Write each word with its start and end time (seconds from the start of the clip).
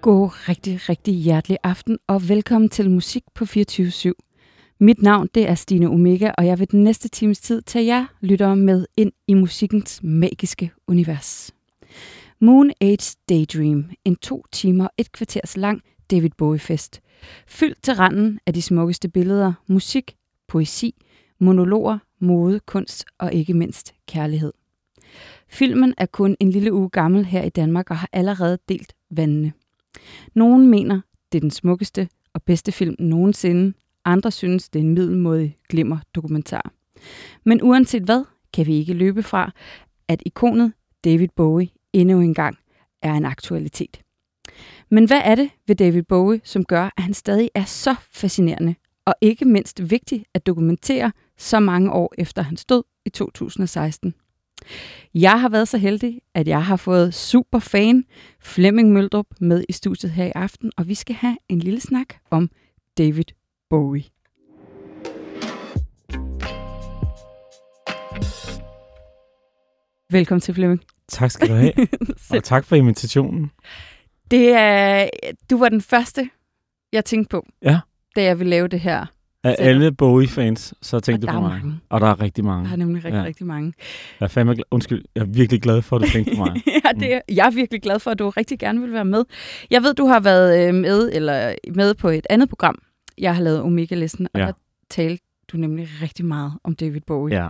God 0.00 0.48
rigtig, 0.48 0.88
rigtig 0.88 1.14
hjertelig 1.14 1.58
aften, 1.62 1.98
og 2.06 2.28
velkommen 2.28 2.68
til 2.68 2.90
Musik 2.90 3.22
på 3.34 3.46
24 3.46 3.88
/7. 3.88 4.12
Mit 4.80 5.02
navn 5.02 5.28
det 5.34 5.48
er 5.48 5.54
Stine 5.54 5.90
Omega, 5.90 6.30
og 6.38 6.46
jeg 6.46 6.58
vil 6.58 6.70
den 6.70 6.84
næste 6.84 7.08
times 7.08 7.40
tid 7.40 7.62
tage 7.62 7.86
jer 7.86 8.06
lyttere 8.20 8.56
med 8.56 8.86
ind 8.96 9.12
i 9.28 9.34
musikkens 9.34 10.00
magiske 10.02 10.70
univers. 10.88 11.54
Moon 12.40 12.70
Age 12.80 13.16
Daydream, 13.28 13.90
en 14.04 14.16
to 14.16 14.44
timer, 14.52 14.88
et 14.98 15.12
kvarters 15.12 15.56
lang 15.56 15.82
David 16.10 16.30
Bowie-fest. 16.38 17.00
Fyldt 17.46 17.82
til 17.82 17.94
randen 17.94 18.40
af 18.46 18.54
de 18.54 18.62
smukkeste 18.62 19.08
billeder, 19.08 19.52
musik, 19.66 20.16
poesi, 20.48 20.94
monologer, 21.38 21.98
mode, 22.20 22.60
kunst 22.60 23.04
og 23.18 23.32
ikke 23.32 23.54
mindst 23.54 23.94
kærlighed. 24.06 24.52
Filmen 25.48 25.94
er 25.98 26.06
kun 26.06 26.36
en 26.40 26.50
lille 26.50 26.72
uge 26.72 26.90
gammel 26.90 27.24
her 27.24 27.42
i 27.42 27.48
Danmark 27.48 27.90
og 27.90 27.96
har 27.96 28.08
allerede 28.12 28.58
delt 28.68 28.92
vandene. 29.10 29.52
Nogen 30.34 30.66
mener, 30.66 31.00
det 31.32 31.38
er 31.38 31.40
den 31.40 31.50
smukkeste 31.50 32.08
og 32.34 32.42
bedste 32.42 32.72
film 32.72 32.96
nogensinde. 32.98 33.72
Andre 34.04 34.30
synes, 34.30 34.68
det 34.68 34.78
er 34.78 34.84
en 34.84 34.94
middelmådig 34.94 35.58
glimmer 35.68 35.98
dokumentar. 36.14 36.72
Men 37.44 37.62
uanset 37.62 38.02
hvad, 38.02 38.24
kan 38.54 38.66
vi 38.66 38.74
ikke 38.74 38.94
løbe 38.94 39.22
fra, 39.22 39.52
at 40.08 40.22
ikonet 40.26 40.72
David 41.04 41.28
Bowie 41.36 41.68
endnu 41.92 42.20
en 42.20 42.34
gang 42.34 42.58
er 43.02 43.12
en 43.12 43.24
aktualitet. 43.24 44.00
Men 44.90 45.04
hvad 45.04 45.20
er 45.24 45.34
det 45.34 45.50
ved 45.66 45.76
David 45.76 46.02
Bowie, 46.02 46.40
som 46.44 46.64
gør, 46.64 46.90
at 46.96 47.02
han 47.02 47.14
stadig 47.14 47.50
er 47.54 47.64
så 47.64 47.94
fascinerende 48.10 48.74
og 49.04 49.14
ikke 49.20 49.44
mindst 49.44 49.90
vigtig 49.90 50.24
at 50.34 50.46
dokumentere 50.46 51.12
så 51.38 51.60
mange 51.60 51.92
år 51.92 52.14
efter 52.18 52.42
han 52.42 52.56
stod 52.56 52.82
i 53.06 53.10
2016? 53.10 54.14
Jeg 55.14 55.40
har 55.40 55.48
været 55.48 55.68
så 55.68 55.78
heldig, 55.78 56.20
at 56.34 56.48
jeg 56.48 56.64
har 56.64 56.76
fået 56.76 57.14
super 57.14 57.58
fan 57.58 58.04
Flemming 58.40 58.92
Møldrup 58.92 59.26
med 59.40 59.64
i 59.68 59.72
studiet 59.72 60.12
her 60.12 60.24
i 60.24 60.32
aften, 60.34 60.72
og 60.76 60.88
vi 60.88 60.94
skal 60.94 61.14
have 61.14 61.36
en 61.48 61.58
lille 61.58 61.80
snak 61.80 62.14
om 62.30 62.50
David 62.98 63.24
Bowie. 63.70 64.04
Velkommen 70.10 70.40
til 70.40 70.54
Flemming. 70.54 70.84
Tak 71.08 71.30
skal 71.30 71.48
du 71.48 71.54
have, 71.54 71.72
og 72.30 72.44
tak 72.44 72.64
for 72.64 72.76
invitationen. 72.76 73.50
Det 74.30 74.52
er, 74.52 75.08
du 75.50 75.58
var 75.58 75.68
den 75.68 75.80
første, 75.80 76.30
jeg 76.92 77.04
tænkte 77.04 77.28
på, 77.30 77.46
ja. 77.62 77.80
da 78.16 78.22
jeg 78.22 78.38
ville 78.38 78.50
lave 78.50 78.68
det 78.68 78.80
her 78.80 79.06
af 79.44 79.56
alle 79.58 79.92
Bowie-fans, 79.92 80.74
så 80.82 81.00
tænkte 81.00 81.26
du 81.26 81.32
på 81.32 81.40
mig. 81.40 81.50
Mange. 81.50 81.80
Og 81.88 82.00
der 82.00 82.06
er 82.06 82.20
rigtig 82.20 82.44
mange. 82.44 82.64
Der 82.64 82.72
er 82.72 82.76
nemlig 82.76 83.04
rigtig, 83.04 83.18
ja. 83.18 83.24
rigtig 83.24 83.46
mange. 83.46 83.72
Jeg 84.20 84.26
er, 84.26 84.28
fandme, 84.28 84.54
undskyld, 84.70 85.04
jeg 85.14 85.20
er 85.20 85.26
virkelig 85.26 85.62
glad 85.62 85.82
for, 85.82 85.96
at 85.96 86.02
du 86.02 86.08
tænkte 86.08 86.36
på 86.36 86.44
mig. 86.44 86.62
ja, 86.84 86.90
det 87.00 87.14
er, 87.14 87.20
jeg 87.28 87.46
er 87.46 87.50
virkelig 87.50 87.82
glad 87.82 87.98
for, 87.98 88.10
at 88.10 88.18
du 88.18 88.30
rigtig 88.30 88.58
gerne 88.58 88.80
vil 88.80 88.92
være 88.92 89.04
med. 89.04 89.24
Jeg 89.70 89.82
ved, 89.82 89.94
du 89.94 90.06
har 90.06 90.20
været 90.20 90.68
øh, 90.68 90.74
med, 90.74 91.10
eller 91.12 91.54
med 91.74 91.94
på 91.94 92.08
et 92.08 92.26
andet 92.30 92.48
program, 92.48 92.78
jeg 93.18 93.34
har 93.34 93.42
lavet 93.42 93.60
Omega-listen, 93.60 94.28
og 94.34 94.40
ja. 94.40 94.46
der 94.46 94.52
talte 94.90 95.24
du 95.52 95.56
nemlig 95.56 95.88
rigtig 96.02 96.24
meget 96.24 96.52
om 96.64 96.74
David 96.74 97.00
Bowie. 97.00 97.42
Ja. 97.42 97.48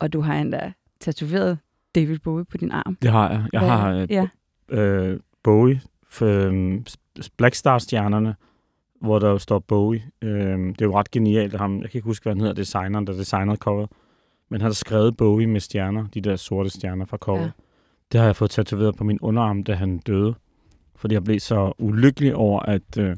Og 0.00 0.12
du 0.12 0.20
har 0.20 0.34
endda 0.34 0.72
tatoveret 1.00 1.58
David 1.94 2.18
Bowie 2.18 2.44
på 2.44 2.56
din 2.56 2.70
arm. 2.70 2.96
Det 3.02 3.10
har 3.10 3.30
jeg. 3.30 3.44
Jeg 3.52 3.60
Hvad? 3.60 3.70
har 3.70 3.92
øh, 3.92 4.10
ja. 4.10 4.26
øh, 4.70 5.20
Bowie, 5.44 5.80
for, 6.08 6.26
øh, 6.26 6.80
Black 7.36 7.54
Star-stjernerne, 7.54 8.34
hvor 9.00 9.18
der 9.18 9.28
jo 9.28 9.38
står 9.38 9.58
Bowie. 9.58 10.02
Øhm, 10.22 10.74
det 10.74 10.80
er 10.82 10.86
jo 10.86 10.98
ret 10.98 11.10
genialt 11.10 11.54
af 11.54 11.60
ham. 11.60 11.80
Jeg 11.80 11.90
kan 11.90 11.98
ikke 11.98 12.06
huske, 12.06 12.22
hvad 12.22 12.32
han 12.32 12.40
hedder, 12.40 12.54
designeren, 12.54 13.06
der 13.06 13.12
designede 13.12 13.56
coveret. 13.56 13.90
Men 14.48 14.60
han 14.60 14.68
har 14.68 14.74
skrevet 14.74 15.16
Bowie 15.16 15.46
med 15.46 15.60
stjerner, 15.60 16.06
de 16.14 16.20
der 16.20 16.36
sorte 16.36 16.70
stjerner 16.70 17.04
fra 17.04 17.16
coveret. 17.16 17.44
Ja. 17.44 17.50
Det 18.12 18.20
har 18.20 18.26
jeg 18.26 18.36
fået 18.36 18.50
tatoveret 18.50 18.96
på 18.96 19.04
min 19.04 19.18
underarm, 19.20 19.64
da 19.64 19.74
han 19.74 19.98
døde. 19.98 20.34
Fordi 20.96 21.14
jeg 21.14 21.24
blev 21.24 21.40
så 21.40 21.72
ulykkelig 21.78 22.34
over, 22.34 22.60
at 22.60 22.98
øh, 22.98 23.08
ja. 23.08 23.16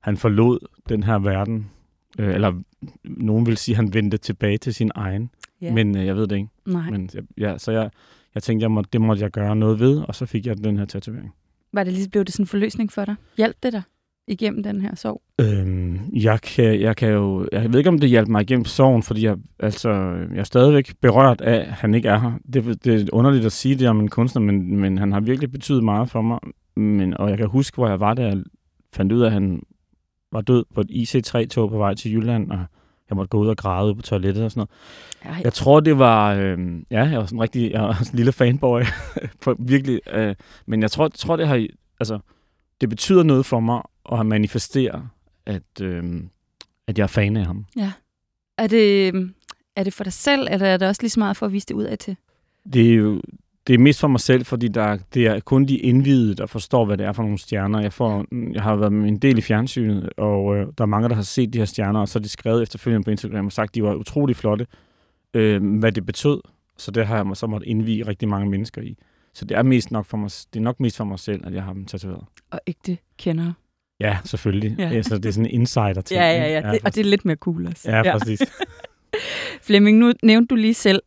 han 0.00 0.16
forlod 0.16 0.58
den 0.88 1.02
her 1.02 1.18
verden. 1.18 1.70
Øh, 2.18 2.34
eller 2.34 2.62
nogen 3.04 3.46
vil 3.46 3.56
sige, 3.56 3.72
at 3.72 3.76
han 3.76 3.94
vendte 3.94 4.16
tilbage 4.16 4.58
til 4.58 4.74
sin 4.74 4.90
egen. 4.94 5.30
Ja. 5.60 5.72
Men 5.72 5.96
øh, 5.96 6.06
jeg 6.06 6.16
ved 6.16 6.26
det 6.26 6.36
ikke. 6.36 6.48
Nej. 6.66 6.90
Men, 6.90 7.10
ja, 7.38 7.58
så 7.58 7.72
jeg, 7.72 7.90
jeg 8.34 8.42
tænkte, 8.42 8.64
jeg 8.64 8.70
må, 8.70 8.82
det 8.92 9.00
måtte 9.00 9.22
jeg 9.22 9.30
gøre 9.30 9.56
noget 9.56 9.80
ved, 9.80 9.98
og 10.08 10.14
så 10.14 10.26
fik 10.26 10.46
jeg 10.46 10.64
den 10.64 10.78
her 10.78 10.84
tatovering. 10.84 11.34
Var 11.72 11.84
det 11.84 11.92
lige, 11.92 12.08
blev 12.08 12.24
det 12.24 12.32
sådan 12.32 12.42
en 12.42 12.46
forløsning 12.46 12.92
for 12.92 13.04
dig? 13.04 13.14
Hjalp 13.36 13.56
det 13.62 13.72
dig? 13.72 13.82
Igennem 14.28 14.62
den 14.62 14.80
her 14.80 14.94
sorg? 14.94 15.22
Øhm, 15.40 16.00
jeg, 16.12 16.40
kan, 16.40 16.80
jeg 16.80 16.96
kan 16.96 17.08
jo... 17.08 17.48
Jeg 17.52 17.72
ved 17.72 17.78
ikke, 17.78 17.90
om 17.90 17.98
det 17.98 18.10
hjalp 18.10 18.28
mig 18.28 18.42
igennem 18.42 18.64
sorgen, 18.64 19.02
fordi 19.02 19.24
jeg, 19.24 19.36
altså, 19.60 19.90
jeg 20.34 20.38
er 20.38 20.44
stadigvæk 20.44 20.94
berørt 21.00 21.40
af, 21.40 21.60
at 21.60 21.66
han 21.66 21.94
ikke 21.94 22.08
er 22.08 22.18
her. 22.18 22.32
Det, 22.52 22.84
det 22.84 23.02
er 23.02 23.06
underligt 23.12 23.46
at 23.46 23.52
sige 23.52 23.74
det 23.74 23.88
om 23.88 24.00
en 24.00 24.08
kunstner, 24.08 24.42
men, 24.42 24.76
men 24.76 24.98
han 24.98 25.12
har 25.12 25.20
virkelig 25.20 25.52
betydet 25.52 25.84
meget 25.84 26.10
for 26.10 26.22
mig. 26.22 26.38
Men, 26.76 27.16
og 27.16 27.30
jeg 27.30 27.38
kan 27.38 27.46
huske, 27.46 27.74
hvor 27.74 27.88
jeg 27.88 28.00
var, 28.00 28.14
da 28.14 28.22
jeg 28.22 28.42
fandt 28.92 29.12
ud 29.12 29.20
af, 29.20 29.26
at 29.26 29.32
han 29.32 29.62
var 30.32 30.40
død 30.40 30.64
på 30.74 30.80
et 30.80 30.90
IC3-tog 30.90 31.70
på 31.70 31.78
vej 31.78 31.94
til 31.94 32.12
Jylland, 32.12 32.50
og 32.50 32.58
jeg 33.10 33.16
måtte 33.16 33.28
gå 33.28 33.38
ud 33.38 33.48
og 33.48 33.56
græde 33.56 33.94
på 33.94 34.02
toilettet 34.02 34.44
og 34.44 34.50
sådan 34.50 34.66
noget. 35.24 35.36
Ja. 35.36 35.42
Jeg 35.44 35.52
tror, 35.52 35.80
det 35.80 35.98
var... 35.98 36.34
Øh, 36.34 36.58
ja, 36.90 37.04
jeg 37.04 37.18
var 37.18 37.24
sådan 37.24 37.38
en 37.38 37.42
rigtig 37.42 37.70
jeg 37.70 37.82
var 37.82 37.92
sådan 37.92 38.12
en 38.12 38.16
lille 38.16 38.32
fanboy. 38.32 38.82
på, 39.42 39.56
virkelig. 39.58 40.00
Øh, 40.12 40.34
men 40.66 40.82
jeg 40.82 40.90
tror, 40.90 41.08
tror, 41.08 41.36
det 41.36 41.48
har... 41.48 41.66
Altså, 42.00 42.18
det 42.80 42.88
betyder 42.88 43.22
noget 43.22 43.46
for 43.46 43.60
mig 43.60 43.82
at 44.12 44.26
manifestere, 44.26 45.08
at, 45.46 45.80
øh, 45.82 46.22
at 46.86 46.98
jeg 46.98 47.02
er 47.02 47.08
fan 47.08 47.36
af 47.36 47.46
ham. 47.46 47.66
Ja. 47.76 47.92
Er 48.58 48.66
det, 48.66 49.08
er 49.76 49.84
det 49.84 49.92
for 49.92 50.04
dig 50.04 50.12
selv, 50.12 50.48
eller 50.50 50.66
er 50.66 50.76
det 50.76 50.88
også 50.88 51.02
lige 51.02 51.10
så 51.10 51.20
meget 51.20 51.36
for 51.36 51.46
at 51.46 51.52
vise 51.52 51.66
det 51.66 51.74
ud 51.74 51.84
af 51.84 51.98
til? 51.98 52.16
Det 52.72 52.90
er 52.90 52.94
jo 52.94 53.20
det 53.66 53.74
er 53.74 53.78
mest 53.78 54.00
for 54.00 54.08
mig 54.08 54.20
selv, 54.20 54.44
fordi 54.44 54.68
der, 54.68 54.98
det 55.14 55.26
er 55.26 55.40
kun 55.40 55.64
de 55.64 55.76
indvidede, 55.76 56.34
der 56.34 56.46
forstår, 56.46 56.84
hvad 56.84 56.96
det 56.96 57.06
er 57.06 57.12
for 57.12 57.22
nogle 57.22 57.38
stjerner. 57.38 57.80
Jeg, 57.80 57.92
får, 57.92 58.24
jeg 58.52 58.62
har 58.62 58.76
været 58.76 58.92
en 58.92 59.18
del 59.18 59.38
i 59.38 59.40
fjernsynet, 59.40 60.10
og 60.16 60.56
øh, 60.56 60.66
der 60.78 60.84
er 60.84 60.86
mange, 60.86 61.08
der 61.08 61.14
har 61.14 61.22
set 61.22 61.52
de 61.52 61.58
her 61.58 61.64
stjerner, 61.64 62.00
og 62.00 62.08
så 62.08 62.18
har 62.18 62.22
de 62.22 62.28
skrevet 62.28 62.62
efterfølgende 62.62 63.04
på 63.04 63.10
Instagram 63.10 63.46
og 63.46 63.52
sagt, 63.52 63.70
at 63.70 63.74
de 63.74 63.82
var 63.82 63.94
utrolig 63.94 64.36
flotte, 64.36 64.66
øh, 65.34 65.78
hvad 65.78 65.92
det 65.92 66.06
betød. 66.06 66.40
Så 66.76 66.90
det 66.90 67.06
har 67.06 67.16
jeg 67.16 67.36
så 67.36 67.46
måtte 67.46 67.66
indvige 67.66 68.06
rigtig 68.06 68.28
mange 68.28 68.50
mennesker 68.50 68.82
i. 68.82 68.96
Så 69.34 69.44
det 69.44 69.56
er, 69.56 69.62
mest 69.62 69.90
nok 69.90 70.06
for 70.06 70.16
mig, 70.16 70.30
det 70.52 70.60
er 70.60 70.64
nok 70.64 70.80
mest 70.80 70.96
for 70.96 71.04
mig 71.04 71.18
selv, 71.18 71.46
at 71.46 71.54
jeg 71.54 71.62
har 71.62 71.72
dem 71.72 71.84
tatoveret. 71.84 72.24
Og 72.50 72.60
ægte 72.66 72.98
kender 73.18 73.52
Ja, 74.00 74.18
selvfølgelig. 74.24 74.76
Ja. 74.78 74.88
Altså, 74.88 75.18
det 75.18 75.26
er 75.26 75.32
sådan 75.32 75.46
en 75.46 75.50
insider-ting. 75.50 76.20
Ja, 76.20 76.30
ja, 76.30 76.60
ja. 76.60 76.72
Det, 76.72 76.80
og 76.84 76.94
det 76.94 77.00
er 77.00 77.04
lidt 77.04 77.24
mere 77.24 77.36
cool 77.36 77.66
også. 77.66 77.90
Ja, 77.90 78.18
præcis. 78.18 78.40
Ja. 78.40 78.46
Flemming, 79.66 79.98
nu 79.98 80.12
nævnte 80.22 80.46
du 80.48 80.54
lige 80.54 80.74
selv, 80.74 81.02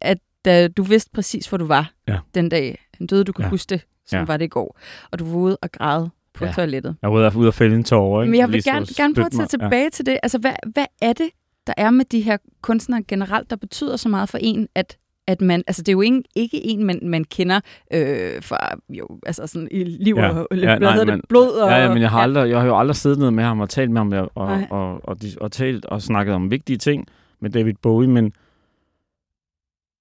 at 0.00 0.18
da 0.44 0.68
du 0.68 0.82
vidste 0.82 1.10
præcis, 1.14 1.46
hvor 1.46 1.58
du 1.58 1.66
var 1.66 1.92
ja. 2.08 2.18
den 2.34 2.48
dag, 2.48 2.78
han 2.98 3.06
døde, 3.06 3.24
du 3.24 3.32
kunne 3.32 3.44
ja. 3.44 3.50
huske 3.50 3.70
det, 3.70 3.80
som 4.06 4.18
ja. 4.18 4.24
var 4.24 4.36
det 4.36 4.44
i 4.44 4.48
går, 4.48 4.78
og 5.10 5.18
du 5.18 5.24
var 5.24 5.36
ude 5.36 5.56
og 5.62 5.72
græde 5.72 6.10
på 6.34 6.44
ja. 6.44 6.52
toilettet. 6.52 6.96
Jeg 7.02 7.12
var 7.12 7.36
ude 7.36 7.48
og 7.48 7.54
fælde 7.54 7.76
en 7.76 7.84
tårer, 7.84 8.22
ikke? 8.22 8.30
Men 8.30 8.40
jeg 8.40 8.52
vil 8.52 8.64
gerne, 8.64 8.86
gerne 8.96 9.14
prøve 9.14 9.26
at 9.26 9.32
tage 9.32 9.46
tilbage 9.46 9.82
ja. 9.82 9.88
til 9.88 10.06
det. 10.06 10.18
Altså, 10.22 10.38
hvad, 10.38 10.52
hvad 10.72 10.86
er 11.02 11.12
det, 11.12 11.30
der 11.66 11.74
er 11.76 11.90
med 11.90 12.04
de 12.04 12.20
her 12.20 12.36
kunstnere 12.62 13.02
generelt, 13.02 13.50
der 13.50 13.56
betyder 13.56 13.96
så 13.96 14.08
meget 14.08 14.28
for 14.28 14.38
en, 14.40 14.68
at 14.74 14.98
at 15.26 15.40
man, 15.40 15.62
altså 15.66 15.82
det 15.82 15.88
er 15.88 15.92
jo 15.92 16.00
ikke, 16.00 16.22
ikke 16.34 16.64
en, 16.64 16.84
man, 16.84 17.00
man 17.02 17.24
kender 17.24 17.60
øh, 17.92 18.42
fra, 18.42 18.58
jo, 18.88 19.08
altså 19.26 19.46
sådan 19.46 19.68
i 19.70 19.84
liv 19.84 20.16
ja. 20.18 20.28
og, 20.28 20.46
ja, 20.56 20.78
nej, 20.78 20.96
det, 20.96 21.06
men, 21.06 21.20
blod 21.28 21.48
og... 21.48 21.70
Ja, 21.70 21.76
ja, 21.76 21.88
men 21.88 22.02
jeg 22.02 22.10
har, 22.10 22.20
aldrig, 22.20 22.50
jeg 22.50 22.60
har 22.60 22.66
jo 22.66 22.78
aldrig 22.78 22.96
siddet 22.96 23.18
ned 23.18 23.30
med 23.30 23.44
ham 23.44 23.60
og 23.60 23.70
talt 23.70 23.90
med 23.90 24.00
ham 24.00 24.12
og, 24.12 24.30
og, 24.34 24.48
og, 24.48 24.66
og, 24.70 25.00
og, 25.04 25.16
og 25.40 25.52
talt 25.52 25.84
og 25.84 26.02
snakket 26.02 26.34
om 26.34 26.50
vigtige 26.50 26.76
ting 26.76 27.06
med 27.40 27.50
David 27.50 27.74
Bowie, 27.82 28.08
men 28.08 28.32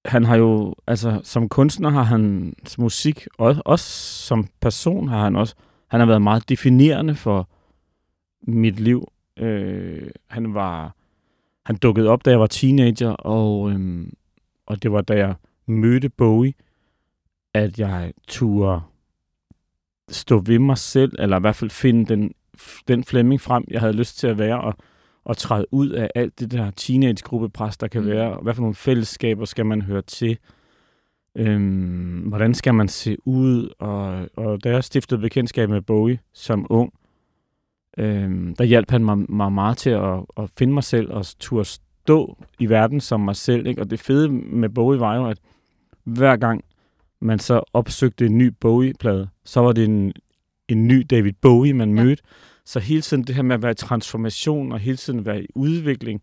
han 0.06 0.26
har 0.26 0.38
jo, 0.38 0.76
altså 0.88 1.20
som 1.24 1.50
kunstner 1.50 1.90
har 1.90 2.04
han 2.04 2.54
musik, 2.78 3.28
og 3.38 3.56
også 3.66 3.86
som 4.26 4.48
person 4.62 5.08
har 5.08 5.24
han 5.24 5.36
også, 5.36 5.56
han 5.88 6.00
har 6.00 6.08
været 6.08 6.22
meget 6.22 6.50
definerende 6.50 7.16
for 7.16 7.50
mit 8.48 8.80
liv. 8.80 9.12
Øh, 9.40 10.08
han 10.30 10.54
var, 10.54 10.96
han 11.66 11.76
dukkede 11.76 12.10
op, 12.10 12.26
da 12.26 12.30
jeg 12.30 12.40
var 12.40 12.48
teenager, 12.48 13.10
og 13.10 13.72
øhm, 13.72 14.14
og 14.65 14.83
det 14.83 14.92
var 14.92 15.01
da 15.01 15.18
jeg 15.18 15.36
mødte 15.65 16.10
Bowie, 16.10 16.54
at 17.54 17.80
jeg 17.80 18.13
turde 18.27 18.81
stå 20.10 20.39
ved 20.39 20.60
mig 20.60 20.77
selv, 20.77 21.15
eller 21.19 21.38
i 21.38 21.42
hvert 21.42 21.56
fald 21.56 21.69
finde 21.69 22.06
den, 22.06 22.31
den 22.88 23.04
Flemming 23.04 23.42
frem, 23.42 23.65
jeg 23.71 23.80
havde 23.80 23.94
lyst 23.94 24.18
til 24.18 24.27
at 24.27 24.38
være, 24.38 24.62
og, 24.62 24.75
og 25.25 25.38
træde 25.38 25.65
ud 25.71 25.89
af 25.89 26.10
alt 26.15 26.39
det 26.39 26.51
der 26.51 26.71
teenage-gruppepres, 26.71 27.77
der 27.77 27.88
kan 27.88 28.01
mm. 28.01 28.07
være. 28.07 28.39
Hvad 28.42 28.54
for 28.54 28.62
nogle 28.62 28.75
fællesskaber 28.75 29.45
skal 29.45 29.65
man 29.65 29.81
høre 29.81 30.01
til? 30.01 30.38
Øhm, 31.36 32.19
hvordan 32.27 32.54
skal 32.54 32.74
man 32.74 32.88
se 32.88 33.18
ud? 33.25 33.69
Og, 33.80 34.30
og 34.36 34.63
da 34.63 34.69
jeg 34.69 34.83
stiftede 34.83 35.21
bekendtskab 35.21 35.69
med 35.69 35.81
Bowie 35.81 36.19
som 36.33 36.68
ung, 36.69 36.94
øhm, 37.98 38.56
der 38.56 38.63
hjalp 38.63 38.92
han 38.92 39.06
mig, 39.06 39.18
mig 39.18 39.51
meget 39.51 39.77
til 39.77 39.89
at, 39.89 40.19
at 40.38 40.50
finde 40.57 40.74
mig 40.74 40.83
selv 40.83 41.12
og 41.12 41.25
turde 41.39 41.69
stå 42.04 42.38
i 42.60 42.70
verden 42.70 43.02
som 43.02 43.20
mig 43.20 43.36
selv. 43.36 43.68
Ikke? 43.68 43.82
Og 43.82 43.90
det 43.90 44.00
fede 44.00 44.30
med 44.30 44.70
Bowie 44.70 45.00
var 45.00 45.16
jo, 45.16 45.28
at 45.28 45.38
hver 46.04 46.38
gang 46.38 46.64
man 47.20 47.40
så 47.40 47.62
opsøgte 47.74 48.26
en 48.26 48.38
ny 48.38 48.54
Bowie-plade, 48.60 49.30
så 49.46 49.60
var 49.60 49.72
det 49.72 49.84
en, 49.84 50.14
en 50.68 50.88
ny 50.88 51.06
David 51.10 51.34
Bowie, 51.42 51.74
man 51.74 51.98
ja. 51.98 52.04
mødte. 52.04 52.24
Så 52.66 52.80
hele 52.80 53.02
tiden 53.02 53.24
det 53.24 53.36
her 53.36 53.42
med 53.42 53.56
at 53.56 53.62
være 53.62 53.72
i 53.72 53.76
transformation 53.76 54.72
og 54.72 54.80
hele 54.80 54.98
tiden 54.98 55.26
være 55.26 55.44
i 55.44 55.48
udvikling, 55.56 56.22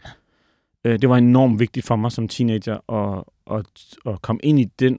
øh, 0.85 0.99
det 0.99 1.09
var 1.09 1.17
enormt 1.17 1.61
vigtigt 1.61 1.87
for 1.87 1.97
mig 1.97 2.13
som 2.13 2.29
teenager 2.29 2.93
at, 2.93 3.25
at, 3.51 3.67
at 4.07 4.23
komme 4.23 4.41
ind 4.43 4.61
i 4.61 4.65
den, 4.65 4.99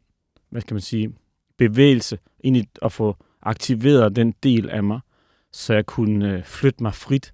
hvad 0.50 0.62
skal 0.62 0.74
man 0.74 0.82
sige, 0.82 1.14
bevægelse, 1.58 2.18
ind 2.40 2.58
i 2.58 2.64
at 2.82 2.92
få 2.92 3.16
aktiveret 3.42 4.16
den 4.16 4.34
del 4.44 4.70
af 4.70 4.84
mig. 4.84 5.00
så 5.52 5.74
jeg 5.74 5.86
kunne 5.86 6.34
øh, 6.34 6.44
flytte 6.44 6.84
mig 6.84 6.94
frit. 6.94 7.34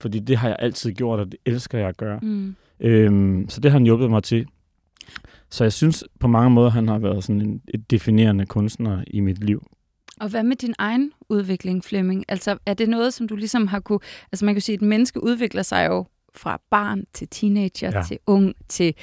Fordi 0.00 0.18
det 0.18 0.36
har 0.36 0.48
jeg 0.48 0.56
altid 0.60 0.92
gjort, 0.92 1.20
og 1.20 1.26
det 1.26 1.36
elsker 1.46 1.78
jeg 1.78 1.88
at 1.88 1.96
gøre. 1.96 2.18
Mm. 2.22 2.56
Øhm, 2.80 3.48
så 3.48 3.60
det 3.60 3.70
har 3.70 3.78
han 3.78 3.84
hjulpet 3.84 4.10
mig 4.10 4.22
til. 4.22 4.46
Så 5.50 5.64
jeg 5.64 5.72
synes 5.72 6.04
på 6.20 6.26
mange 6.26 6.50
måder, 6.50 6.70
han 6.70 6.88
har 6.88 6.98
været 6.98 7.24
sådan 7.24 7.40
en 7.40 7.60
et 7.68 7.90
definerende 7.90 8.46
kunstner 8.46 9.04
i 9.06 9.20
mit 9.20 9.44
liv. 9.44 9.66
Og 10.20 10.28
hvad 10.28 10.42
med 10.42 10.56
din 10.56 10.74
egen 10.78 11.12
udvikling, 11.28 11.84
Flemming? 11.84 12.24
Altså, 12.28 12.58
er 12.66 12.74
det 12.74 12.88
noget, 12.88 13.14
som 13.14 13.28
du 13.28 13.36
ligesom 13.36 13.66
har 13.66 13.80
kunne... 13.80 13.98
Altså, 14.32 14.44
man 14.44 14.54
kan 14.54 14.62
sige, 14.62 14.74
at 14.74 14.82
et 14.82 14.88
menneske 14.88 15.24
udvikler 15.24 15.62
sig 15.62 15.86
jo 15.86 16.06
fra 16.34 16.60
barn 16.70 17.04
til 17.12 17.28
teenager, 17.28 17.90
ja. 17.94 18.02
til 18.02 18.18
ung, 18.26 18.54
til 18.68 18.94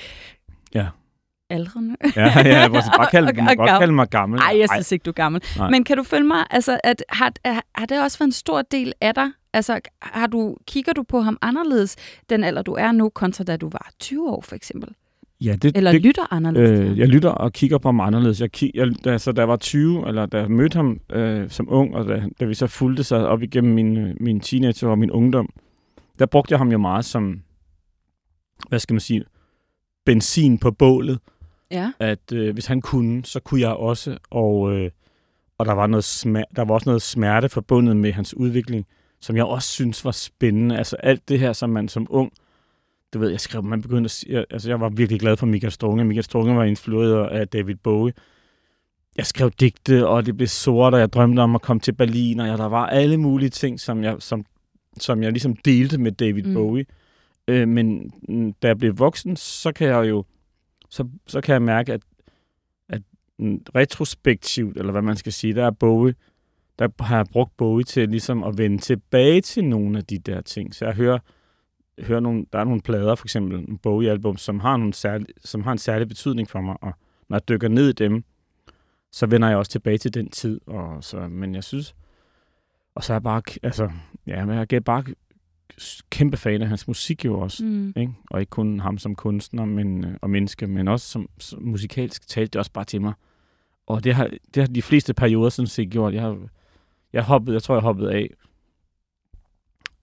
ja. 0.75 0.87
aldrende. 1.49 1.95
ja, 2.15 2.39
ja, 2.39 2.59
jeg 2.59 2.71
må 2.71 2.77
bare 2.97 3.07
kalde, 3.11 3.27
og, 3.27 3.49
og, 3.49 3.57
godt 3.57 3.79
kalde 3.79 3.93
mig 3.93 4.09
gammel. 4.09 4.39
Nej, 4.39 4.59
jeg 4.59 4.69
synes 4.73 4.91
ikke, 4.91 5.03
du 5.03 5.09
er 5.09 5.13
gammel. 5.13 5.41
Nej. 5.57 5.69
Men 5.69 5.83
kan 5.83 5.97
du 5.97 6.03
følge 6.03 6.27
mig, 6.27 6.45
altså, 6.49 6.79
at, 6.83 7.03
har, 7.09 7.31
har 7.75 7.85
det 7.85 8.03
også 8.03 8.19
været 8.19 8.27
en 8.27 8.31
stor 8.31 8.61
del 8.61 8.93
af 9.01 9.15
dig? 9.15 9.31
Altså, 9.53 9.79
har 10.01 10.27
du, 10.27 10.57
kigger 10.67 10.93
du 10.93 11.03
på 11.03 11.19
ham 11.21 11.37
anderledes, 11.41 11.95
den 12.29 12.43
alder 12.43 12.61
du 12.61 12.73
er 12.73 12.91
nu, 12.91 13.09
kontra 13.09 13.43
da 13.43 13.57
du 13.57 13.69
var 13.69 13.89
20 13.99 14.29
år, 14.29 14.41
for 14.41 14.55
eksempel? 14.55 14.89
Ja, 15.41 15.55
det, 15.61 15.77
eller 15.77 15.91
det, 15.91 16.01
lytter 16.01 16.33
anderledes? 16.33 16.79
Øh, 16.91 16.99
jeg 16.99 17.07
lytter 17.07 17.29
og 17.29 17.53
kigger 17.53 17.77
på 17.77 17.87
ham 17.87 17.99
anderledes. 17.99 18.41
Jeg, 18.41 18.51
kig, 18.51 18.71
jeg, 18.73 18.87
da, 19.05 19.17
så 19.17 19.31
da 19.31 19.41
jeg 19.41 19.47
var 19.49 19.55
20, 19.57 20.07
eller 20.07 20.25
da 20.25 20.37
jeg 20.39 20.51
mødte 20.51 20.75
ham 20.75 20.99
øh, 21.11 21.49
som 21.49 21.67
ung, 21.69 21.95
og 21.95 22.07
da, 22.07 22.23
da 22.39 22.45
vi 22.45 22.53
så 22.53 22.67
fulgte 22.67 23.03
sig 23.03 23.27
op 23.27 23.41
igennem 23.41 23.73
min, 23.73 24.17
min 24.19 24.39
teenager 24.39 24.87
og 24.87 24.97
min 24.99 25.11
ungdom, 25.11 25.49
der 26.19 26.25
brugte 26.25 26.51
jeg 26.51 26.57
ham 26.59 26.71
jo 26.71 26.77
meget 26.77 27.05
som, 27.05 27.41
hvad 28.69 28.79
skal 28.79 28.93
man 28.93 28.99
sige, 29.01 29.23
benzin 30.05 30.57
på 30.57 30.71
bålet. 30.71 31.19
Ja. 31.71 31.91
At 31.99 32.31
øh, 32.33 32.53
hvis 32.53 32.65
han 32.65 32.81
kunne, 32.81 33.25
så 33.25 33.39
kunne 33.39 33.61
jeg 33.61 33.71
også. 33.71 34.17
Og, 34.29 34.73
øh, 34.73 34.91
og 35.57 35.65
der, 35.65 35.73
var 35.73 35.87
noget 35.87 36.03
smer- 36.03 36.53
der 36.55 36.65
var 36.65 36.73
også 36.73 36.89
noget 36.89 37.01
smerte 37.01 37.49
forbundet 37.49 37.97
med 37.97 38.11
hans 38.11 38.33
udvikling, 38.37 38.85
som 39.21 39.35
jeg 39.35 39.45
også 39.45 39.69
synes 39.69 40.05
var 40.05 40.11
spændende. 40.11 40.77
Altså 40.77 40.95
alt 40.95 41.29
det 41.29 41.39
her, 41.39 41.53
som 41.53 41.69
man 41.69 41.87
som 41.87 42.07
ung 42.09 42.33
du 43.13 43.19
ved, 43.19 43.29
jeg 43.29 43.39
skrev, 43.39 43.63
man 43.63 43.81
begyndte 43.81 44.07
at 44.07 44.11
sige, 44.11 44.45
altså 44.49 44.69
jeg 44.69 44.79
var 44.79 44.89
virkelig 44.89 45.19
glad 45.19 45.37
for 45.37 45.45
Michael 45.45 45.71
Strunge. 45.71 46.05
Michael 46.05 46.23
Strunge 46.23 46.55
var 46.55 46.63
influeret 46.63 47.27
af 47.27 47.47
David 47.47 47.75
Bowie. 47.75 48.13
Jeg 49.17 49.25
skrev 49.25 49.51
digte, 49.59 50.07
og 50.07 50.25
det 50.25 50.37
blev 50.37 50.47
sort, 50.47 50.93
og 50.93 50.99
jeg 50.99 51.13
drømte 51.13 51.39
om 51.39 51.55
at 51.55 51.61
komme 51.61 51.79
til 51.79 51.91
Berlin, 51.91 52.39
og 52.39 52.47
ja, 52.47 52.57
der 52.57 52.65
var 52.65 52.87
alle 52.87 53.17
mulige 53.17 53.49
ting, 53.49 53.79
som 53.79 54.03
jeg, 54.03 54.15
som, 54.19 54.45
som 54.97 55.23
jeg 55.23 55.31
ligesom 55.31 55.55
delte 55.55 55.97
med 55.97 56.11
David 56.11 56.43
mm. 56.43 56.53
Bowie. 56.53 56.85
Øh, 57.47 57.67
men 57.67 58.13
mm, 58.29 58.53
da 58.53 58.67
jeg 58.67 58.77
blev 58.77 58.99
voksen, 58.99 59.35
så 59.35 59.71
kan 59.71 59.87
jeg 59.87 60.09
jo 60.09 60.23
så, 60.89 61.07
så 61.27 61.41
kan 61.41 61.53
jeg 61.53 61.61
mærke, 61.61 61.93
at, 61.93 62.01
at 62.89 63.01
retrospektivt, 63.75 64.77
eller 64.77 64.91
hvad 64.91 65.01
man 65.01 65.17
skal 65.17 65.33
sige, 65.33 65.53
der 65.53 65.65
er 65.65 65.71
Bowie, 65.71 66.13
der 66.81 67.03
har 67.03 67.15
jeg 67.15 67.25
brugt 67.31 67.57
Bowie 67.57 67.83
til 67.83 68.09
ligesom 68.09 68.43
at 68.43 68.57
vende 68.57 68.77
tilbage 68.77 69.41
til 69.41 69.65
nogle 69.65 69.97
af 69.97 70.05
de 70.05 70.17
der 70.17 70.41
ting. 70.41 70.75
Så 70.75 70.85
jeg 70.85 70.93
hører 70.93 71.19
hører 71.99 72.19
nogle, 72.19 72.45
der 72.53 72.59
er 72.59 72.63
nogle 72.63 72.81
plader, 72.81 73.15
for 73.15 73.25
eksempel 73.25 73.59
en 73.59 73.77
Bowie-album, 73.77 74.37
som 74.37 74.59
har, 74.59 74.77
nogle 74.77 74.93
særlig, 74.93 75.27
som 75.45 75.63
har 75.63 75.71
en 75.71 75.77
særlig 75.77 76.07
betydning 76.07 76.49
for 76.49 76.61
mig, 76.61 76.77
og 76.81 76.93
når 77.29 77.37
jeg 77.37 77.49
dykker 77.49 77.67
ned 77.67 77.89
i 77.89 77.93
dem, 77.93 78.23
så 79.11 79.25
vender 79.25 79.47
jeg 79.47 79.57
også 79.57 79.71
tilbage 79.71 79.97
til 79.97 80.13
den 80.13 80.29
tid, 80.29 80.59
og 80.67 81.03
så, 81.03 81.27
men 81.27 81.55
jeg 81.55 81.63
synes, 81.63 81.95
og 82.95 83.03
så 83.03 83.13
er 83.13 83.15
jeg 83.15 83.23
bare, 83.23 83.41
altså, 83.63 83.91
ja, 84.27 84.45
men 84.45 84.57
jeg 84.57 84.73
er 84.73 84.79
bare 84.79 85.03
kæmpe 86.09 86.37
fan 86.37 86.61
af 86.61 86.67
hans 86.67 86.87
musik 86.87 87.25
jo 87.25 87.39
også, 87.39 87.65
mm. 87.65 87.93
ikke? 87.95 88.13
og 88.29 88.39
ikke 88.39 88.49
kun 88.49 88.79
ham 88.79 88.97
som 88.97 89.15
kunstner 89.15 89.65
men, 89.65 90.05
og 90.21 90.29
menneske, 90.29 90.67
men 90.67 90.87
også 90.87 91.07
som, 91.07 91.29
som 91.37 91.63
musikalsk 91.63 92.27
talte 92.27 92.51
det 92.51 92.59
også 92.59 92.71
bare 92.71 92.85
til 92.85 93.01
mig. 93.01 93.13
Og 93.87 94.03
det 94.03 94.15
har, 94.15 94.29
det 94.53 94.63
har 94.63 94.67
de 94.67 94.81
fleste 94.81 95.13
perioder 95.13 95.49
sådan 95.49 95.67
set 95.67 95.89
gjort. 95.89 96.13
Jeg 96.13 96.21
har, 96.21 96.37
jeg 97.13 97.23
hoppede, 97.23 97.53
jeg 97.53 97.63
tror, 97.63 97.75
jeg 97.75 97.81
hoppede 97.81 98.13
af 98.13 98.29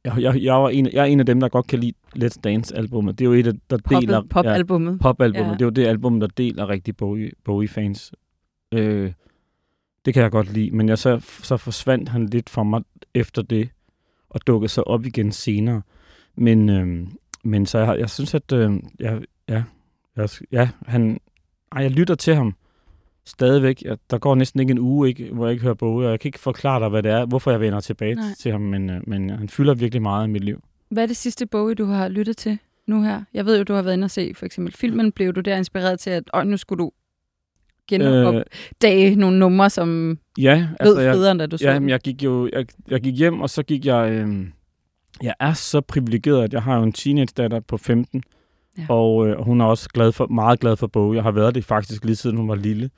jeg, 0.05 0.22
jeg, 0.22 0.43
jeg, 0.43 0.55
var 0.55 0.69
en, 0.69 0.93
jeg 0.93 1.00
er 1.00 1.05
en 1.05 1.20
af 1.20 1.26
dem, 1.26 1.40
der 1.40 1.49
godt 1.49 1.66
kan 1.66 1.78
lide 1.78 1.93
Let's 2.16 2.40
Dance-albummet. 2.44 3.19
Det 3.19 3.25
er 3.25 3.28
jo 3.28 3.32
et, 3.32 3.60
der, 3.70 3.78
Pop, 3.78 4.02
deler... 4.02 4.22
Pop-albummet. 4.31 4.93
Ja, 4.93 4.96
pop-albummet. 4.96 5.50
Ja. 5.50 5.55
Det 5.55 5.60
er 5.60 5.66
jo 5.66 5.70
det 5.70 5.87
album, 5.87 6.20
der 6.20 6.26
deler 6.26 6.69
rigtig 6.69 6.96
Bowie, 6.96 7.31
Bowie-fans. 7.44 8.12
Øh, 8.72 9.12
det 10.05 10.14
kan 10.14 10.22
jeg 10.22 10.31
godt 10.31 10.52
lide, 10.52 10.70
men 10.70 10.88
jeg 10.88 10.99
så, 10.99 11.20
så 11.43 11.56
forsvandt 11.56 12.08
han 12.08 12.26
lidt 12.26 12.50
fra 12.50 12.62
mig 12.62 12.82
efter 13.14 13.43
det, 13.43 13.69
og 14.31 14.46
dukkede 14.46 14.69
så 14.69 14.82
op 14.82 15.06
igen 15.06 15.32
senere. 15.32 15.82
Men, 16.37 16.69
øh, 16.69 17.06
men 17.44 17.66
så 17.66 17.78
jeg, 17.78 17.99
jeg 17.99 18.11
synes, 18.11 18.34
at 18.34 18.52
øh, 18.52 18.72
jeg, 19.00 19.22
ja, 19.49 19.62
jeg, 20.16 20.28
ja, 20.52 20.69
han, 20.87 21.20
ej, 21.72 21.82
jeg 21.82 21.90
lytter 21.90 22.14
til 22.14 22.34
ham 22.34 22.54
stadigvæk, 23.28 23.82
at 23.86 23.98
der 24.10 24.19
går 24.19 24.34
næsten 24.34 24.60
ikke 24.60 24.70
en 24.70 24.78
uge, 24.78 25.08
ikke, 25.08 25.30
hvor 25.32 25.46
jeg 25.46 25.52
ikke 25.52 25.62
hører 25.62 25.75
Bowie, 25.75 26.06
og 26.06 26.10
jeg 26.10 26.20
kan 26.20 26.28
ikke 26.28 26.38
forklare 26.38 26.80
dig, 26.80 26.88
hvad 26.88 27.02
det 27.02 27.10
er, 27.10 27.26
hvorfor 27.26 27.50
jeg 27.50 27.60
vender 27.60 27.80
tilbage 27.80 28.14
Nej. 28.14 28.25
til 28.38 28.52
ham, 28.52 28.60
men, 28.60 28.90
øh, 28.90 29.00
men 29.06 29.30
han 29.30 29.48
fylder 29.48 29.75
virkelig 29.75 30.02
meget 30.02 30.28
i 30.28 30.30
mit 30.30 30.44
liv. 30.44 30.62
Hvad 30.88 31.02
er 31.02 31.06
det 31.06 31.16
sidste 31.16 31.46
Bowie, 31.46 31.75
du 31.75 31.84
har 31.84 32.08
lyttet 32.08 32.36
til 32.36 32.58
nu 32.86 33.02
her? 33.02 33.22
Jeg 33.34 33.46
ved 33.46 33.58
jo, 33.58 33.64
du 33.64 33.72
har 33.72 33.82
været 33.82 33.94
inde 33.94 34.04
og 34.04 34.10
se 34.10 34.32
for 34.34 34.46
eksempel 34.46 34.75
filmen. 34.75 35.12
Blev 35.12 35.32
du 35.32 35.40
der 35.40 35.56
inspireret 35.56 36.00
til, 36.00 36.10
at 36.10 36.46
nu 36.46 36.56
skulle 36.56 36.84
du 36.84 36.90
genopdage 37.88 39.10
øh, 39.10 39.16
nogle 39.16 39.38
numre, 39.38 39.70
som 39.70 40.19
ja, 40.38 40.69
altså, 40.80 41.00
lød 41.00 41.12
federe, 41.12 41.30
end 41.30 41.38
da 41.38 41.46
du 41.46 41.58
så 41.58 41.70
Ja, 41.70 41.78
men 41.78 41.88
jeg 41.88 42.00
gik 42.00 42.25
jo 42.25 42.48
jeg, 42.52 42.66
jeg 42.88 43.00
gik 43.00 43.14
hjem, 43.14 43.40
og 43.40 43.50
så 43.50 43.62
gik 43.62 43.86
jeg... 43.86 44.10
Øh, 44.10 44.46
jeg 45.22 45.34
er 45.40 45.52
så 45.52 45.80
privilegeret, 45.80 46.44
at 46.44 46.52
jeg 46.52 46.62
har 46.62 46.76
jo 46.76 46.82
en 46.82 46.92
teenage-datter 46.92 47.60
på 47.60 47.76
15, 47.76 48.22
ja. 48.78 48.86
og 48.88 49.28
øh, 49.28 49.40
hun 49.40 49.60
er 49.60 49.64
også 49.64 49.88
glad 49.88 50.12
for, 50.12 50.26
meget 50.26 50.60
glad 50.60 50.76
for 50.76 50.86
Bowie. 50.86 51.16
Jeg 51.16 51.22
har 51.22 51.30
været 51.30 51.54
det 51.54 51.64
faktisk 51.64 52.04
lige 52.04 52.16
siden 52.16 52.36
hun 52.36 52.48
var 52.48 52.54
lille 52.54 52.90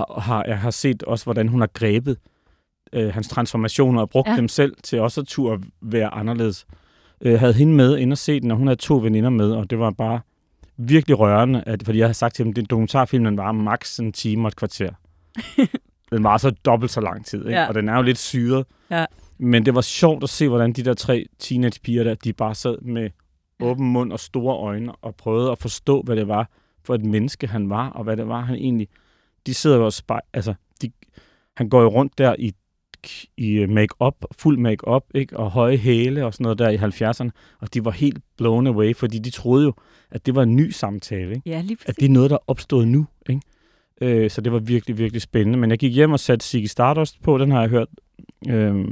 og 0.00 0.22
har, 0.22 0.44
jeg 0.44 0.58
har 0.58 0.70
set 0.70 1.02
også, 1.02 1.24
hvordan 1.24 1.48
hun 1.48 1.60
har 1.60 1.68
grebet 1.74 2.16
øh, 2.92 3.14
hans 3.14 3.28
transformationer 3.28 4.00
og 4.00 4.10
brugt 4.10 4.28
ja. 4.28 4.36
dem 4.36 4.48
selv 4.48 4.74
til 4.82 5.00
også 5.00 5.20
at 5.20 5.26
turde 5.26 5.62
være 5.82 6.14
anderledes. 6.14 6.66
Øh, 7.20 7.40
havde 7.40 7.52
hende 7.52 7.74
med 7.74 7.98
ind 7.98 8.12
og 8.12 8.18
se 8.18 8.40
den, 8.40 8.50
og 8.50 8.56
hun 8.56 8.66
havde 8.66 8.80
to 8.80 8.96
veninder 8.96 9.30
med, 9.30 9.52
og 9.52 9.70
det 9.70 9.78
var 9.78 9.90
bare 9.90 10.20
virkelig 10.76 11.18
rørende, 11.18 11.62
at, 11.66 11.82
fordi 11.84 11.98
jeg 11.98 12.06
havde 12.06 12.14
sagt 12.14 12.34
til 12.34 12.44
dem, 12.44 12.50
at 12.50 12.56
den 12.56 12.64
dokumentarfilm 12.64 13.24
den 13.24 13.36
var 13.36 13.52
maks 13.52 14.00
en 14.00 14.12
time 14.12 14.44
og 14.44 14.48
et 14.48 14.56
kvarter. 14.56 14.90
den 16.12 16.24
var 16.24 16.36
så 16.38 16.50
dobbelt 16.50 16.92
så 16.92 17.00
lang 17.00 17.26
tid, 17.26 17.46
ikke? 17.46 17.60
Ja. 17.60 17.68
og 17.68 17.74
den 17.74 17.88
er 17.88 17.96
jo 17.96 18.02
lidt 18.02 18.18
syret. 18.18 18.66
Ja. 18.90 19.06
Men 19.38 19.66
det 19.66 19.74
var 19.74 19.80
sjovt 19.80 20.22
at 20.22 20.28
se, 20.28 20.48
hvordan 20.48 20.72
de 20.72 20.82
der 20.82 20.94
tre 20.94 21.26
teenagepiger 21.38 22.04
der, 22.04 22.14
de 22.14 22.32
bare 22.32 22.54
sad 22.54 22.78
med 22.80 23.10
åben 23.60 23.92
mund 23.92 24.12
og 24.12 24.20
store 24.20 24.56
øjne 24.56 24.92
og 24.92 25.14
prøvede 25.14 25.50
at 25.50 25.58
forstå, 25.58 26.02
hvad 26.02 26.16
det 26.16 26.28
var 26.28 26.50
for 26.84 26.94
et 26.94 27.04
menneske, 27.04 27.46
han 27.46 27.70
var, 27.70 27.88
og 27.88 28.04
hvad 28.04 28.16
det 28.16 28.28
var, 28.28 28.40
han 28.40 28.56
egentlig 28.56 28.88
de 29.46 29.54
sidder 29.54 29.76
jo 29.76 29.84
og 29.84 29.92
spej, 29.92 30.20
altså, 30.32 30.54
de, 30.82 30.90
han 31.56 31.68
går 31.68 31.82
jo 31.82 31.88
rundt 31.88 32.18
der 32.18 32.34
i, 32.38 32.52
i 33.36 33.66
make-up, 33.66 34.14
fuld 34.38 34.58
make-up, 34.58 35.04
ikke? 35.14 35.36
og 35.36 35.50
høje 35.50 35.76
hæle 35.76 36.26
og 36.26 36.34
sådan 36.34 36.42
noget 36.42 36.58
der 36.58 36.68
i 36.68 36.76
70'erne, 36.76 37.30
og 37.60 37.74
de 37.74 37.84
var 37.84 37.90
helt 37.90 38.18
blown 38.36 38.66
away, 38.66 38.96
fordi 38.96 39.18
de 39.18 39.30
troede 39.30 39.64
jo, 39.64 39.74
at 40.10 40.26
det 40.26 40.34
var 40.34 40.42
en 40.42 40.56
ny 40.56 40.70
samtale. 40.70 41.30
Ikke? 41.34 41.50
Ja, 41.50 41.60
lige 41.60 41.76
At 41.86 41.96
det 41.96 42.04
er 42.04 42.10
noget, 42.10 42.30
der 42.30 42.36
er 42.36 42.44
opstået 42.46 42.88
nu. 42.88 43.06
Ikke? 43.28 43.40
Øh, 44.00 44.30
så 44.30 44.40
det 44.40 44.52
var 44.52 44.58
virkelig, 44.58 44.98
virkelig 44.98 45.22
spændende. 45.22 45.58
Men 45.58 45.70
jeg 45.70 45.78
gik 45.78 45.92
hjem 45.92 46.12
og 46.12 46.20
satte 46.20 46.46
Ziggy 46.46 46.66
Stardust 46.66 47.22
på, 47.22 47.38
den 47.38 47.50
har 47.50 47.60
jeg 47.60 47.70
hørt 47.70 47.88
øh, 48.48 48.88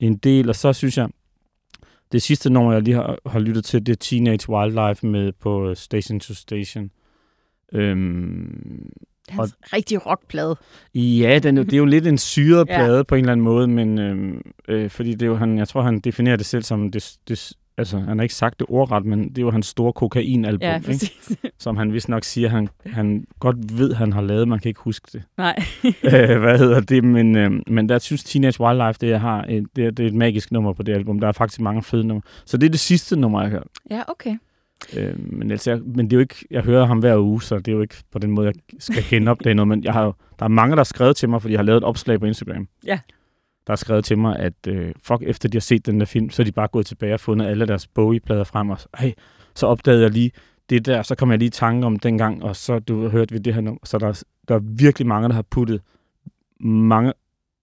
en 0.00 0.16
del, 0.16 0.48
og 0.48 0.56
så 0.56 0.72
synes 0.72 0.98
jeg, 0.98 1.08
det 2.12 2.22
sidste 2.22 2.50
nummer, 2.50 2.72
jeg 2.72 2.82
lige 2.82 2.94
har, 2.94 3.18
har 3.26 3.38
lyttet 3.38 3.64
til, 3.64 3.86
det 3.86 3.92
er 3.92 3.96
Teenage 3.96 4.50
Wildlife 4.50 5.06
med 5.06 5.32
på 5.32 5.74
Station 5.74 6.20
to 6.20 6.34
Station. 6.34 6.90
Øhm, 7.72 8.92
det 9.26 9.38
er 9.38 9.42
en 9.42 9.52
rigtig 9.72 10.06
rockplade. 10.06 10.56
Ja, 10.94 11.38
den, 11.42 11.56
det 11.56 11.72
er 11.72 11.78
jo 11.78 11.84
lidt 11.84 12.06
en 12.06 12.18
syret 12.18 12.66
plade 12.66 12.96
ja. 12.96 13.02
på 13.02 13.14
en 13.14 13.18
eller 13.18 13.32
anden 13.32 13.44
måde, 13.44 13.68
men 13.68 13.98
øh, 13.98 14.40
øh, 14.68 14.90
fordi 14.90 15.12
det 15.12 15.22
er 15.22 15.26
jo, 15.26 15.36
han, 15.36 15.58
jeg 15.58 15.68
tror, 15.68 15.82
han 15.82 16.00
definerer 16.00 16.36
det 16.36 16.46
selv 16.46 16.62
som, 16.62 16.90
det, 16.90 17.16
det, 17.28 17.52
altså 17.78 17.98
han 17.98 18.18
har 18.18 18.22
ikke 18.22 18.34
sagt 18.34 18.58
det 18.60 18.66
ordret, 18.70 19.04
men 19.04 19.28
det 19.28 19.38
er 19.38 19.42
jo 19.42 19.50
hans 19.50 19.66
store 19.66 19.92
kokainalbum, 19.92 20.68
ja, 20.68 20.80
ikke? 20.88 21.12
som 21.58 21.76
han 21.76 21.92
vist 21.92 22.08
nok 22.08 22.24
siger, 22.24 22.48
han, 22.48 22.68
han 22.86 23.26
godt 23.40 23.78
ved, 23.78 23.94
han 23.94 24.12
har 24.12 24.20
lavet, 24.20 24.48
man 24.48 24.58
kan 24.58 24.68
ikke 24.68 24.80
huske 24.80 25.08
det. 25.12 25.22
Nej. 25.38 25.62
øh, 25.84 26.40
hvad 26.40 26.58
hedder 26.58 26.80
det? 26.80 27.04
Men, 27.04 27.36
øh, 27.36 27.50
men 27.66 27.88
der 27.88 27.98
synes 27.98 28.24
Teenage 28.24 28.60
Wildlife, 28.60 28.98
det, 29.00 29.08
jeg 29.08 29.20
har, 29.20 29.44
det, 29.44 29.84
er, 29.84 29.90
det 29.90 30.00
er 30.00 30.06
et 30.06 30.14
magisk 30.14 30.52
nummer 30.52 30.72
på 30.72 30.82
det 30.82 30.94
album. 30.94 31.20
Der 31.20 31.28
er 31.28 31.32
faktisk 31.32 31.60
mange 31.60 31.82
fede 31.82 32.04
numre. 32.04 32.22
Så 32.44 32.56
det 32.56 32.66
er 32.66 32.70
det 32.70 32.80
sidste 32.80 33.16
nummer, 33.20 33.40
jeg 33.40 33.50
har 33.50 33.56
hørt. 33.56 33.68
Ja, 33.90 34.02
okay. 34.08 34.36
Øh, 34.96 35.32
men, 35.32 35.50
altså, 35.50 35.70
jeg, 35.70 35.80
men 35.80 36.06
det 36.06 36.12
er 36.12 36.16
jo 36.16 36.20
ikke, 36.20 36.46
jeg 36.50 36.62
hører 36.62 36.86
ham 36.86 36.98
hver 36.98 37.18
uge, 37.18 37.42
så 37.42 37.58
det 37.58 37.68
er 37.68 37.72
jo 37.72 37.80
ikke 37.80 37.94
på 38.12 38.18
den 38.18 38.30
måde, 38.30 38.46
jeg 38.46 38.54
skal 38.78 39.04
genopdage 39.10 39.54
noget. 39.54 39.68
Men 39.68 39.84
jeg 39.84 39.92
har, 39.92 40.16
der 40.38 40.44
er 40.44 40.48
mange, 40.48 40.70
der 40.70 40.76
har 40.76 40.84
skrevet 40.84 41.16
til 41.16 41.28
mig, 41.28 41.42
fordi 41.42 41.52
jeg 41.52 41.58
har 41.58 41.64
lavet 41.64 41.76
et 41.76 41.84
opslag 41.84 42.20
på 42.20 42.26
Instagram. 42.26 42.68
Ja. 42.86 43.00
Der 43.66 43.72
har 43.72 43.76
skrevet 43.76 44.04
til 44.04 44.18
mig, 44.18 44.38
at 44.38 44.66
øh, 44.68 44.92
fuck, 45.02 45.22
efter 45.22 45.48
de 45.48 45.56
har 45.56 45.60
set 45.60 45.86
den 45.86 46.00
der 46.00 46.06
film, 46.06 46.30
så 46.30 46.42
er 46.42 46.44
de 46.44 46.52
bare 46.52 46.68
gået 46.68 46.86
tilbage 46.86 47.14
og 47.14 47.20
fundet 47.20 47.46
alle 47.46 47.66
deres 47.66 47.86
Bowie-plader 47.86 48.44
frem. 48.44 48.70
Og 48.70 48.78
hey, 48.98 49.12
så 49.54 49.66
opdagede 49.66 50.02
jeg 50.02 50.10
lige 50.10 50.30
det 50.70 50.86
der, 50.86 51.02
så 51.02 51.14
kom 51.14 51.30
jeg 51.30 51.38
lige 51.38 51.46
i 51.46 51.50
tanke 51.50 51.86
om 51.86 51.98
dengang, 51.98 52.42
og 52.42 52.56
så 52.56 52.78
du 52.78 53.08
hørte 53.08 53.32
vi 53.32 53.38
det 53.38 53.54
her 53.54 53.60
nu. 53.60 53.78
Så 53.84 53.98
der, 53.98 54.22
der 54.48 54.54
er 54.54 54.60
virkelig 54.62 55.06
mange, 55.06 55.28
der 55.28 55.34
har 55.34 55.42
puttet 55.42 55.80
mange 56.60 57.12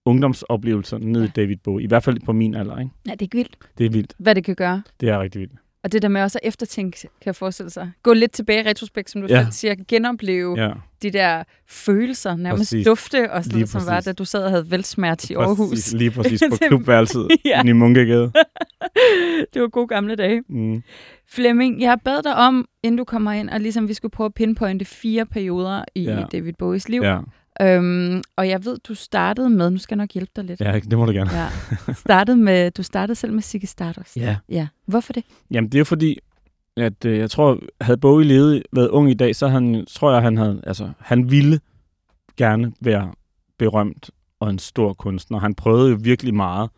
ungdomsoplevelser 0.06 0.98
ned 0.98 1.24
i 1.24 1.28
David 1.28 1.58
Bowie. 1.58 1.84
I 1.84 1.88
hvert 1.88 2.04
fald 2.04 2.20
på 2.26 2.34
min 2.34 2.56
alder, 2.56 2.80
ikke? 2.80 2.92
Ja, 3.08 3.12
det 3.12 3.22
er 3.22 3.38
vildt. 3.38 3.58
Det 3.78 3.86
er 3.86 3.90
vildt. 3.90 4.14
Hvad 4.18 4.36
det 4.36 4.44
kan 4.44 4.56
gøre. 4.56 4.84
Det 5.00 5.10
er 5.10 5.20
rigtig 5.20 5.42
vildt. 5.42 5.54
Og 5.84 5.92
det 5.92 6.02
der 6.02 6.08
med 6.08 6.22
også 6.22 6.40
at 6.44 6.48
eftertænke, 6.48 6.98
kan 7.02 7.10
jeg 7.26 7.36
forestille 7.36 7.70
sig. 7.70 7.92
Gå 8.04 8.14
lidt 8.14 8.32
tilbage 8.32 8.64
i 8.64 8.68
retrospekt, 8.68 9.10
som 9.10 9.22
du 9.22 9.28
ja. 9.28 9.44
selv 9.44 9.52
siger. 9.52 9.76
Genopleve 9.88 10.62
ja. 10.62 10.72
de 11.02 11.12
der 11.12 11.44
følelser, 11.68 12.36
nærmest 12.36 12.60
præcis. 12.60 12.86
dufte 12.86 13.32
og 13.32 13.44
sådan 13.44 13.58
noget, 13.58 13.70
som 13.70 13.86
var, 13.86 14.00
da 14.00 14.12
du 14.12 14.26
sad 14.26 14.44
og 14.44 14.50
havde 14.50 14.72
velsmert 14.72 15.30
i 15.30 15.34
Aarhus. 15.34 15.70
Præcis, 15.70 15.94
lige 15.94 16.12
præcis 16.12 16.44
på 16.50 16.58
klubværelset 16.68 17.28
ja. 17.46 17.64
i 17.64 17.72
Munkegade. 17.72 18.32
det 19.54 19.62
var 19.62 19.68
gode 19.68 19.88
gamle 19.88 20.16
dage. 20.16 20.44
Mm. 20.50 20.84
Flemming, 21.30 21.82
jeg 21.82 22.00
bad 22.06 22.24
dig 22.24 22.36
om, 22.36 22.66
inden 22.84 22.98
du 22.98 23.04
kommer 23.04 23.32
ind, 23.32 23.50
og 23.50 23.60
ligesom 23.60 23.88
vi 23.88 23.94
skulle 23.94 24.12
prøve 24.12 24.26
at 24.26 24.34
pinpointe 24.34 24.86
fire 24.86 25.26
perioder 25.26 25.84
i 25.96 26.04
ja. 26.04 26.24
David 26.32 26.54
Bowies 26.60 26.90
liv. 26.90 27.02
Ja. 27.02 27.20
Øhm, 27.62 28.24
og 28.36 28.50
jeg 28.50 28.66
ved, 28.66 28.78
du 28.78 28.96
startede 28.96 29.50
med, 29.50 29.70
nu 29.70 29.78
skal 29.78 29.96
jeg 29.96 30.04
nok 30.04 30.12
hjælpe 30.12 30.32
dig 30.36 30.44
lidt. 30.44 30.62
Ja, 30.62 30.80
det 30.80 30.98
må 30.98 31.06
du 31.06 31.12
gerne. 31.12 31.32
Ja. 31.34 31.50
Startede 31.94 32.38
med, 32.38 32.72
du 32.72 32.84
startede 32.84 33.16
selv 33.16 33.34
med 33.34 33.42
Ziggy 33.42 33.66
Stardust. 33.66 34.18
Ja. 34.18 34.38
ja. 34.50 34.68
Hvorfor 34.86 35.14
det? 35.14 35.24
Jamen, 35.52 35.72
det 35.72 35.80
er 35.80 35.84
fordi, 35.84 36.20
at 36.78 37.06
øh, 37.06 37.18
jeg 37.18 37.32
tror, 37.32 37.60
havde 37.82 37.98
Bowie 37.98 38.28
levet, 38.28 38.64
været 38.74 38.90
ung 38.90 39.12
i 39.12 39.14
dag, 39.14 39.36
så 39.36 39.48
han, 39.48 39.86
tror 39.90 40.14
jeg, 40.14 40.22
han 40.22 40.38
havde, 40.38 40.62
altså, 40.68 40.92
han 41.00 41.32
ville 41.32 41.60
gerne 42.38 42.74
være 42.82 43.14
berømt 43.58 44.10
og 44.40 44.50
en 44.50 44.60
stor 44.60 44.94
kunstner. 44.94 45.40
Han 45.40 45.56
prøvede 45.56 45.90
jo 45.90 45.98
virkelig 46.02 46.34
meget, 46.34 46.70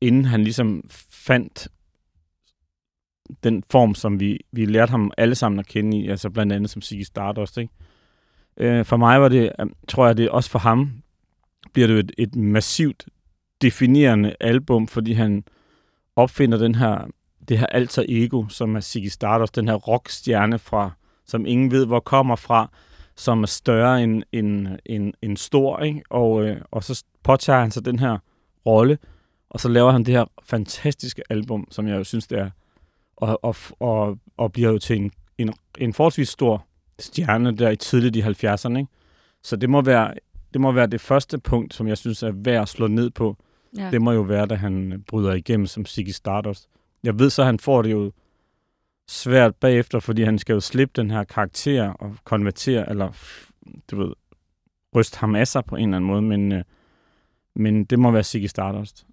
inden 0.00 0.24
han 0.24 0.42
ligesom 0.44 0.84
fandt 1.10 1.68
den 3.44 3.62
form, 3.70 3.94
som 3.94 4.20
vi, 4.20 4.40
vi 4.52 4.64
lærte 4.64 4.90
ham 4.90 5.10
alle 5.16 5.34
sammen 5.34 5.58
at 5.58 5.66
kende 5.66 5.98
i, 5.98 6.08
altså 6.08 6.30
blandt 6.30 6.52
andet 6.52 6.70
som 6.70 6.82
Ziggy 6.82 7.02
Stardust, 7.02 7.58
ikke? 7.58 7.72
Øh, 8.56 8.84
for 8.84 8.96
mig 8.96 9.20
var 9.20 9.28
det, 9.28 9.52
øh, 9.60 9.66
tror 9.88 10.06
jeg, 10.06 10.16
det 10.16 10.30
også 10.30 10.50
for 10.50 10.58
ham, 10.58 11.02
bliver 11.72 11.88
det 11.88 11.98
et, 11.98 12.12
et 12.18 12.36
massivt 12.36 13.06
definerende 13.62 14.34
album, 14.40 14.88
fordi 14.88 15.12
han 15.12 15.44
opfinder 16.16 16.58
den 16.58 16.74
her, 16.74 17.06
det 17.48 17.58
her 17.58 17.66
alter 17.66 18.04
ego, 18.08 18.48
som 18.48 18.76
er 18.76 18.80
Ziggy 18.80 19.08
Stardust, 19.08 19.56
den 19.56 19.68
her 19.68 19.74
rockstjerne 19.74 20.58
fra, 20.58 20.90
som 21.26 21.46
ingen 21.46 21.70
ved, 21.70 21.86
hvor 21.86 22.00
kommer 22.00 22.36
fra, 22.36 22.70
som 23.16 23.42
er 23.42 23.46
større 23.46 24.02
end, 24.02 24.22
end, 24.32 24.68
end, 24.86 25.14
end 25.22 25.36
stor, 25.36 25.78
ikke? 25.78 26.02
Og, 26.10 26.44
øh, 26.44 26.60
og 26.70 26.84
så 26.84 27.04
påtager 27.22 27.60
han 27.60 27.70
sig 27.70 27.84
den 27.84 27.98
her 27.98 28.18
rolle, 28.66 28.98
og 29.50 29.60
så 29.60 29.68
laver 29.68 29.90
han 29.90 30.04
det 30.04 30.14
her 30.14 30.24
fantastiske 30.42 31.22
album, 31.30 31.68
som 31.70 31.88
jeg 31.88 31.96
jo 31.96 32.04
synes, 32.04 32.26
det 32.26 32.38
er, 32.38 32.50
og, 33.16 33.44
og, 33.44 33.56
og, 33.80 34.18
og 34.36 34.52
bliver 34.52 34.70
jo 34.70 34.78
til 34.78 34.96
en, 34.96 35.10
en, 35.38 35.54
en 35.78 35.94
forholdsvis 35.94 36.28
stor 36.28 36.66
stjerne 36.98 37.56
der 37.56 37.70
i 37.70 37.76
tidligt 37.76 38.16
i 38.16 38.22
70'erne. 38.22 38.76
Ikke? 38.78 38.90
Så 39.42 39.56
det 39.56 39.70
må, 39.70 39.80
være, 39.82 40.14
det 40.52 40.60
må 40.60 40.72
være 40.72 40.86
det 40.86 41.00
første 41.00 41.38
punkt, 41.38 41.74
som 41.74 41.88
jeg 41.88 41.98
synes 41.98 42.22
er 42.22 42.32
værd 42.34 42.62
at 42.62 42.68
slå 42.68 42.86
ned 42.86 43.10
på. 43.10 43.36
Ja. 43.76 43.90
Det 43.90 44.02
må 44.02 44.12
jo 44.12 44.20
være, 44.20 44.46
da 44.46 44.54
han 44.54 45.04
bryder 45.08 45.32
igennem 45.32 45.66
som 45.66 45.86
Ziggy 45.86 46.10
Stardust. 46.10 46.68
Jeg 47.02 47.18
ved 47.18 47.30
så, 47.30 47.42
at 47.42 47.46
han 47.46 47.58
får 47.58 47.82
det 47.82 47.90
jo 47.90 48.12
svært 49.08 49.54
bagefter, 49.54 50.00
fordi 50.00 50.22
han 50.22 50.38
skal 50.38 50.52
jo 50.52 50.60
slippe 50.60 50.92
den 51.02 51.10
her 51.10 51.24
karakter 51.24 51.88
og 51.88 52.16
konvertere, 52.24 52.90
eller 52.90 53.12
du 53.90 53.96
ved, 53.96 54.12
ryste 54.94 55.18
ham 55.18 55.34
af 55.34 55.48
sig 55.48 55.64
på 55.64 55.76
en 55.76 55.88
eller 55.88 55.96
anden 55.96 56.08
måde, 56.08 56.22
men, 56.22 56.52
øh, 56.52 56.62
men 57.54 57.84
det 57.84 57.98
må 57.98 58.10
være 58.10 58.22
Ziggy 58.22 58.46
Stardust. 58.46 59.06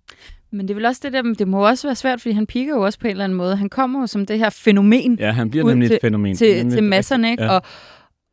Men 0.53 0.67
det 0.67 0.69
er 0.69 0.75
vel 0.75 0.85
også 0.85 1.01
det 1.03 1.13
der, 1.13 1.21
det 1.21 1.47
må 1.47 1.67
også 1.67 1.87
være 1.87 1.95
svært, 1.95 2.21
fordi 2.21 2.33
han 2.33 2.45
piker 2.45 2.75
jo 2.75 2.81
også 2.81 2.99
på 2.99 3.07
en 3.07 3.11
eller 3.11 3.23
anden 3.23 3.37
måde. 3.37 3.55
Han 3.55 3.69
kommer 3.69 3.99
jo 3.99 4.07
som 4.07 4.25
det 4.25 4.39
her 4.39 4.49
fænomen. 4.49 5.17
Ja, 5.19 5.31
han 5.31 5.49
bliver 5.49 5.65
nemlig 5.65 5.89
til, 5.89 5.95
et 5.95 6.01
fænomen. 6.01 6.35
Til, 6.35 6.57
nemlig 6.57 6.73
til 6.73 6.83
masserne, 6.83 7.31
ikke? 7.31 7.43
Ja. 7.43 7.49
Og, 7.49 7.61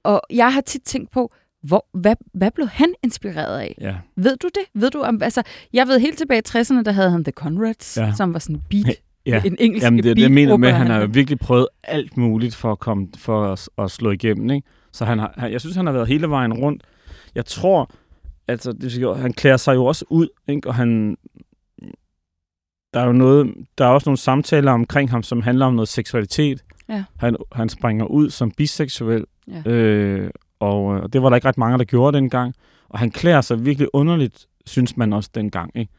og 0.04 0.20
jeg 0.30 0.52
har 0.52 0.60
tit 0.60 0.82
tænkt 0.82 1.10
på, 1.10 1.32
hvor, 1.62 1.86
hvad, 1.92 2.16
hvad 2.34 2.50
blev 2.50 2.68
han 2.68 2.94
inspireret 3.02 3.60
af? 3.60 3.74
Ja. 3.80 3.94
Ved 4.16 4.36
du 4.36 4.48
det? 4.54 4.82
Ved 4.82 4.90
du 4.90 5.00
om, 5.00 5.22
altså, 5.22 5.42
jeg 5.72 5.88
ved 5.88 6.00
helt 6.00 6.18
tilbage 6.18 6.38
i 6.38 6.48
60'erne, 6.48 6.82
der 6.82 6.92
havde 6.92 7.10
han 7.10 7.24
The 7.24 7.32
Conrads, 7.32 7.96
ja. 7.96 8.12
som 8.16 8.32
var 8.32 8.38
sådan 8.38 8.60
beat, 8.70 8.96
ja. 9.26 9.42
en 9.44 9.56
engelsk 9.60 9.84
Jamen, 9.84 10.02
det, 10.02 10.16
det 10.16 10.32
mener 10.32 10.56
med, 10.56 10.68
at 10.68 10.74
han 10.74 10.86
har 10.86 11.06
virkelig 11.06 11.38
prøvet 11.38 11.66
alt 11.84 12.16
muligt 12.16 12.54
for 12.54 12.72
at, 12.72 12.78
komme, 12.78 13.08
for 13.16 13.52
at, 13.52 13.68
at 13.78 13.90
slå 13.90 14.10
igennem. 14.10 14.50
Ikke? 14.50 14.68
Så 14.92 15.04
han 15.04 15.18
har, 15.18 15.48
jeg 15.50 15.60
synes, 15.60 15.76
han 15.76 15.86
har 15.86 15.92
været 15.92 16.08
hele 16.08 16.30
vejen 16.30 16.52
rundt. 16.52 16.82
Jeg 17.34 17.46
tror, 17.46 17.90
altså, 18.48 18.72
det, 18.72 19.16
han 19.16 19.32
klæder 19.32 19.56
sig 19.56 19.74
jo 19.74 19.84
også 19.84 20.04
ud, 20.08 20.28
ikke? 20.48 20.68
og 20.68 20.74
han, 20.74 21.16
der 22.94 23.00
er 23.00 23.06
jo 23.06 23.12
noget, 23.12 23.54
der 23.78 23.84
er 23.84 23.88
også 23.88 24.08
nogle 24.08 24.18
samtaler 24.18 24.72
omkring 24.72 25.10
ham, 25.10 25.22
som 25.22 25.42
handler 25.42 25.66
om 25.66 25.74
noget 25.74 25.88
seksualitet. 25.88 26.64
Ja. 26.88 27.04
Han, 27.16 27.36
han 27.52 27.68
springer 27.68 28.04
ud 28.04 28.30
som 28.30 28.50
biseksuel, 28.50 29.24
ja. 29.48 29.70
øh, 29.70 30.30
og, 30.60 30.84
og 30.84 31.12
det 31.12 31.22
var 31.22 31.28
der 31.28 31.36
ikke 31.36 31.48
ret 31.48 31.58
mange, 31.58 31.78
der 31.78 31.84
gjorde 31.84 32.16
dengang. 32.16 32.54
Og 32.88 32.98
han 32.98 33.10
klæder 33.10 33.40
sig 33.40 33.64
virkelig 33.64 33.88
underligt, 33.92 34.46
synes 34.66 34.96
man 34.96 35.12
også 35.12 35.30
dengang. 35.34 35.70
Ikke? 35.74 35.92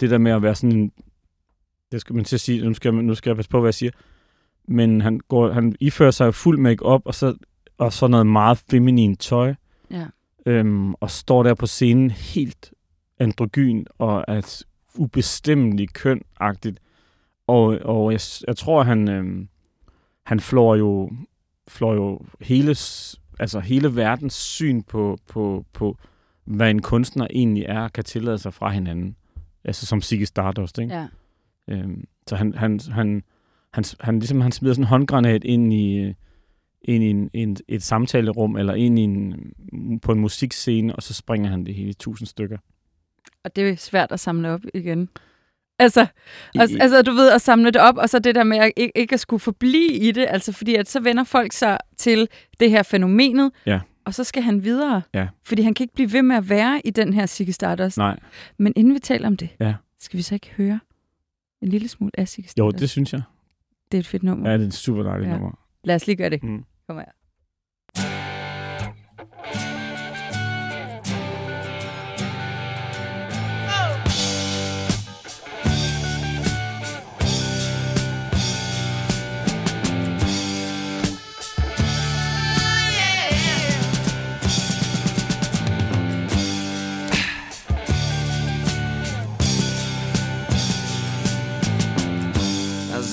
Det 0.00 0.10
der 0.10 0.18
med 0.18 0.32
at 0.32 0.42
være 0.42 0.54
sådan 0.54 0.76
en... 0.76 0.92
Det 1.92 2.00
skal 2.00 2.14
man 2.16 2.24
til 2.24 2.36
at 2.36 2.40
sige, 2.40 2.64
nu 2.64 2.74
skal, 2.74 2.94
jeg, 2.94 3.02
nu 3.02 3.14
skal 3.14 3.30
jeg 3.30 3.36
passe 3.36 3.50
på, 3.50 3.60
hvad 3.60 3.68
jeg 3.68 3.74
siger. 3.74 3.92
Men 4.68 5.00
han, 5.00 5.20
går, 5.28 5.52
han 5.52 5.76
ifører 5.80 6.10
sig 6.10 6.34
fuld 6.34 6.58
make-up, 6.58 7.02
og 7.04 7.14
så, 7.14 7.34
og 7.78 7.92
så 7.92 8.06
noget 8.06 8.26
meget 8.26 8.62
feminin 8.70 9.16
tøj. 9.16 9.54
Ja. 9.90 10.06
Øhm, 10.46 10.94
og 10.94 11.10
står 11.10 11.42
der 11.42 11.54
på 11.54 11.66
scenen 11.66 12.10
helt 12.10 12.72
androgyn 13.18 13.84
og 13.98 14.24
er 14.28 14.64
ubestemmelig 14.94 15.88
køn-agtigt. 15.92 16.80
Og, 17.46 17.78
og 17.82 18.12
jeg, 18.12 18.20
jeg 18.46 18.56
tror, 18.56 18.82
han, 18.82 19.08
øh, 19.08 19.46
han 20.26 20.40
flår 20.40 20.76
jo, 20.76 21.10
flår 21.68 21.94
jo 21.94 22.20
hele, 22.40 22.76
altså 23.38 23.60
hele 23.60 23.96
verdens 23.96 24.34
syn 24.34 24.82
på, 24.82 25.18
på, 25.28 25.64
på, 25.72 25.96
hvad 26.44 26.70
en 26.70 26.82
kunstner 26.82 27.26
egentlig 27.30 27.64
er, 27.68 27.88
kan 27.88 28.04
tillade 28.04 28.38
sig 28.38 28.54
fra 28.54 28.70
hinanden. 28.70 29.16
Altså 29.64 29.86
som 29.86 30.02
Ziggy 30.02 30.24
Stardust, 30.24 30.78
ikke? 30.78 30.94
Ja. 30.94 31.06
Øhm, 31.68 32.04
så 32.26 32.36
han, 32.36 32.54
han, 32.54 32.80
han, 32.90 33.22
han, 33.72 33.84
han, 34.00 34.18
ligesom, 34.18 34.40
han 34.40 34.52
smider 34.52 34.74
sådan 34.74 34.84
en 34.84 34.88
håndgranat 34.88 35.44
ind 35.44 35.72
i, 35.72 36.14
ind 36.82 37.04
i 37.04 37.10
en, 37.10 37.30
en, 37.32 37.56
et 37.68 37.82
samtalerum, 37.82 38.56
eller 38.56 38.74
ind 38.74 38.98
i 38.98 39.02
en, 39.02 39.52
på 40.02 40.12
en 40.12 40.20
musikscene, 40.20 40.96
og 40.96 41.02
så 41.02 41.14
springer 41.14 41.50
han 41.50 41.66
det 41.66 41.74
hele 41.74 41.90
i 41.90 41.94
tusind 41.94 42.26
stykker 42.26 42.58
og 43.44 43.56
det 43.56 43.68
er 43.68 43.76
svært 43.76 44.12
at 44.12 44.20
samle 44.20 44.50
op 44.50 44.60
igen. 44.74 45.08
Altså, 45.78 46.06
altså, 46.54 46.78
altså, 46.80 47.02
du 47.02 47.12
ved, 47.12 47.30
at 47.30 47.42
samle 47.42 47.70
det 47.70 47.80
op, 47.80 47.96
og 47.96 48.08
så 48.08 48.18
det 48.18 48.34
der 48.34 48.44
med 48.44 48.58
at 48.58 48.72
ikke, 48.76 48.98
ikke 48.98 49.14
at 49.14 49.20
skulle 49.20 49.40
forblive 49.40 49.92
i 49.92 50.12
det, 50.12 50.26
altså 50.28 50.52
fordi 50.52 50.74
at 50.74 50.88
så 50.88 51.00
vender 51.00 51.24
folk 51.24 51.52
sig 51.52 51.78
til 51.96 52.28
det 52.60 52.70
her 52.70 52.82
fænomenet, 52.82 53.52
ja. 53.66 53.80
og 54.04 54.14
så 54.14 54.24
skal 54.24 54.42
han 54.42 54.64
videre. 54.64 55.02
Ja. 55.14 55.28
Fordi 55.44 55.62
han 55.62 55.74
kan 55.74 55.84
ikke 55.84 55.94
blive 55.94 56.12
ved 56.12 56.22
med 56.22 56.36
at 56.36 56.48
være 56.48 56.80
i 56.84 56.90
den 56.90 57.12
her 57.12 57.26
Ziggy 57.26 57.50
Stardust. 57.50 57.96
Nej. 57.98 58.18
Men 58.58 58.72
inden 58.76 58.94
vi 58.94 58.98
taler 58.98 59.26
om 59.26 59.36
det, 59.36 59.48
ja. 59.60 59.74
skal 60.00 60.16
vi 60.16 60.22
så 60.22 60.34
ikke 60.34 60.50
høre 60.56 60.80
en 61.62 61.68
lille 61.68 61.88
smule 61.88 62.12
af 62.18 62.28
Ziggy 62.28 62.48
Stardust? 62.48 62.76
Jo, 62.76 62.80
det 62.80 62.90
synes 62.90 63.12
jeg. 63.12 63.22
Det 63.92 63.98
er 63.98 64.00
et 64.00 64.06
fedt 64.06 64.22
nummer. 64.22 64.50
Ja, 64.50 64.56
det 64.56 64.62
er 64.62 64.66
et 64.66 64.74
super 64.74 65.02
dejligt 65.02 65.28
ja. 65.28 65.34
nummer. 65.34 65.58
Lad 65.84 65.94
os 65.94 66.06
lige 66.06 66.16
gøre 66.16 66.30
det. 66.30 66.42
Mm. 66.42 66.64
Kom 66.88 66.96
her. 66.96 67.04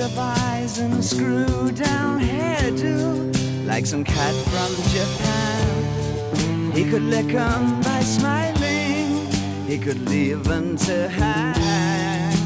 Eyes 0.00 0.78
and 0.78 1.04
screwed 1.04 1.74
down 1.74 2.20
hairdo, 2.20 3.66
like 3.66 3.84
some 3.86 4.04
cat 4.04 4.34
from 4.52 4.74
Japan. 4.90 6.72
He 6.72 6.84
could 6.84 7.02
lick 7.02 7.34
'em 7.34 7.80
by 7.82 8.00
smiling, 8.00 9.26
he 9.66 9.78
could 9.78 10.08
leave 10.08 10.44
them 10.44 10.76
to 10.86 11.08
hang. 11.08 12.36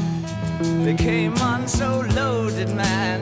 They 0.83 0.95
came 0.95 1.35
on 1.37 1.67
so 1.67 2.03
loaded, 2.15 2.69
man, 2.75 3.21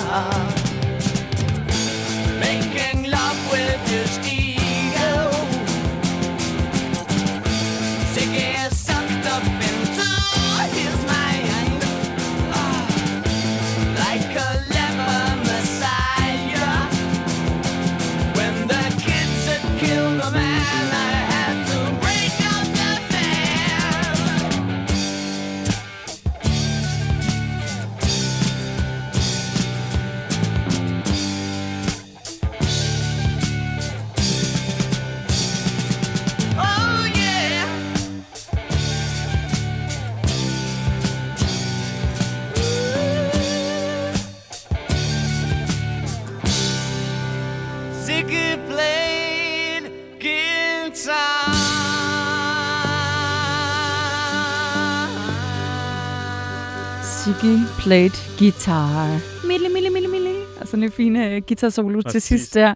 Played 57.91 58.39
guitar. 58.39 59.19
Mille, 59.47 59.69
mille, 59.69 59.89
mille, 59.89 60.07
mille. 60.07 60.29
Og 60.61 60.67
sådan 60.67 60.83
en 60.83 60.91
fin 60.91 61.15
uh, 61.15 61.21
guitar 61.21 61.69
solo 61.69 62.01
til 62.01 62.03
Præcis. 62.03 62.23
sidst 62.23 62.53
der. 62.53 62.73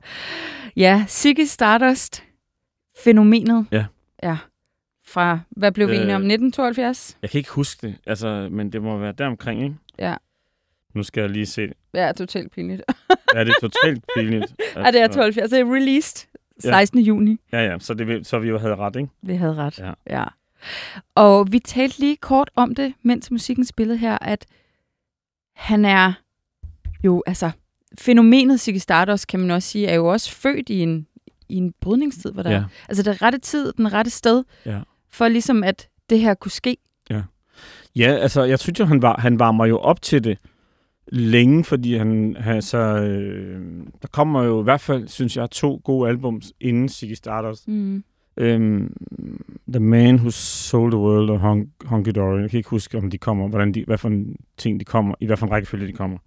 Ja, 0.76 1.06
Siggy 1.08 1.44
Stardust. 1.46 2.24
Fænomenet. 3.04 3.66
Ja. 3.72 3.86
Ja. 4.24 4.38
Fra, 5.08 5.40
hvad 5.50 5.72
blev 5.72 5.88
vi 5.88 5.94
Øh. 5.94 6.02
enige 6.02 6.16
om? 6.16 6.22
1972? 6.22 7.18
Jeg 7.22 7.30
kan 7.30 7.38
ikke 7.38 7.50
huske 7.50 7.88
det, 7.88 7.96
altså, 8.08 8.48
men 8.52 8.72
det 8.72 8.82
må 8.82 8.98
være 8.98 9.12
deromkring, 9.12 9.64
ikke? 9.64 9.76
Ja. 10.00 10.16
Nu 10.96 11.04
skal 11.04 11.22
jeg 11.22 11.30
lige 11.30 11.46
se 11.46 11.62
det. 11.62 11.74
Ja, 11.94 12.12
totalt 12.12 12.52
pinligt. 12.52 12.82
Ja, 13.36 13.44
det 13.44 13.50
er 13.50 13.60
totalt 13.62 14.04
pinligt. 14.18 14.54
Ja, 14.76 14.92
det 14.92 15.02
er 15.02 15.08
72. 15.08 15.50
Det 15.52 15.60
er 15.60 15.74
released 15.74 16.28
16. 16.60 17.00
juni. 17.00 17.38
Ja, 17.52 17.60
ja, 17.60 17.80
så, 17.80 17.94
det, 17.94 18.28
så 18.28 18.40
vi 18.40 18.48
jo 18.48 18.58
havde 18.58 18.76
ret, 18.76 18.96
ikke? 18.96 19.10
Vi 19.22 19.36
havde 19.36 19.56
ret. 19.56 19.80
Ja. 19.80 19.92
ja. 20.10 20.24
Og 21.16 21.52
vi 21.52 21.60
talte 21.60 22.00
lige 22.00 22.16
kort 22.18 22.50
om 22.56 22.76
det, 22.76 22.94
mens 23.02 23.32
musikken 23.32 23.66
spillede 23.66 23.98
her, 23.98 24.18
at 24.22 24.46
han 25.56 25.86
er 25.86 26.14
jo, 27.04 27.24
altså, 27.28 27.52
fænomenet 28.00 28.60
Ziggy 28.60 28.78
Stardust, 28.78 29.28
kan 29.28 29.40
man 29.40 29.52
også 29.52 29.70
sige, 29.70 29.88
er 29.88 29.96
jo 29.96 30.06
også 30.08 30.32
født 30.32 30.70
i 30.70 30.80
en, 30.80 31.08
i 31.50 31.56
en 31.56 31.74
brydningstid, 31.82 32.32
hvor 32.32 32.44
der 32.44 32.52
Ja. 32.52 32.64
altså 32.90 33.04
det 33.04 33.22
rette 33.22 33.38
tid, 33.38 33.74
den 33.78 33.94
rette 33.94 34.12
sted, 34.12 34.44
Ja. 34.66 34.80
for 35.12 35.28
ligesom 35.28 35.64
at 35.64 35.90
det 36.10 36.20
her 36.20 36.34
kunne 36.34 36.52
ske. 36.52 36.78
Ja, 37.98 38.12
altså, 38.12 38.44
jeg 38.44 38.60
synes 38.60 38.80
jo, 38.80 38.86
han, 38.86 39.02
var, 39.02 39.20
han 39.20 39.40
varmer 39.40 39.66
jo 39.66 39.78
op 39.80 40.02
til 40.02 40.24
det 40.24 40.38
længe, 41.12 41.64
fordi 41.64 41.98
han, 41.98 42.36
altså, 42.46 42.78
øh, 42.78 43.62
der 44.02 44.08
kommer 44.12 44.44
jo 44.44 44.62
i 44.62 44.64
hvert 44.64 44.82
fald, 44.82 45.08
synes 45.08 45.38
jeg, 45.38 45.50
to 45.52 45.82
gode 45.84 46.10
albums 46.10 46.54
inden 46.62 46.90
Ziggy 46.90 47.14
Stardust. 47.14 47.68
Mm. 47.68 48.04
Øhm, 48.38 48.94
the 49.74 49.80
Man 49.80 50.16
Who 50.16 50.30
Sold 50.30 50.92
the 50.92 51.00
World 51.00 51.30
og 51.30 51.40
Hung, 51.40 51.70
Hunky 51.86 52.10
Dory. 52.16 52.42
Jeg 52.42 52.50
kan 52.50 52.58
ikke 52.58 52.70
huske, 52.70 52.98
om 52.98 53.10
de 53.10 53.18
kommer, 53.18 53.48
hvordan 53.48 53.72
de, 53.72 53.84
hvad 53.88 53.98
for 53.98 54.10
en 54.10 54.36
ting 54.58 54.80
de 54.80 54.86
kommer, 54.86 55.16
i 55.20 55.26
hvad 55.26 55.38
for 55.38 55.46
en 55.46 55.52
rækkefølge 55.52 55.88
de 55.88 55.94
kommer. 55.94 56.18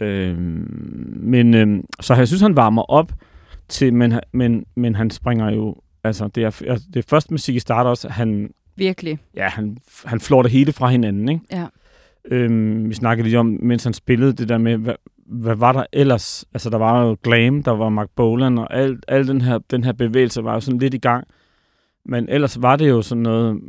Øhm, 0.00 1.16
men 1.16 1.54
øhm, 1.54 1.84
så 2.00 2.14
jeg 2.14 2.28
synes, 2.28 2.42
han 2.42 2.56
varmer 2.56 2.82
op 2.82 3.12
til, 3.68 3.94
men, 3.94 4.20
men, 4.32 4.64
men 4.74 4.94
han 4.94 5.10
springer 5.10 5.50
jo, 5.50 5.76
altså 6.04 6.28
det 6.28 6.42
er, 6.42 6.62
altså, 6.68 6.86
det 6.94 6.96
er 6.96 7.06
først 7.08 7.30
med 7.30 7.38
Ziggy 7.38 7.58
Stardust, 7.58 8.06
han, 8.08 8.50
Virkelig. 8.76 9.18
ja, 9.36 9.48
han, 9.48 9.76
han 10.04 10.20
flår 10.20 10.42
det 10.42 10.50
hele 10.50 10.72
fra 10.72 10.88
hinanden, 10.88 11.28
ikke? 11.28 11.40
Ja. 11.52 11.66
Øhm, 12.30 12.88
vi 12.88 12.94
snakkede 12.94 13.28
lige 13.28 13.38
om, 13.38 13.58
mens 13.62 13.84
han 13.84 13.92
spillede 13.92 14.32
det 14.32 14.48
der 14.48 14.58
med, 14.58 14.76
hvad, 14.76 14.94
hvad 15.28 15.54
var 15.56 15.72
der 15.72 15.84
ellers? 15.92 16.44
Altså, 16.54 16.70
der 16.70 16.78
var 16.78 17.04
jo 17.04 17.16
Glam, 17.22 17.62
der 17.62 17.70
var 17.70 17.88
Mark 17.88 18.08
Bolan, 18.16 18.58
og 18.58 18.74
al, 18.76 18.98
al 19.08 19.28
den, 19.28 19.40
her, 19.40 19.58
den 19.70 19.84
her 19.84 19.92
bevægelse 19.92 20.44
var 20.44 20.54
jo 20.54 20.60
sådan 20.60 20.78
lidt 20.78 20.94
i 20.94 20.98
gang. 20.98 21.26
Men 22.04 22.28
ellers 22.28 22.62
var 22.62 22.76
det 22.76 22.88
jo 22.88 23.02
sådan 23.02 23.22
noget 23.22 23.60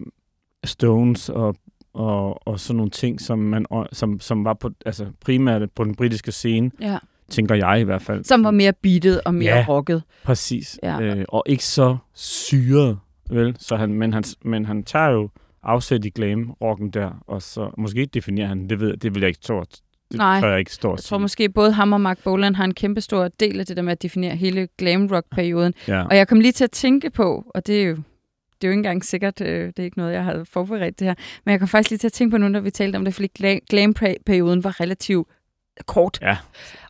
Stones 0.63 1.29
og, 1.29 1.55
og, 1.93 2.47
og 2.47 2.59
sådan 2.59 2.77
nogle 2.77 2.89
ting, 2.91 3.21
som, 3.21 3.39
man, 3.39 3.65
som, 3.91 4.19
som 4.19 4.45
var 4.45 4.53
på, 4.53 4.69
altså 4.85 5.05
primært 5.25 5.71
på 5.71 5.83
den 5.83 5.95
britiske 5.95 6.31
scene, 6.31 6.71
Ja. 6.81 6.97
tænker 7.29 7.55
jeg 7.55 7.81
i 7.81 7.83
hvert 7.83 8.01
fald. 8.01 8.23
Som 8.23 8.43
var 8.43 8.51
mere 8.51 8.73
beatet 8.81 9.21
og 9.25 9.35
mere 9.35 9.55
Ja. 9.55 9.65
rocket. 9.69 10.03
Præcis. 10.23 10.79
Ja. 10.83 11.01
Øh, 11.01 11.25
og 11.29 11.43
ikke 11.45 11.65
så 11.65 11.97
syret, 12.13 12.99
vel? 13.29 13.55
Så 13.59 13.75
han, 13.75 13.93
men, 13.93 14.13
han, 14.13 14.23
men 14.45 14.65
han 14.65 14.83
tager 14.83 15.09
jo 15.09 15.29
afsæt 15.63 16.05
i 16.05 16.09
glam-rocken 16.09 16.89
der, 16.89 17.23
og 17.27 17.41
så 17.41 17.69
måske 17.77 18.05
definerer 18.05 18.47
han, 18.47 18.69
det, 18.69 18.79
ved, 18.79 18.97
det 18.97 19.15
vil 19.15 19.21
jeg 19.21 19.27
ikke 19.27 19.41
det 19.69 19.81
Nej. 20.13 20.39
tør 20.41 20.49
jeg 20.49 20.59
ikke 20.59 20.71
stå 20.73 20.91
Jeg 20.91 20.99
tror 20.99 21.17
måske, 21.17 21.49
både 21.49 21.71
ham 21.71 21.93
og 21.93 22.01
Mark 22.01 22.19
Bolan 22.23 22.55
har 22.55 22.63
en 22.65 22.73
kæmpe 22.73 23.01
stor 23.01 23.27
del 23.27 23.59
af 23.59 23.65
det 23.65 23.77
der 23.77 23.83
med 23.83 23.91
at 23.91 24.01
definere 24.01 24.35
hele 24.35 24.67
glam 24.77 25.07
rock-perioden. 25.07 25.73
Ja. 25.87 26.01
Og 26.03 26.17
jeg 26.17 26.27
kom 26.27 26.39
lige 26.39 26.51
til 26.51 26.63
at 26.63 26.71
tænke 26.71 27.09
på, 27.09 27.51
og 27.55 27.67
det 27.67 27.81
er 27.81 27.85
jo, 27.85 27.95
det 27.95 28.63
er 28.63 28.67
jo 28.67 28.71
ikke 28.71 28.73
engang 28.79 29.05
sikkert, 29.05 29.41
øh, 29.41 29.67
det 29.67 29.79
er 29.79 29.83
ikke 29.83 29.97
noget, 29.97 30.13
jeg 30.13 30.23
havde 30.23 30.45
forberedt 30.45 30.99
det 30.99 31.07
her, 31.07 31.15
men 31.45 31.51
jeg 31.51 31.59
kom 31.59 31.67
faktisk 31.67 31.89
lige 31.89 31.97
til 31.97 32.07
at 32.07 32.13
tænke 32.13 32.31
på 32.31 32.37
nu, 32.37 32.47
når 32.47 32.59
vi 32.59 32.71
talte 32.71 32.95
om 32.97 33.05
det, 33.05 33.13
fordi 33.13 33.27
gla- 33.39 33.65
glam-perioden 33.69 34.63
var 34.63 34.81
relativt 34.81 35.27
kort. 35.85 36.19
Ja. 36.21 36.37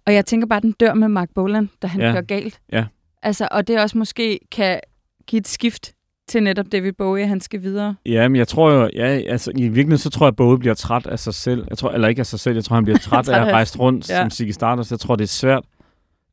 Og 0.06 0.14
jeg 0.14 0.26
tænker 0.26 0.48
bare, 0.48 0.58
at 0.58 0.64
den 0.64 0.72
dør 0.72 0.94
med 0.94 1.08
Mark 1.08 1.30
Bolan, 1.36 1.70
da 1.82 1.88
han 1.88 2.02
Ja. 2.02 2.12
kører 2.12 2.22
galt. 2.22 2.60
Ja. 2.72 2.86
Altså, 3.24 3.48
og 3.52 3.68
det 3.68 3.80
også 3.82 3.98
måske 3.98 4.40
kan 4.52 4.80
give 5.28 5.40
et 5.40 5.48
skift 5.48 5.94
til 6.28 6.44
netop 6.44 6.66
David 6.72 6.94
Bowie, 6.94 7.28
han 7.28 7.42
skal 7.42 7.62
videre. 7.62 7.96
Ja, 8.06 8.28
men 8.28 8.36
jeg 8.36 8.48
tror 8.48 8.72
jo, 8.72 8.90
ja, 8.96 9.06
altså 9.06 9.52
i 9.56 9.62
virkeligheden, 9.62 9.98
så 9.98 10.10
tror 10.10 10.26
jeg, 10.26 10.32
at 10.32 10.36
Bowie 10.36 10.60
bliver 10.60 10.74
træt 10.74 11.08
af 11.08 11.20
sig 11.20 11.34
selv. 11.34 11.66
Jeg 11.70 11.78
tror, 11.78 11.92
eller 11.92 12.08
ikke 12.08 12.20
af 12.20 12.26
sig 12.26 12.40
selv, 12.40 12.56
jeg 12.56 12.63
tror, 12.63 12.76
han 12.76 12.84
bliver 12.84 12.98
træt 13.00 13.26
Træt 13.26 13.36
af 13.36 13.48
at 13.48 13.54
rejse 13.54 13.80
rundt 13.80 14.10
Ja. 14.10 14.18
som 14.22 14.30
Ziggy 14.30 14.52
Stardust. 14.52 14.92
Jeg 14.92 15.00
tror, 15.00 15.16
det 15.16 15.24
er 15.24 15.28
svært 15.28 15.63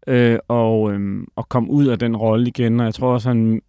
øh, 0.06 0.38
og, 0.48 0.92
øhm, 0.92 1.26
at 1.38 1.48
komme 1.48 1.70
ud 1.70 1.86
af 1.86 1.98
den 1.98 2.16
rolle 2.16 2.48
igen. 2.48 2.80
Og 2.80 2.86
jeg 2.86 2.94
tror 2.94 3.12
også, 3.12 3.28
han, 3.28 3.62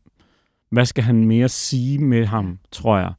hvad 0.72 0.86
skal 0.86 1.04
han 1.04 1.26
mere 1.26 1.50
sige 1.50 2.00
med 2.00 2.26
ham, 2.26 2.60
tror 2.72 2.98
jeg. 2.98 3.12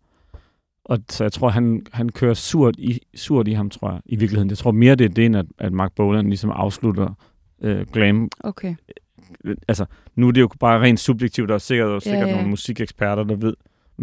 Og 0.84 0.98
så 1.10 1.24
jeg 1.24 1.32
tror, 1.32 1.48
han, 1.48 1.86
han 1.92 2.08
kører 2.08 2.34
surt 2.34 2.74
i, 2.78 3.00
surt 3.14 3.48
i 3.48 3.52
ham, 3.52 3.70
tror 3.70 3.90
jeg, 3.90 4.00
i 4.04 4.16
virkeligheden. 4.16 4.50
Jeg 4.50 4.58
tror 4.58 4.70
mere, 4.72 4.94
det 4.94 5.04
er 5.04 5.08
det, 5.08 5.24
end 5.26 5.36
at, 5.36 5.46
at 5.58 5.72
Mark 5.72 5.92
Bolan 5.96 6.26
ligesom 6.26 6.50
afslutter 6.50 7.08
øh, 7.62 7.86
glam 7.92 8.28
Okay. 8.40 8.74
Altså, 9.68 9.84
nu 10.16 10.28
er 10.28 10.32
det 10.32 10.40
jo 10.40 10.48
bare 10.60 10.80
rent 10.80 11.00
subjektivt, 11.00 11.48
der 11.48 11.54
er 11.54 11.58
sikkert, 11.58 11.88
der 11.88 11.94
er 11.94 11.98
sikkert 12.00 12.22
Ja, 12.22 12.26
ja. 12.28 12.34
nogle 12.34 12.48
musikeksperter, 12.50 13.24
der 13.24 13.36
ved 13.36 13.54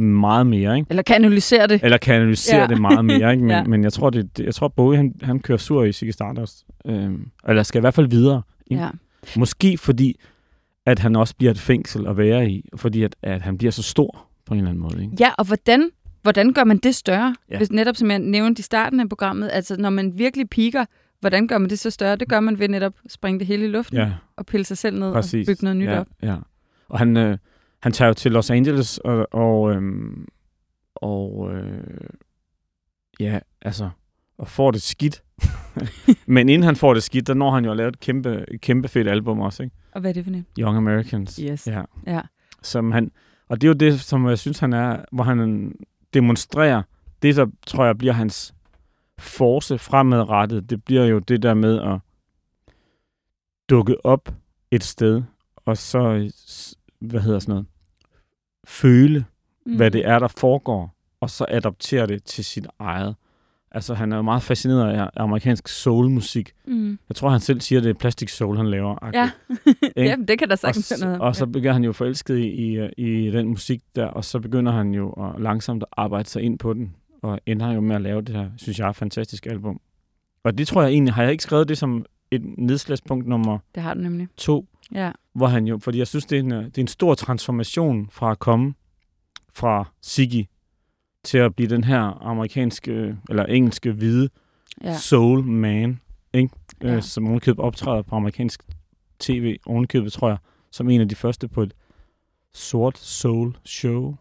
meget 0.01 0.47
mere, 0.47 0.75
ikke? 0.77 0.87
Eller 0.89 1.03
kan 1.03 1.15
analysere 1.15 1.67
det. 1.67 1.83
Eller 1.83 1.97
kan 1.97 2.15
analysere 2.15 2.61
Ja. 2.61 2.67
det 2.67 2.81
meget 2.81 3.05
mere, 3.05 3.31
ikke? 3.33 3.43
Men, 3.47 3.51
Ja. 3.51 3.63
men 3.63 3.83
jeg 3.83 3.93
tror, 3.93 4.09
det, 4.09 4.39
jeg 4.39 4.55
tror 4.55 4.67
Bowie, 4.67 4.97
han, 4.97 5.13
han 5.21 5.39
kører 5.39 5.57
sur 5.57 5.83
i 5.83 5.91
Ziggy 5.91 6.11
Stardust. 6.11 6.65
Øhm, 6.85 7.27
eller 7.47 7.63
skal 7.63 7.79
i 7.79 7.81
hvert 7.81 7.93
fald 7.93 8.07
videre. 8.07 8.41
Ikke? 8.71 8.83
Ja. 8.83 8.89
Måske 9.37 9.77
fordi, 9.77 10.19
at 10.85 10.99
han 10.99 11.15
også 11.15 11.35
bliver 11.35 11.51
et 11.51 11.59
fængsel 11.59 12.07
at 12.07 12.17
være 12.17 12.49
i, 12.49 12.65
fordi 12.75 13.03
at, 13.03 13.15
at 13.21 13.41
han 13.41 13.57
bliver 13.57 13.71
så 13.71 13.83
stor 13.83 14.27
på 14.45 14.53
en 14.53 14.57
eller 14.57 14.69
anden 14.69 14.81
måde, 14.83 15.01
ikke? 15.03 15.15
Ja, 15.19 15.29
og 15.37 15.45
hvordan, 15.47 15.89
hvordan 16.21 16.53
gør 16.53 16.63
man 16.63 16.77
det 16.77 16.95
større? 16.95 17.35
Ja. 17.51 17.57
Hvis 17.57 17.71
netop, 17.71 17.95
som 17.95 18.11
jeg 18.11 18.19
nævnte 18.19 18.59
i 18.59 18.63
starten 18.63 18.99
af 18.99 19.09
programmet, 19.09 19.49
altså 19.53 19.75
når 19.77 19.89
man 19.89 20.11
virkelig 20.17 20.49
piker, 20.49 20.85
hvordan 21.23 21.47
gør 21.47 21.57
man 21.57 21.69
det 21.69 21.79
så 21.79 21.89
større? 21.89 22.15
Det 22.15 22.29
gør 22.29 22.39
man 22.39 22.59
ved 22.59 22.67
netop 22.69 22.93
at 23.05 23.11
springe 23.11 23.39
det 23.39 23.47
hele 23.47 23.65
i 23.65 23.67
luften 23.67 23.97
Ja, 23.97 24.11
og 24.35 24.45
pille 24.45 24.65
sig 24.65 24.77
selv 24.77 24.99
ned 24.99 25.13
præcis. 25.13 25.47
og 25.47 25.51
bygge 25.51 25.63
noget 25.63 25.77
nyt 25.77 25.85
ja, 25.89 25.99
op. 25.99 26.07
Ja. 26.21 26.35
Og 26.89 26.99
han, 26.99 27.17
øh, 27.17 27.37
han 27.79 27.91
tager 27.91 28.07
jo 28.07 28.13
til 28.13 28.31
Los 28.31 28.49
Angeles, 28.49 28.97
og, 28.97 29.27
og, 29.31 29.71
øhm, 29.71 30.27
og 30.95 31.51
øh, 31.53 31.83
ja, 33.19 33.39
altså, 33.61 33.89
og 34.37 34.47
får 34.47 34.71
det 34.71 34.81
skidt. 34.81 35.23
Men 36.25 36.49
inden 36.49 36.63
han 36.63 36.75
får 36.75 36.93
det 36.93 37.03
skidt, 37.03 37.27
der 37.27 37.33
når 37.33 37.51
han 37.51 37.65
jo 37.65 37.71
at 37.71 37.77
lave 37.77 37.89
et 37.89 37.99
kæmpe, 37.99 38.45
kæmpe 38.61 38.87
fedt 38.87 39.07
album 39.07 39.39
også, 39.39 39.63
ikke? 39.63 39.75
Og 39.91 40.01
hvad 40.01 40.09
er 40.11 40.13
det 40.13 40.23
for 40.23 40.31
det? 40.31 40.45
Young 40.59 40.77
Americans. 40.77 41.35
Yes. 41.35 41.67
Ja. 41.67 41.81
Ja. 42.07 42.21
Som 42.61 42.91
han, 42.91 43.11
og 43.49 43.61
det 43.61 43.67
er 43.67 43.69
jo 43.69 43.73
det, 43.91 44.01
som 44.01 44.27
jeg 44.27 44.39
synes, 44.39 44.59
han 44.59 44.73
er, 44.73 45.05
hvor 45.11 45.23
han 45.23 45.71
demonstrerer, 46.13 46.81
det 47.21 47.35
der, 47.35 47.45
tror 47.67 47.85
jeg, 47.85 47.97
bliver 47.97 48.13
hans 48.13 48.53
force 49.19 49.77
fremadrettet, 49.77 50.69
det 50.69 50.83
bliver 50.83 51.05
jo 51.05 51.19
det 51.19 51.43
der 51.43 51.53
med 51.53 51.81
at 51.81 51.99
dukke 53.69 54.05
op 54.05 54.33
et 54.71 54.83
sted, 54.83 55.23
og 55.55 55.77
så, 55.77 56.31
hvad 56.99 57.21
hedder 57.21 57.39
sådan 57.39 57.51
noget, 57.53 57.65
føle, 58.67 59.25
mm. 59.65 59.75
hvad 59.75 59.91
det 59.91 60.07
er, 60.07 60.19
der 60.19 60.27
foregår, 60.27 60.95
og 61.21 61.29
så 61.29 61.45
adoptere 61.49 62.07
det 62.07 62.23
til 62.23 62.45
sit 62.45 62.67
eget. 62.79 63.15
Altså, 63.71 63.93
han 63.93 64.11
er 64.11 64.15
jo 64.15 64.21
meget 64.21 64.43
fascineret 64.43 64.93
af 64.93 65.09
amerikansk 65.15 65.67
soulmusik. 65.67 66.53
Mm. 66.65 66.99
Jeg 67.09 67.15
tror, 67.15 67.29
han 67.29 67.39
selv 67.39 67.61
siger, 67.61 67.79
at 67.79 67.83
det 67.83 67.89
er 67.89 67.93
plastic 67.93 68.31
soul, 68.31 68.57
han 68.57 68.69
laver. 68.69 69.09
Ja. 69.13 69.29
Ikke? 69.95 70.09
ja, 70.09 70.15
det 70.27 70.39
kan 70.39 70.47
der 70.47 70.53
og, 70.53 70.59
sagtens 70.59 70.91
være 70.91 71.09
noget. 71.09 71.21
og 71.21 71.35
så 71.35 71.45
bliver 71.45 71.73
han 71.73 71.83
jo 71.83 71.91
forelsket 71.91 72.37
i, 72.37 72.47
i, 72.47 72.89
i 72.97 73.31
den 73.31 73.47
musik 73.47 73.81
der, 73.95 74.05
og 74.05 74.25
så 74.25 74.39
begynder 74.39 74.71
han 74.71 74.93
jo 74.93 75.11
at 75.11 75.41
langsomt 75.41 75.83
at 75.83 75.89
arbejde 75.91 76.29
sig 76.29 76.41
ind 76.41 76.59
på 76.59 76.73
den, 76.73 76.95
og 77.23 77.39
ender 77.45 77.71
jo 77.71 77.81
med 77.81 77.95
at 77.95 78.01
lave 78.01 78.21
det 78.21 78.35
her, 78.35 78.49
synes 78.57 78.79
jeg, 78.79 78.95
fantastiske 78.95 79.49
album. 79.49 79.81
Og 80.43 80.57
det 80.57 80.67
tror 80.67 80.81
jeg 80.81 80.91
egentlig, 80.91 81.13
har 81.13 81.23
jeg 81.23 81.31
ikke 81.31 81.43
skrevet 81.43 81.67
det 81.69 81.77
som 81.77 82.05
et 82.31 82.41
nedslagspunkt 82.57 83.27
nummer 83.27 83.59
det 83.75 83.83
har 83.83 83.93
du 83.93 83.99
nemlig. 84.01 84.27
to, 84.37 84.67
Ja. 84.91 85.11
hvor 85.33 85.47
han 85.47 85.67
jo, 85.67 85.77
fordi 85.77 85.97
jeg 85.97 86.07
synes, 86.07 86.25
det 86.25 86.35
er 86.35 86.39
en, 86.39 86.51
øh, 86.51 86.65
det 86.65 86.77
er 86.77 86.81
en 86.81 86.87
stor 86.87 87.13
transformation 87.15 88.09
fra 88.11 88.31
at 88.31 88.39
komme 88.39 88.73
fra 89.53 89.91
Ziggy 90.05 90.45
til 91.23 91.37
at 91.37 91.55
blive 91.55 91.69
den 91.69 91.83
her 91.83 91.99
amerikanske, 92.23 93.17
eller 93.29 93.45
engelske 93.45 93.91
hvide 93.91 94.29
Ja. 94.83 94.97
soul 94.97 95.43
man, 95.43 95.99
ikke? 96.33 96.49
Ja. 96.83 96.95
Øh, 96.95 97.01
som 97.03 97.27
ovenkøbet 97.27 97.59
optræder 97.65 98.01
på 98.01 98.15
amerikansk 98.15 98.63
tv, 99.19 99.57
ovenkøbet, 99.65 100.13
tror 100.13 100.29
jeg, 100.29 100.37
som 100.71 100.89
en 100.89 101.01
af 101.01 101.09
de 101.09 101.15
første 101.15 101.47
på 101.47 101.61
et 101.63 101.73
sort 102.53 102.97
soul 102.97 103.55
show 103.65 104.15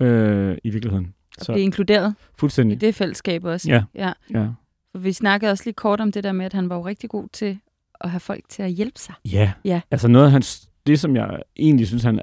øh, 0.00 0.56
i 0.64 0.70
virkeligheden. 0.70 1.14
Og 1.40 1.44
Så 1.46 1.52
blive 1.52 1.62
inkluderet 1.64 2.14
i 2.18 2.24
fuldstændig. 2.38 2.80
det 2.80 2.94
fællesskab 2.94 3.44
også. 3.44 3.68
Ja. 3.70 3.82
ja. 3.94 4.12
Ja. 4.34 4.46
For 4.92 4.98
vi 4.98 5.12
snakkede 5.12 5.50
også 5.52 5.64
lige 5.66 5.74
kort 5.74 6.00
om 6.00 6.12
det 6.12 6.24
der 6.24 6.32
med, 6.32 6.46
at 6.46 6.52
han 6.52 6.68
var 6.68 6.76
jo 6.76 6.86
rigtig 6.86 7.10
god 7.10 7.28
til 7.32 7.58
at 8.00 8.10
have 8.10 8.20
folk 8.20 8.44
til 8.48 8.62
at 8.62 8.70
hjælpe 8.70 9.00
sig. 9.00 9.14
ja. 9.32 9.52
Ja. 9.64 9.80
Altså 9.90 10.08
noget 10.08 10.24
af 10.26 10.30
hans, 10.32 10.68
det 10.86 11.00
som 11.00 11.16
jeg 11.16 11.42
egentlig 11.56 11.86
synes, 11.86 12.02
han 12.02 12.20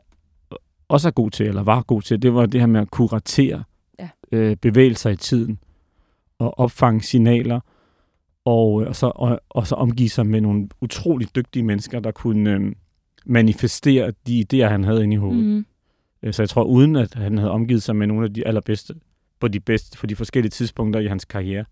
også 0.87 1.07
er 1.07 1.11
god 1.11 1.31
til, 1.31 1.45
eller 1.47 1.63
var 1.63 1.81
god 1.81 2.01
til, 2.01 2.21
det 2.21 2.33
var 2.33 2.45
det 2.45 2.59
her 2.61 2.67
med 2.67 2.81
at 2.81 2.91
kuratere 2.91 3.63
Ja. 3.99 4.09
øh, 4.31 4.55
bevægelser 4.55 5.09
i 5.09 5.15
tiden, 5.15 5.59
og 6.39 6.59
opfange 6.59 7.01
signaler, 7.01 7.59
og, 8.45 8.81
øh, 8.81 8.87
og, 8.87 8.95
så, 8.95 9.11
og, 9.15 9.39
og 9.49 9.67
så 9.67 9.75
omgive 9.75 10.09
sig 10.09 10.25
med 10.25 10.41
nogle 10.41 10.69
utroligt 10.81 11.35
dygtige 11.35 11.63
mennesker, 11.63 11.99
der 11.99 12.11
kunne 12.11 12.49
øh, 12.51 12.71
manifestere 13.25 14.11
de 14.27 14.45
idéer, 14.53 14.65
han 14.69 14.83
havde 14.83 15.03
inde 15.03 15.13
i 15.13 15.17
hovedet. 15.17 15.45
Mm. 15.45 15.65
Øh, 16.23 16.33
Så 16.33 16.41
jeg 16.41 16.49
tror, 16.49 16.63
uden 16.63 16.95
at 16.95 17.13
han 17.13 17.37
havde 17.37 17.51
omgivet 17.51 17.83
sig 17.83 17.95
med 17.95 18.07
nogle 18.07 18.25
af 18.25 18.33
de 18.33 18.47
allerbedste, 18.47 18.95
på 19.39 19.47
de 19.47 19.59
bedste, 19.59 19.97
for 19.97 20.07
de 20.07 20.15
forskellige 20.15 20.49
tidspunkter 20.49 20.99
i 20.99 21.07
hans 21.07 21.25
karriere, 21.25 21.65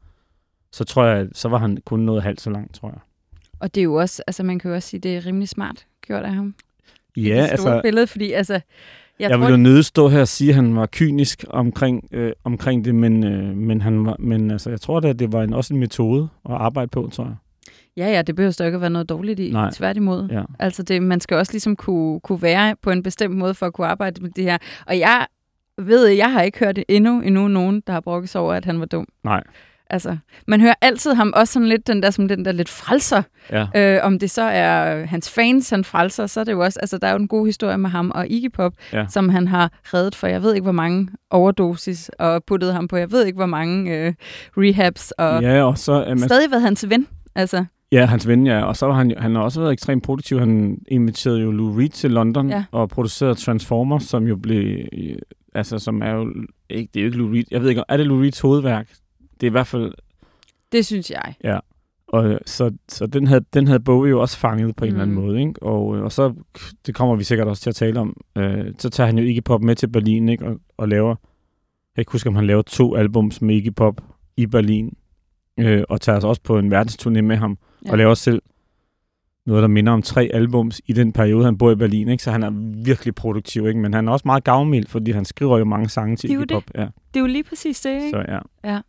så 0.72 0.84
tror 0.84 1.06
jeg, 1.06 1.28
så 1.34 1.50
var 1.50 1.58
han 1.58 1.78
kun 1.86 2.00
nået 2.00 2.24
halvt 2.24 2.42
så 2.42 2.50
langt, 2.50 2.76
tror 2.76 2.90
jeg. 2.90 3.00
Og 3.60 3.76
det 3.76 3.82
er 3.82 3.86
jo 3.86 3.94
også, 3.94 4.24
altså 4.28 4.44
man 4.44 4.60
kan 4.60 4.70
jo 4.70 4.76
også 4.76 4.90
sige, 4.90 5.00
det 5.00 5.18
er 5.18 5.26
rimelig 5.26 5.50
smart 5.50 5.86
gjort 6.08 6.24
af 6.24 6.34
ham. 6.34 6.56
Ja, 7.18 7.44
det 7.44 7.52
altså, 7.52 7.82
billede, 7.84 8.08
fordi 8.08 8.32
altså, 8.32 8.54
jeg, 8.54 8.62
jeg, 9.20 9.30
tror, 9.30 9.38
jeg 9.38 9.48
vil 9.48 9.52
jo 9.52 9.58
nødt 9.58 9.86
stå 9.86 10.08
her 10.08 10.22
og 10.22 10.28
sige, 10.28 10.50
at 10.50 10.56
han 10.56 10.76
var 10.76 10.86
kynisk 10.92 11.46
omkring, 11.50 12.08
øh, 12.12 12.34
omkring 12.44 12.86
det, 12.86 12.96
men, 12.96 13.24
øh, 13.24 13.58
men, 13.58 13.82
han 13.82 14.06
var, 14.06 14.16
men 14.20 14.52
altså, 14.52 14.70
jeg 14.70 14.82
tror 14.82 15.00
da, 15.00 15.08
at 15.08 15.20
det 15.20 15.32
var 15.32 15.44
en, 15.44 15.54
også 15.54 15.74
en 15.74 15.80
metode 15.80 16.30
at 16.46 16.52
arbejde 16.52 16.88
på, 16.88 17.10
tror 17.12 17.24
jeg. 17.24 17.36
Ja, 17.98 18.08
ja, 18.12 18.22
det 18.22 18.36
behøver 18.36 18.66
ikke 18.66 18.76
at 18.76 18.82
være 18.82 18.90
noget 18.90 19.10
dårligt 19.10 19.40
i, 19.40 19.52
Nej. 19.52 19.72
tværtimod. 19.74 20.28
Ja. 20.32 20.44
Altså, 20.60 20.84
det, 20.84 21.04
man 21.04 21.20
skal 21.22 21.38
også 21.38 21.52
ligesom 21.52 21.76
kunne, 21.76 22.20
kunne 22.20 22.42
være 22.42 22.76
på 22.82 22.90
en 22.92 23.04
bestemt 23.04 23.36
måde 23.38 23.54
for 23.54 23.66
at 23.66 23.74
kunne 23.74 23.88
arbejde 23.88 24.22
med 24.22 24.30
det 24.30 24.44
her. 24.44 24.58
Og 24.88 25.00
jeg 25.00 25.26
ved, 25.78 26.08
jeg 26.08 26.32
har 26.32 26.42
ikke 26.42 26.60
hørt 26.60 26.80
endnu, 26.88 27.22
endnu 27.22 27.48
nogen, 27.48 27.84
der 27.88 27.94
har 27.94 28.00
brokket 28.02 28.30
sig 28.30 28.42
over, 28.42 28.54
at 28.54 28.66
han 28.66 28.80
var 28.80 28.86
dum. 28.86 29.08
Nej. 29.24 29.44
Altså, 29.90 30.18
man 30.48 30.62
hører 30.62 30.74
altid 30.82 31.14
ham 31.14 31.34
også 31.36 31.54
sådan 31.54 31.68
lidt, 31.68 31.88
den 31.88 32.04
der, 32.04 32.10
som 32.10 32.28
den 32.28 32.46
der 32.46 32.52
lidt 32.52 32.70
frelser. 32.70 33.22
Ja. 33.52 33.66
Øh, 33.76 34.00
om 34.06 34.20
det 34.20 34.32
så 34.32 34.42
er 34.42 35.06
hans 35.06 35.30
fans, 35.32 35.70
han 35.70 35.84
frelser, 35.84 36.28
så 36.28 36.40
er 36.40 36.44
det 36.44 36.52
jo 36.52 36.60
også, 36.60 36.80
altså 36.80 36.98
der 36.98 37.08
er 37.08 37.12
jo 37.12 37.18
en 37.18 37.28
god 37.28 37.46
historie 37.46 37.78
med 37.78 37.90
ham 37.90 38.12
og 38.16 38.28
Iggy 38.28 38.52
Pop, 38.52 38.74
Ja. 38.94 39.06
som 39.10 39.30
han 39.30 39.48
har 39.48 39.72
reddet 39.84 40.16
for, 40.16 40.28
jeg 40.28 40.44
ved 40.44 40.54
ikke 40.54 40.64
hvor 40.64 40.72
mange 40.72 41.08
overdosis, 41.30 42.10
og 42.20 42.44
puttet 42.44 42.74
ham 42.74 42.88
på, 42.88 42.98
jeg 42.98 43.12
ved 43.12 43.26
ikke 43.26 43.36
hvor 43.36 43.46
mange 43.46 43.98
øh, 43.98 44.14
rehabs, 44.58 45.12
og 45.12 45.42
ja, 45.42 45.56
ja, 45.56 45.64
og 45.64 45.78
så... 45.78 46.02
Øh, 46.02 46.08
man, 46.08 46.20
stadig 46.20 46.52
været 46.52 46.62
hans 46.64 46.90
ven. 46.90 47.08
Altså, 47.36 47.66
ja, 47.94 48.06
hans 48.06 48.28
ven, 48.28 48.48
ja. 48.48 48.62
Og 48.64 48.78
så 48.78 48.86
var 48.86 48.94
han, 48.94 49.14
han 49.18 49.36
har 49.36 49.42
også 49.42 49.62
været 49.62 49.74
ekstremt 49.74 50.04
produktiv. 50.04 50.40
Han 50.40 50.78
inviterede 50.88 51.42
jo 51.42 51.52
Lou 51.52 51.78
Reed 51.78 51.90
til 51.90 52.12
London 52.12 52.50
Ja. 52.50 52.64
og 52.72 52.90
producerede 52.90 53.36
Transformers, 53.36 54.04
som 54.04 54.28
jo 54.28 54.36
blev... 54.36 54.86
øh, 54.94 55.16
Altså, 55.56 55.80
som 55.80 56.02
er 56.02 56.12
jo... 56.12 56.34
Ikke, 56.70 56.90
det 56.94 57.00
er 57.00 57.04
jo 57.04 57.08
ikke 57.08 57.18
Lou 57.18 57.32
Reed. 57.32 57.44
Jeg 57.52 57.62
ved 57.62 57.70
ikke, 57.70 57.84
er 57.90 57.98
det 57.98 58.06
Lou 58.08 58.20
Reeds 58.22 58.40
hovedværk? 58.40 58.90
Det 59.42 59.48
er 59.48 59.52
i 59.52 59.52
hvert 59.52 59.68
fald 59.68 59.94
det 60.72 60.86
synes 60.86 61.12
jeg. 61.12 61.36
Og 62.08 62.40
så, 62.46 62.72
så 62.90 63.08
den, 63.08 63.28
havde, 63.28 63.46
den 63.54 63.68
havde 63.68 63.80
Bowie 63.80 64.10
jo 64.10 64.22
også 64.22 64.38
fanget 64.38 64.76
på 64.76 64.86
en 64.86 64.92
mm. 64.92 64.96
eller 64.96 65.02
anden 65.04 65.16
Mm. 65.18 65.24
måde. 65.24 65.40
Ikke? 65.40 65.64
Og, 65.64 65.98
øh, 65.98 66.04
og 66.04 66.12
så, 66.12 66.34
det 66.86 66.96
kommer 66.96 67.16
vi 67.16 67.24
sikkert 67.24 67.48
også 67.48 67.62
til 67.64 67.70
at 67.70 67.76
tale 67.76 68.00
om, 68.00 68.18
øh, 68.38 68.66
så 68.78 68.90
tager 68.90 69.08
han 69.08 69.18
jo 69.18 69.24
Iggy 69.24 69.44
Pop 69.46 69.62
med 69.62 69.76
til 69.76 69.88
Berlin 69.88 70.30
ikke? 70.30 70.46
Og, 70.46 70.60
og 70.78 70.88
laver, 70.90 71.10
jeg 71.10 71.96
kan 71.96 72.02
ikke 72.02 72.12
huske, 72.12 72.30
om 72.30 72.36
han 72.36 72.48
laver 72.48 72.62
to 72.62 72.96
albums 72.96 73.42
med 73.42 73.56
Iggy 73.56 73.74
Pop 73.76 74.02
i 74.38 74.46
Berlin, 74.46 74.94
øh, 75.60 75.84
og 75.90 76.02
tager 76.02 76.20
sig 76.20 76.30
også 76.30 76.42
på 76.42 76.58
en 76.58 76.74
verdensturné 76.74 77.22
med 77.22 77.36
ham, 77.36 77.58
ja. 77.86 77.88
Ja. 77.88 77.92
og 77.92 77.98
laver 77.98 78.14
selv 78.14 78.42
noget, 79.46 79.62
der 79.62 79.68
minder 79.68 79.92
om 79.94 80.02
tre 80.02 80.30
albums 80.34 80.82
i 80.86 80.94
den 80.94 81.14
periode, 81.14 81.46
han 81.46 81.58
bor 81.58 81.72
i 81.72 81.76
Berlin. 81.76 82.10
Ikke? 82.10 82.24
Så 82.24 82.32
han 82.32 82.44
er 82.44 82.50
virkelig 82.86 83.16
produktiv, 83.16 83.68
ikke? 83.68 83.80
men 83.80 83.94
han 83.94 84.08
er 84.08 84.12
også 84.12 84.24
meget 84.26 84.44
gavmild, 84.44 84.88
fordi 84.88 85.12
han 85.12 85.26
skriver 85.26 85.58
jo 85.58 85.66
mange 85.66 85.90
sange 85.90 86.16
til 86.16 86.30
Det 86.30 86.50
Pop. 86.52 86.64
Ja. 86.76 86.82
Det 86.82 86.90
er 87.16 87.20
jo 87.20 87.26
lige 87.26 87.44
præcis 87.44 87.82
det, 87.82 87.90
ikke? 87.96 88.10
Så 88.10 88.40
ja. 88.64 88.80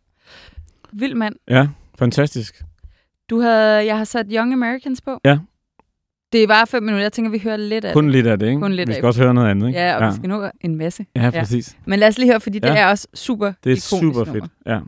Vild 0.93 1.15
mand. 1.15 1.35
ja, 1.49 1.67
fantastisk. 1.99 2.63
Du 3.29 3.39
havde, 3.39 3.85
jeg 3.85 3.97
har 3.97 4.03
sat 4.03 4.25
Young 4.31 4.53
Americans 4.53 5.01
på. 5.01 5.19
Ja. 5.25 5.39
Det 6.33 6.43
er 6.43 6.47
bare 6.47 6.67
fem 6.67 6.83
minutter. 6.83 7.03
Jeg 7.03 7.13
tænker, 7.13 7.31
vi 7.31 7.39
hører 7.39 7.57
lidt 7.57 7.85
af 7.85 7.93
Kun 7.93 8.03
det. 8.03 8.11
lidt 8.11 8.27
af 8.27 8.39
det, 8.39 8.47
ikke? 8.47 8.61
Kun 8.61 8.73
lidt 8.73 8.87
vi 8.87 8.91
af 8.93 8.95
skal 8.97 9.07
også 9.07 9.23
høre 9.23 9.33
noget 9.33 9.49
andet, 9.49 9.67
ikke? 9.67 9.79
Ja, 9.79 9.95
og 9.95 10.01
ja. 10.01 10.09
vi 10.09 10.15
skal 10.15 10.29
nå 10.29 10.49
en 10.61 10.75
masse. 10.75 11.05
Ja, 11.15 11.29
præcis. 11.29 11.77
Men 11.85 11.99
lad 11.99 12.07
os 12.07 12.17
lige 12.17 12.31
høre, 12.31 12.39
fordi 12.39 12.59
det 12.59 12.67
Ja. 12.69 12.75
er 12.77 12.87
også 12.89 13.07
super 13.13 13.53
Det 13.63 13.71
er 13.71 13.75
super 13.77 14.03
nummer. 14.03 14.25
fedt. 14.25 14.43
Ja. 14.65 14.79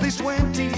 Live 0.00 0.02
for 0.02 0.02
just 0.02 0.02
these 0.02 0.16
20 0.16 0.73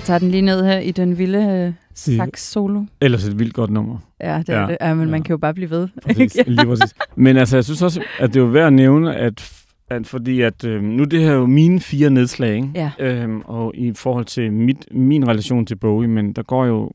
Jeg 0.00 0.04
tager 0.04 0.18
den 0.18 0.30
lige 0.30 0.40
ned 0.42 0.64
her 0.64 0.78
i 0.78 0.90
den 0.90 1.18
vilde 1.18 1.38
øh, 1.66 1.72
sax-solo. 1.94 2.84
Ellers 3.00 3.24
et 3.24 3.38
vildt 3.38 3.54
godt 3.54 3.70
nummer. 3.70 3.98
Ja, 4.20 4.38
det 4.38 4.48
er 4.48 4.60
Ja. 4.60 4.66
det. 4.66 4.76
Ja, 4.80 4.94
men 4.94 5.04
Ja. 5.04 5.10
man 5.10 5.22
kan 5.22 5.32
jo 5.32 5.38
bare 5.38 5.54
blive 5.54 5.70
ved. 5.70 5.88
Præcis, 6.02 6.36
lige 6.46 6.66
præcis. 6.66 6.94
Men 7.16 7.36
altså, 7.36 7.56
jeg 7.56 7.64
synes 7.64 7.82
også, 7.82 8.02
at 8.20 8.34
det 8.34 8.42
er 8.42 8.46
værd 8.46 8.66
at 8.66 8.72
nævne, 8.72 9.16
at, 9.16 9.62
at 9.90 10.06
fordi 10.06 10.40
at 10.40 10.64
øh, 10.64 10.82
nu 10.82 11.04
det 11.04 11.20
her 11.20 11.30
er 11.30 11.34
jo 11.34 11.46
mine 11.46 11.80
fire 11.80 12.10
nedslag, 12.10 12.54
ikke? 12.56 12.70
Ja. 12.74 12.90
Øhm, 12.98 13.40
og 13.40 13.72
i 13.76 13.92
forhold 13.94 14.24
til 14.24 14.52
mit, 14.52 14.86
min 14.92 15.28
relation 15.28 15.66
til 15.66 15.76
Bowie, 15.76 16.08
men 16.08 16.32
der 16.32 16.42
går 16.42 16.64
jo, 16.64 16.90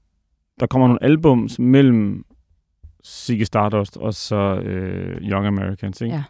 der 0.59 0.65
kommer 0.67 0.87
nogle 0.87 1.03
albums 1.03 1.59
mellem 1.59 2.23
Ziggy 3.05 3.43
Stardust 3.43 3.97
og 3.97 4.13
så 4.13 4.55
øh, 4.55 5.21
Young 5.21 5.47
Americans, 5.47 6.01
ikke? 6.01 6.15
Ja. 6.15 6.23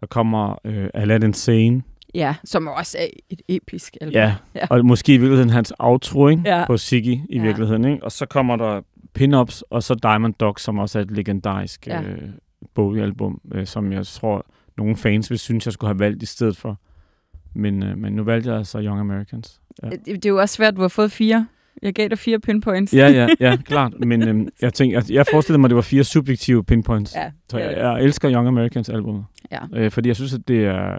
Der 0.00 0.06
kommer 0.06 0.58
øh, 0.64 0.88
Aladdin 0.94 1.32
Sane, 1.34 1.82
Ja, 2.14 2.34
som 2.44 2.66
også 2.66 2.98
er 3.00 3.06
et 3.30 3.42
episk 3.48 3.96
album. 4.00 4.12
ja, 4.12 4.34
Ja. 4.54 4.66
og 4.70 4.84
måske 4.86 5.14
i 5.14 5.16
virkeligheden 5.16 5.50
hans 5.50 5.72
outro, 5.78 6.28
ikke? 6.28 6.42
Ja. 6.46 6.66
På 6.66 6.76
Ziggy 6.78 7.06
i 7.08 7.24
Ja. 7.32 7.42
virkeligheden, 7.42 7.84
ikke? 7.84 8.04
Og 8.04 8.12
så 8.12 8.26
kommer 8.26 8.56
der 8.56 8.80
Pin-Ups, 9.18 9.62
og 9.70 9.82
så 9.82 9.94
Diamond 10.02 10.34
Dogs, 10.40 10.62
som 10.62 10.78
også 10.78 10.98
er 10.98 11.02
et 11.02 11.10
legendarisk 11.10 11.86
Ja. 11.86 12.02
øh, 12.02 12.18
Bowie-album, 12.74 13.40
øh, 13.54 13.66
som 13.66 13.92
jeg 13.92 14.06
tror, 14.06 14.46
nogle 14.76 14.96
fans 14.96 15.30
vil 15.30 15.38
synes, 15.38 15.66
jeg 15.66 15.72
skulle 15.72 15.88
have 15.88 15.98
valgt 15.98 16.22
i 16.22 16.26
stedet 16.26 16.56
for. 16.56 16.80
Men, 17.54 17.82
øh, 17.82 17.98
men 17.98 18.12
nu 18.12 18.22
valgte 18.24 18.50
jeg 18.50 18.58
altså 18.58 18.78
Young 18.82 19.00
Americans. 19.00 19.60
Ja. 19.82 19.88
Det, 19.88 20.06
det 20.06 20.24
er 20.26 20.30
jo 20.30 20.40
også 20.40 20.54
svært, 20.54 20.76
du 20.76 20.80
har 20.80 20.88
fået 20.88 21.12
fire. 21.12 21.46
Jeg 21.82 21.94
gav 21.94 22.08
dig 22.08 22.18
fire 22.18 22.40
pinpoints. 22.40 22.94
Ja, 22.94 23.08
ja, 23.08 23.28
ja, 23.40 23.56
klart. 23.72 23.92
Men 24.00 24.28
øhm, 24.28 24.48
jeg 24.62 24.74
tænker, 24.74 24.96
jeg, 24.96 25.10
jeg 25.12 25.26
forestillede 25.30 25.60
mig, 25.60 25.66
at 25.66 25.70
det 25.70 25.76
var 25.76 25.82
fire 25.82 26.04
subjektive 26.04 26.64
pinpoints. 26.64 27.14
ja. 27.14 27.30
Så 27.50 27.58
jeg, 27.58 27.76
jeg 27.76 28.02
elsker 28.02 28.32
Young 28.32 28.48
Americans 28.48 28.88
album. 28.88 29.24
Ja. 29.52 29.58
Øh, 29.74 29.90
fordi 29.90 30.08
jeg 30.08 30.16
synes, 30.16 30.34
at 30.34 30.48
det 30.48 30.64
er... 30.66 30.98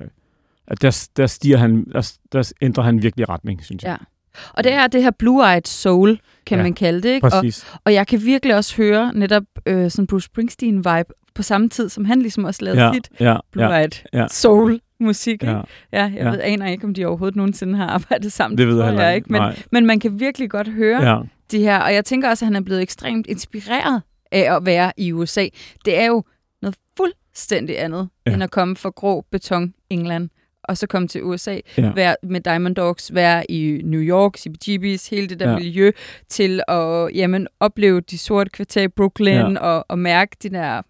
At 0.70 0.82
der, 0.82 1.08
der, 1.18 1.28
stiger 1.28 1.58
han, 1.58 1.86
der, 1.94 2.14
der 2.32 2.52
ændrer 2.62 2.84
han 2.84 3.02
virkelig 3.04 3.30
retning, 3.30 3.64
synes 3.66 3.84
jeg. 3.84 3.90
Ja. 4.02 4.06
Og 4.54 4.64
det 4.64 4.74
er 4.74 4.88
det 4.88 5.04
her 5.04 5.12
blue-eyed 5.12 5.62
soul, 5.66 6.20
kan 6.46 6.58
Ja, 6.58 6.64
man 6.64 6.74
kalde 6.74 7.02
det. 7.02 7.10
Ikke? 7.10 7.28
Og, 7.28 7.32
Præcis. 7.32 7.66
og 7.86 7.94
jeg 7.94 8.08
kan 8.08 8.26
virkelig 8.26 8.56
også 8.56 8.76
høre 8.78 9.12
netop 9.16 9.44
øh, 9.66 9.92
sådan 9.92 10.08
Bruce 10.08 10.26
Springsteen-vibe 10.26 11.32
på 11.36 11.44
samme 11.44 11.70
tid, 11.70 11.90
som 11.90 12.06
han 12.06 12.22
ligesom 12.22 12.44
også 12.44 12.66
lavede 12.66 12.82
Ja, 12.82 12.94
sit 12.94 13.10
ja, 13.20 13.32
ja, 13.32 13.38
blue-eyed 13.52 14.04
ja. 14.14 14.28
soul-musik. 14.28 15.44
ja. 15.44 15.50
Ikke? 15.50 15.60
Ja, 15.94 16.02
jeg 16.04 16.12
Ja. 16.16 16.30
ved, 16.30 16.40
aner 16.42 16.68
ikke, 16.68 16.84
om 16.86 16.94
de 16.94 17.06
overhovedet 17.06 17.36
nogensinde 17.36 17.78
har 17.78 17.88
arbejdet 17.98 18.32
sammen. 18.32 18.58
Det 18.58 18.68
ved 18.68 18.78
jeg 18.78 18.86
heller 18.86 19.10
ikke. 19.10 19.32
Men, 19.32 19.42
Nej. 19.42 19.60
men 19.72 19.86
man 19.86 20.00
kan 20.00 20.20
virkelig 20.20 20.50
godt 20.50 20.68
høre 20.68 21.10
Ja. 21.12 21.22
de 21.52 21.60
her, 21.60 21.80
og 21.80 21.94
jeg 21.94 22.06
tænker 22.06 22.30
også, 22.30 22.46
at 22.46 22.48
han 22.48 22.56
er 22.56 22.62
blevet 22.62 22.82
ekstremt 22.82 23.28
inspireret 23.28 24.02
af 24.32 24.56
at 24.56 24.66
være 24.66 24.92
i 24.98 25.12
USA. 25.14 25.48
Det 25.86 26.00
er 26.00 26.06
jo 26.06 26.24
noget 26.62 26.76
fuldstændig 26.98 27.84
andet, 27.84 28.10
Ja. 28.26 28.32
ja. 28.32 28.36
end 28.36 28.44
at 28.44 28.52
komme 28.52 28.76
fra 28.76 28.90
grå 28.90 29.26
beton 29.32 29.74
England, 29.90 30.30
og 30.70 30.78
så 30.78 30.88
komme 30.88 31.08
til 31.08 31.24
USA, 31.24 31.60
Ja. 31.78 31.92
være 31.96 32.16
med 32.24 32.42
Diamond 32.42 32.76
Dogs, 32.76 33.14
være 33.14 33.52
i 33.52 33.82
New 33.84 34.02
York, 34.02 34.38
CBGB's, 34.38 35.08
hele 35.12 35.28
det 35.28 35.40
der 35.40 35.50
Ja. 35.52 35.58
miljø, 35.58 35.92
til 36.30 36.62
at 36.68 37.16
jamen, 37.16 37.48
opleve 37.60 38.02
de 38.02 38.18
sorte 38.18 38.50
kvarter 38.50 38.82
i 38.82 38.88
Brooklyn, 38.88 39.28
Ja. 39.34 39.60
og, 39.60 39.86
og 39.90 40.00
mærke 40.00 40.36
de 40.44 40.50
der 40.50 40.82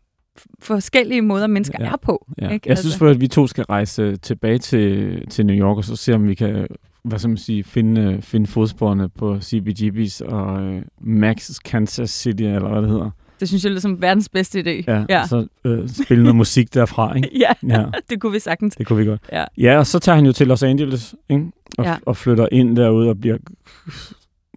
forskellige 0.62 1.22
måder, 1.22 1.48
mennesker 1.48 1.78
Ja. 1.80 1.92
er 1.92 1.98
på. 2.02 2.28
Ja. 2.42 2.50
Ikke? 2.50 2.70
Jeg 2.70 2.78
synes 2.78 2.98
for, 2.98 3.08
at 3.08 3.22
vi 3.22 3.28
to 3.28 3.48
skal 3.48 3.63
rejse 3.63 4.15
tilbage 4.18 4.58
til, 4.58 5.18
til 5.30 5.46
New 5.46 5.56
York, 5.56 5.78
og 5.78 5.84
så 5.84 5.96
se, 5.96 6.13
om 6.13 6.28
vi 6.28 6.36
kan 6.36 6.68
hvad 7.04 7.20
skal 7.20 7.30
man 7.30 7.38
sige, 7.38 7.63
finde, 7.63 8.22
finde 8.22 8.48
fodsporene 8.48 9.10
på 9.10 9.36
CBGB's 9.36 10.26
og 10.26 10.62
øh, 10.63 10.82
Max 11.02 11.50
Kansas 11.65 12.10
City, 12.10 12.44
eller 12.44 12.70
hvad 12.70 12.82
det 12.82 12.89
hedder. 12.89 13.12
Det 13.39 13.47
synes 13.47 13.63
jeg 13.63 13.69
lyder 13.71 13.82
som 13.82 14.02
verdens 14.02 14.30
bedste 14.30 14.60
idé. 14.60 14.84
Ja, 14.88 15.06
ja. 15.10 15.28
Så 15.28 15.47
øh, 15.65 15.89
spille 15.89 16.23
noget 16.23 16.36
musik 16.36 16.73
derfra, 16.73 17.13
ikke? 17.17 17.30
ja. 17.39 17.54
Ja, 17.78 17.86
det 18.10 18.21
kunne 18.21 18.32
vi 18.32 18.39
sagtens. 18.39 18.75
det 18.75 18.88
kunne 18.88 18.99
vi 18.99 19.06
godt. 19.06 19.21
Ja. 19.32 19.45
Ja, 19.58 19.78
og 19.78 19.88
så 19.88 19.99
tager 19.99 20.15
han 20.15 20.25
jo 20.25 20.32
til 20.32 20.47
Los 20.47 20.63
Angeles, 20.63 21.15
ikke? 21.30 21.45
Og, 21.78 21.86
Ja. 21.86 21.95
og 22.06 22.17
flytter 22.17 22.47
ind 22.52 22.75
derude 22.75 23.10
og 23.10 23.19
bliver 23.19 23.38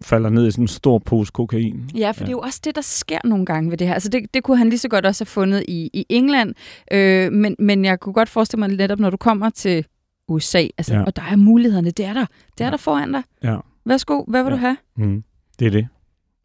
falder 0.01 0.29
ned 0.29 0.47
i 0.47 0.51
sådan 0.51 0.63
en 0.63 0.67
stor 0.67 0.99
pose 0.99 1.31
kokain. 1.31 1.89
Ja, 1.95 2.11
for 2.11 2.19
ja. 2.19 2.25
det 2.25 2.27
er 2.27 2.31
jo 2.31 2.39
også 2.39 2.59
det, 2.63 2.75
der 2.75 2.81
sker 2.81 3.17
nogle 3.23 3.45
gange 3.45 3.71
ved 3.71 3.77
det 3.77 3.87
her. 3.87 3.93
Altså 3.93 4.09
det, 4.09 4.33
det 4.33 4.43
kunne 4.43 4.57
han 4.57 4.69
lige 4.69 4.79
så 4.79 4.87
godt 4.89 5.05
også 5.05 5.21
have 5.23 5.27
fundet 5.29 5.63
i, 5.67 5.89
i 5.93 6.05
England, 6.09 6.53
øh, 6.91 7.31
men, 7.31 7.55
men 7.59 7.85
jeg 7.85 7.99
kunne 7.99 8.13
godt 8.13 8.29
forestille 8.29 8.59
mig 8.59 8.69
netop, 8.77 8.99
når 8.99 9.09
du 9.09 9.17
kommer 9.17 9.49
til 9.49 9.85
USA, 10.27 10.67
altså, 10.77 10.93
ja. 10.93 11.03
og 11.03 11.15
der 11.15 11.21
er 11.31 11.35
mulighederne, 11.35 11.91
det 11.91 12.05
er 12.05 12.13
der. 12.13 12.25
Det 12.57 12.61
er 12.61 12.65
Ja. 12.65 12.71
der 12.71 12.77
foran 12.77 13.11
dig. 13.13 13.23
Ja. 13.43 13.57
Værsgo, 13.85 14.23
hvad 14.27 14.43
vil 14.43 14.49
Ja. 14.49 14.55
du 14.55 14.59
have? 14.59 14.77
Mm. 14.97 15.23
Det 15.59 15.65
er 15.67 15.71
det. 15.71 15.87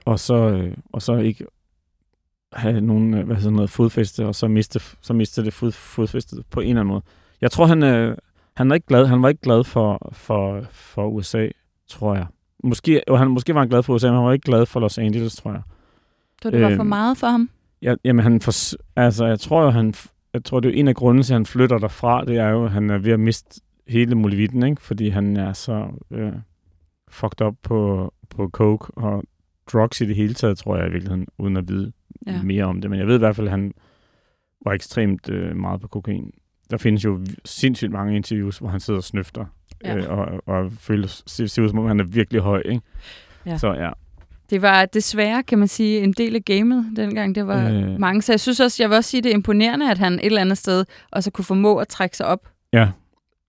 Og 0.05 0.21
så, 0.21 0.35
øh, 0.35 0.77
og 0.93 1.03
så 1.03 1.17
ikke 1.17 1.45
have 2.53 2.81
nogen, 2.81 3.15
øh, 3.15 3.27
hvad 3.27 3.27
hedder 3.27 3.43
sådan 3.43 3.57
noget, 3.57 3.71
fodfæste, 3.71 4.27
og 4.27 4.35
så 4.35 4.49
miste, 4.49 4.81
så 5.01 5.13
miste 5.13 5.45
det 5.45 5.53
fod, 5.53 5.73
fodfæstet 5.73 6.47
på 6.51 6.61
en 6.61 6.69
eller 6.69 6.81
anden 6.81 6.93
måde. 6.93 7.03
Jeg 7.41 7.51
tror, 7.51 7.67
han, 7.67 7.83
øh, 7.83 8.17
han, 8.57 8.71
er 8.71 8.75
ikke 8.75 8.87
glad, 8.87 9.07
han 9.07 9.23
var 9.23 9.29
ikke 9.29 9.41
glad 9.41 9.65
for, 9.65 10.11
for, 10.13 10.65
for 10.71 11.09
USA, 11.09 11.49
tror 11.89 12.15
jeg. 12.15 12.27
Måske, 12.65 13.03
jo, 13.09 13.17
han, 13.17 13.29
måske 13.29 13.55
var 13.55 13.61
han 13.61 13.69
glad 13.69 13.83
for 13.83 13.95
USA, 13.95 14.07
men 14.07 14.17
han 14.17 14.25
var 14.25 14.33
ikke 14.33 14.45
glad 14.45 14.67
for 14.67 14.81
Los 14.81 14.99
Angeles, 14.99 15.37
tror 15.37 15.51
jeg. 15.51 15.63
Så 16.43 16.51
det 16.51 16.63
var 16.63 16.69
for 16.69 16.75
Øhm, 16.75 16.87
meget 16.87 17.17
for 17.19 17.27
ham? 17.27 17.51
Ja, 17.83 17.95
jamen, 18.05 18.23
han 18.23 18.41
for, 18.41 18.75
altså, 18.97 19.27
jeg 19.27 19.41
tror 19.41 19.63
jo, 19.63 19.71
han, 19.71 19.95
jeg 20.33 20.45
tror, 20.45 20.61
det 20.61 20.69
er 20.69 20.73
jo 20.73 20.79
en 20.79 20.89
af 20.89 20.95
grundene 20.95 21.23
til, 21.23 21.33
at 21.33 21.37
han 21.37 21.47
flytter 21.47 21.79
derfra, 21.79 22.25
det 22.25 22.37
er 22.37 22.49
jo, 22.49 22.65
at 22.65 22.71
han 22.71 22.91
er 22.91 22.99
ved 22.99 23.13
at 23.13 23.21
miste 23.21 23.61
hele 23.89 24.15
muligheden, 24.15 24.63
ikke? 24.63 24.83
Fordi 24.83 25.09
han 25.09 25.37
er 25.37 25.53
så 25.53 25.87
øh, 26.11 26.33
fucked 27.09 27.47
up 27.47 27.55
på, 27.63 28.13
på 28.31 28.49
coke 28.53 28.93
og 28.97 29.23
drugs 29.73 30.01
i 30.01 30.07
det 30.07 30.17
hele 30.17 30.35
taget, 30.35 30.59
tror 30.59 30.77
jeg 30.77 30.87
i 30.89 30.91
virkeligheden, 30.91 31.27
uden 31.39 31.57
at 31.57 31.69
vide 31.69 31.93
ja. 32.27 32.43
Mere 32.43 32.65
om 32.65 32.81
det. 32.81 32.91
Men 32.91 32.99
jeg 32.99 33.07
ved 33.07 33.15
i 33.15 33.19
hvert 33.19 33.37
fald, 33.37 33.47
at 33.47 33.51
han 33.51 33.73
var 34.65 34.73
ekstremt 34.73 35.29
øh, 35.31 35.57
meget 35.57 35.81
på 35.81 35.89
kokain. 35.89 36.31
Der 36.71 36.77
findes 36.77 37.05
jo 37.05 37.21
sindssygt 37.45 37.93
mange 37.93 38.17
interviews, 38.17 38.59
hvor 38.59 38.69
han 38.69 38.81
sidder 38.81 38.99
og 39.01 39.05
snøfter, 39.05 39.45
Ja. 39.85 39.97
øh, 39.97 40.11
og, 40.19 40.27
og 40.47 40.73
føler, 40.81 41.07
ser, 41.27 41.47
ser 41.47 41.63
ud 41.63 41.69
som 41.69 41.79
om, 41.79 41.87
han 41.87 42.01
er 42.01 42.05
virkelig 42.05 42.41
høj, 42.43 42.63
ikke? 42.65 42.81
Ja. 43.47 43.59
Så 43.59 43.73
ja. 43.75 43.91
Det 44.51 44.63
var 44.63 44.85
desværre, 44.85 45.43
kan 45.43 45.59
man 45.59 45.69
sige, 45.69 46.01
en 46.01 46.13
del 46.13 46.35
af 46.37 46.45
gamet 46.45 46.87
dengang. 46.97 47.35
Det 47.35 47.47
var 47.47 47.69
Øh. 47.71 48.01
mange. 48.01 48.23
Så 48.23 48.33
jeg 48.33 48.41
synes 48.41 48.61
også, 48.61 48.83
jeg 48.83 48.91
vil 48.91 48.97
også 48.97 49.11
sige, 49.11 49.23
det 49.23 49.31
er 49.31 49.35
imponerende, 49.35 49.91
at 49.91 49.99
han 49.99 50.13
et 50.15 50.25
eller 50.27 50.41
andet 50.41 50.59
sted 50.59 50.85
også 51.13 51.31
kunne 51.31 51.45
formå 51.45 51.77
at 51.77 51.89
trække 51.89 52.17
sig 52.17 52.27
op 52.27 52.49
Ja, 52.73 52.89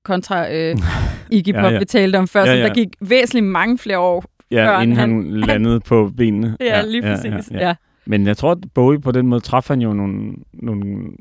kontra 0.04 0.52
øh, 0.54 0.78
Iggy 1.32 1.54
Pop, 1.54 1.64
Ja, 1.64 1.70
ja. 1.70 1.80
vi 1.80 1.86
talte 1.86 2.18
om 2.18 2.28
før, 2.28 2.44
ja. 2.46 2.54
ja. 2.54 2.64
der 2.68 2.74
gik 2.74 2.88
væsentligt 3.02 3.46
mange 3.46 3.78
flere 3.78 4.00
år. 4.00 4.26
Ja 4.52 4.66
Før 4.68 4.80
inden 4.82 4.98
han, 4.98 5.10
han- 5.10 5.40
landede 5.40 5.80
på 5.80 6.12
benene. 6.18 6.58
Ja, 6.62 6.82
lige 6.86 7.02
præcis. 7.02 7.26
Ja, 7.52 7.58
ja. 7.60 7.68
ja. 7.68 7.76
Men 8.06 8.28
jeg 8.28 8.38
tror, 8.38 8.52
at 8.52 8.58
Bowie 8.74 9.00
på 9.02 9.12
den 9.12 9.28
måde 9.28 9.42
traf 9.42 9.68
han 9.68 9.82
jo 9.82 9.94
nogle, 9.94 10.34
nogle 10.54 11.12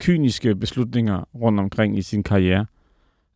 kyniske 0.00 0.54
beslutninger 0.56 1.28
rundt 1.34 1.60
omkring 1.60 1.98
i 1.98 2.02
sin 2.02 2.22
karriere. 2.22 2.66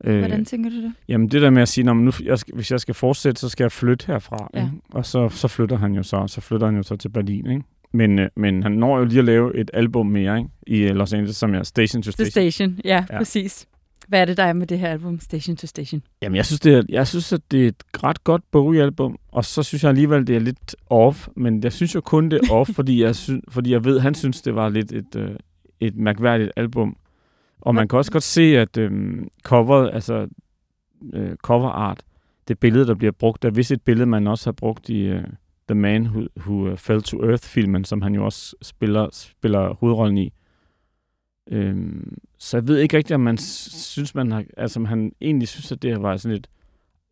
Øh, 0.05 0.19
Hvordan 0.19 0.45
tænker 0.45 0.71
du 0.71 0.77
det? 0.77 0.93
Jamen 1.09 1.29
det 1.29 1.43
der 1.43 1.51
med 1.51 1.63
at 1.63 1.69
sige, 1.69 1.85
"Nå, 1.85 1.93
men 1.95 2.05
nu, 2.05 2.13
jeg 2.25 2.39
skal, 2.39 2.55
hvis 2.55 2.71
jeg 2.71 2.81
skal 2.81 2.95
fortsætte, 2.95 3.41
så 3.41 3.49
skal 3.49 3.65
jeg 3.65 3.73
flytte 3.73 4.07
herfra. 4.07 4.51
Ja. 4.55 4.59
Ikke? 4.61 4.73
Og 4.91 5.07
så, 5.07 5.29
så 5.29 5.49
flytter 5.49 5.77
han 5.77 5.95
jo 5.95 6.03
så, 6.03 6.25
så 6.27 6.41
flytter 6.41 6.67
han 6.67 6.77
jo 6.77 6.83
så 6.83 6.97
til 6.97 7.09
Berlin. 7.09 7.47
Ikke? 7.47 7.63
Men, 7.93 8.19
øh, 8.19 8.29
men 8.37 8.63
han 8.63 8.73
når 8.73 8.99
jo 8.99 9.05
lige 9.05 9.19
at 9.19 9.25
lave 9.25 9.57
et 9.57 9.71
album 9.75 10.07
mere 10.07 10.39
ikke? 10.39 10.51
i 10.67 10.89
Los 10.93 11.13
Angeles, 11.13 11.37
som 11.37 11.55
er 11.55 11.63
Station 11.63 12.03
to 12.03 12.11
The 12.13 12.25
Station. 12.31 12.31
Station, 12.51 12.81
ja, 12.85 12.91
Ja. 12.95 13.05
ja, 13.11 13.19
præcis. 13.19 13.67
Hvad 14.13 14.21
er 14.21 14.25
det, 14.25 14.37
der 14.37 14.43
er 14.43 14.53
med 14.53 14.67
det 14.67 14.79
her 14.79 14.89
album, 14.89 15.21
Station 15.21 15.57
to 15.57 15.67
Station? 15.67 16.03
Jamen 16.23 16.37
jeg 16.37 16.47
synes, 16.47 16.61
det 16.61 16.75
er, 16.75 16.83
jeg 16.89 17.07
synes, 17.07 17.33
at 17.33 17.41
det 17.51 17.65
er 17.65 17.69
et 17.69 17.83
ret 18.05 18.25
godt 18.25 18.43
Bowie-album, 18.51 19.19
og 19.29 19.45
så 19.45 19.63
synes 19.63 19.83
jeg 19.83 19.89
alligevel, 19.89 20.27
det 20.27 20.37
er 20.37 20.41
lidt 20.41 20.77
off, 20.91 21.29
men 21.37 21.65
jeg 21.65 21.73
synes 21.73 21.95
jo 21.95 22.01
kun, 22.01 22.31
det 22.31 22.41
er 22.43 22.53
off, 22.53 22.71
fordi 22.79 23.03
jeg, 23.03 23.17
synes, 23.17 23.43
fordi 23.49 23.73
jeg 23.73 23.85
ved, 23.85 24.01
han 24.01 24.15
synes, 24.15 24.43
det 24.43 24.55
var 24.55 24.69
lidt 24.69 24.93
et, 24.93 25.17
øh, 25.17 25.37
et 25.81 25.97
mærkværdigt 25.97 26.53
album. 26.57 26.97
Og 27.61 27.75
man 27.75 27.89
kan 27.89 27.99
også 27.99 28.13
godt 28.13 28.23
se, 28.23 28.59
at 28.59 28.77
øh, 28.77 29.23
coveret, 29.43 29.91
altså 29.95 30.29
øh, 31.13 31.37
cover 31.37 31.71
art, 31.71 32.03
det 32.49 32.59
billede, 32.59 32.87
der 32.87 32.95
bliver 32.95 33.13
brugt, 33.13 33.45
er 33.45 33.51
vist 33.51 33.73
et 33.73 33.83
billede, 33.83 34.07
man 34.07 34.27
også 34.27 34.47
har 34.47 34.53
brugt 34.53 34.89
i 34.89 35.01
øh, 35.01 35.25
The 35.69 35.75
Man 35.75 36.07
Who, 36.07 36.27
Who 36.37 36.77
Fell 36.77 37.03
to 37.03 37.25
Earth-filmen, 37.25 37.85
som 37.85 38.03
han 38.03 38.15
jo 38.15 38.25
også 38.25 38.57
spiller, 38.63 39.09
spiller 39.13 39.75
hovedrollen 39.75 40.19
i. 40.19 40.33
Øhm, 41.51 42.19
så 42.45 42.57
jeg 42.57 42.69
ved 42.69 42.79
ikke 42.79 42.97
rigtigt, 42.97 43.15
om 43.15 43.21
man 43.21 43.39
synes, 43.39 44.15
man 44.15 44.33
har, 44.33 44.45
altså 44.57 44.81
om 44.81 44.85
han 44.85 45.13
egentlig 45.21 45.49
synes, 45.49 45.73
at 45.73 45.83
det 45.83 45.91
her 45.91 45.99
var 45.99 46.17
sådan 46.17 46.37
et, 46.37 46.47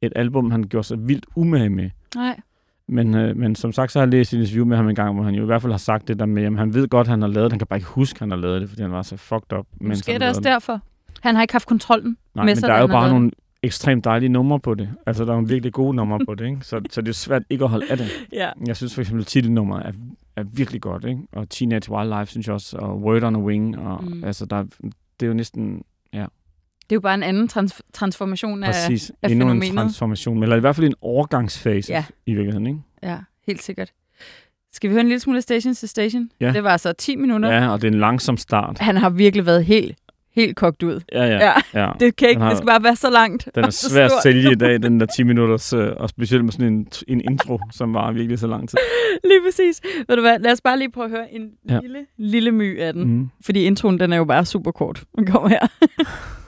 et 0.03 0.13
album, 0.17 0.51
han 0.51 0.63
gjorde 0.63 0.87
sig 0.87 1.09
vildt 1.09 1.27
umage 1.37 1.71
med. 1.71 1.91
Nej. 2.15 2.41
Men, 2.89 3.15
øh, 3.15 3.37
men 3.37 3.55
som 3.55 3.73
sagt, 3.73 3.93
så 3.93 3.99
har 3.99 4.07
jeg 4.07 4.11
læst 4.13 4.35
et 4.35 4.39
interview 4.39 4.65
med 4.67 4.77
ham 4.77 4.89
en 4.89 4.95
gang, 4.95 5.15
hvor 5.15 5.25
han 5.25 5.35
jo 5.35 5.43
i 5.43 5.47
hvert 5.47 5.63
fald 5.63 5.73
har 5.73 5.79
sagt 5.79 6.09
det 6.09 6.19
der 6.19 6.27
med, 6.27 6.43
at 6.45 6.57
han 6.59 6.75
ved 6.75 6.89
godt, 6.89 7.05
at 7.07 7.11
han 7.11 7.21
har 7.23 7.29
lavet 7.29 7.45
det. 7.45 7.53
Han 7.53 7.59
kan 7.59 7.67
bare 7.67 7.79
ikke 7.79 7.89
huske, 7.89 8.17
at 8.17 8.21
han 8.21 8.31
har 8.31 8.39
lavet 8.39 8.61
det, 8.61 8.69
fordi 8.69 8.83
han 8.83 8.93
var 8.93 9.03
så 9.03 9.17
fucked 9.17 9.59
up. 9.59 9.67
mens 9.81 9.99
Måske 9.99 10.13
er 10.13 10.19
det 10.19 10.29
også 10.29 10.41
lavede 10.41 10.55
derfor. 10.55 10.81
Han 11.21 11.35
har 11.35 11.43
ikke 11.43 11.55
haft 11.55 11.67
kontrollen 11.67 12.17
Nej, 12.35 12.45
med 12.45 12.51
men 12.55 12.57
sig, 12.57 12.69
der 12.69 12.75
er 12.75 12.81
jo 12.81 12.87
bare 12.87 13.01
lavet 13.03 13.13
nogle 13.15 13.31
ekstremt 13.63 14.05
dejlige 14.05 14.29
numre 14.29 14.61
på 14.61 14.75
det. 14.75 14.89
Altså, 15.07 15.25
der 15.25 15.31
er 15.31 15.35
nogle 15.35 15.49
virkelig 15.49 15.73
gode 15.73 15.97
numre 15.97 16.21
på 16.27 16.35
det, 16.35 16.47
ikke? 16.47 16.59
Så, 16.63 16.81
så 16.91 17.01
det 17.01 17.09
er 17.09 17.13
svært 17.13 17.43
ikke 17.51 17.65
at 17.65 17.71
holde 17.71 17.87
af 17.91 17.97
det. 17.97 18.07
Ja. 18.33 18.51
Jeg 18.67 18.77
synes 18.77 18.95
for 18.95 19.01
eksempel, 19.01 19.25
titelnummeret 19.25 19.87
er, 19.87 19.93
er 20.37 20.45
virkelig 20.53 20.81
godt, 20.81 21.05
ikke? 21.05 21.21
Og 21.33 21.49
Teenage 21.51 21.93
Wildlife, 21.93 22.27
synes 22.31 22.47
jeg 22.47 22.55
også, 22.55 22.77
og 22.77 23.01
Word 23.01 23.23
on 23.23 23.37
a 23.37 23.39
Wing, 23.39 23.79
og. 23.79 24.05
Mm. 24.05 24.25
altså, 24.25 24.47
der, 24.47 24.57
er- 24.57 24.91
det 25.21 25.27
er 25.27 25.29
jo 25.29 25.35
næsten 25.35 25.83
Det 26.13 26.95
er 26.95 26.97
jo 26.97 27.01
bare 27.01 27.15
en 27.15 27.23
anden 27.23 27.49
trans- 27.49 27.81
transformation 27.93 28.63
af... 28.63 28.67
præcis 28.73 29.13
af 29.23 29.29
endnu 29.31 29.45
en 29.45 29.51
fænomenet. 29.51 29.75
transformation, 29.75 30.43
eller 30.43 30.57
i 30.57 30.61
hvert 30.61 30.77
fald 30.77 30.87
en 30.87 30.95
overgangsfase 31.01 31.93
Ja. 31.93 32.05
i 32.27 32.35
virkeligheden, 32.35 32.67
ikke? 32.67 32.81
Ja, 33.03 33.19
helt 33.47 33.63
sikkert. 33.63 33.93
Skal 34.73 34.91
vi 34.91 34.95
høre 34.95 35.01
en 35.01 35.07
lille 35.09 35.21
smule 35.21 35.37
af 35.37 35.43
Station 35.43 35.75
to 35.75 35.87
Station? 35.87 36.31
Ja. 36.41 36.53
Det 36.53 36.65
var 36.65 36.71
altså 36.71 36.93
10 36.93 37.17
minutter. 37.17 37.51
Ja, 37.53 37.69
og 37.69 37.83
det 37.83 37.89
er 37.89 37.93
en 37.93 38.01
langsom 38.01 38.37
start. 38.37 38.79
Han 38.79 38.97
har 38.97 39.11
virkelig 39.11 39.47
været 39.47 39.65
helt 39.65 39.99
helt 40.35 40.57
kogt 40.57 40.83
ud. 40.83 41.01
Ja, 41.13 41.25
ja. 41.25 41.39
Ja. 41.39 41.53
ja. 41.83 41.93
Det, 42.01 42.17
kan 42.17 42.29
ikke, 42.29 42.41
har- 42.41 42.49
det 42.49 42.59
skal 42.59 42.67
bare 42.67 42.83
være 42.83 42.97
så 42.97 43.11
langt. 43.11 43.49
Den 43.55 43.65
er 43.65 43.71
svær 43.71 44.05
at 44.05 44.11
sælge 44.23 44.53
i 44.53 44.55
dag, 44.55 44.83
den 44.83 45.01
der 45.01 45.07
10 45.07 45.23
minutters, 45.23 45.73
øh, 45.73 45.89
og 45.97 46.09
specielt 46.09 46.45
med 46.45 46.53
sådan 46.53 46.67
en, 46.67 46.87
en 47.09 47.21
intro, 47.31 47.61
som 47.73 47.95
var 47.95 48.13
virkelig 48.13 48.39
så 48.39 48.47
lang 48.47 48.69
tid. 48.69 48.79
Lige 49.31 49.41
præcis. 49.47 49.81
Ved 50.09 50.17
du 50.17 50.23
hvad, 50.23 50.39
lad 50.39 50.53
os 50.53 50.61
bare 50.61 50.79
lige 50.79 50.91
prøve 50.91 51.05
at 51.05 51.11
høre 51.11 51.33
en 51.35 51.51
Ja. 51.69 51.79
lille, 51.81 51.99
lille 52.19 52.53
my 52.53 52.81
af 52.81 52.93
den. 52.93 53.05
Mm. 53.05 53.29
Fordi 53.45 53.63
introen, 53.65 54.01
den 54.01 54.13
er 54.13 54.17
jo 54.17 54.25
bare 54.25 54.45
super 54.45 54.71
kort. 54.71 55.03
Den 55.17 55.27
kommer 55.27 55.49
her. 55.49 55.67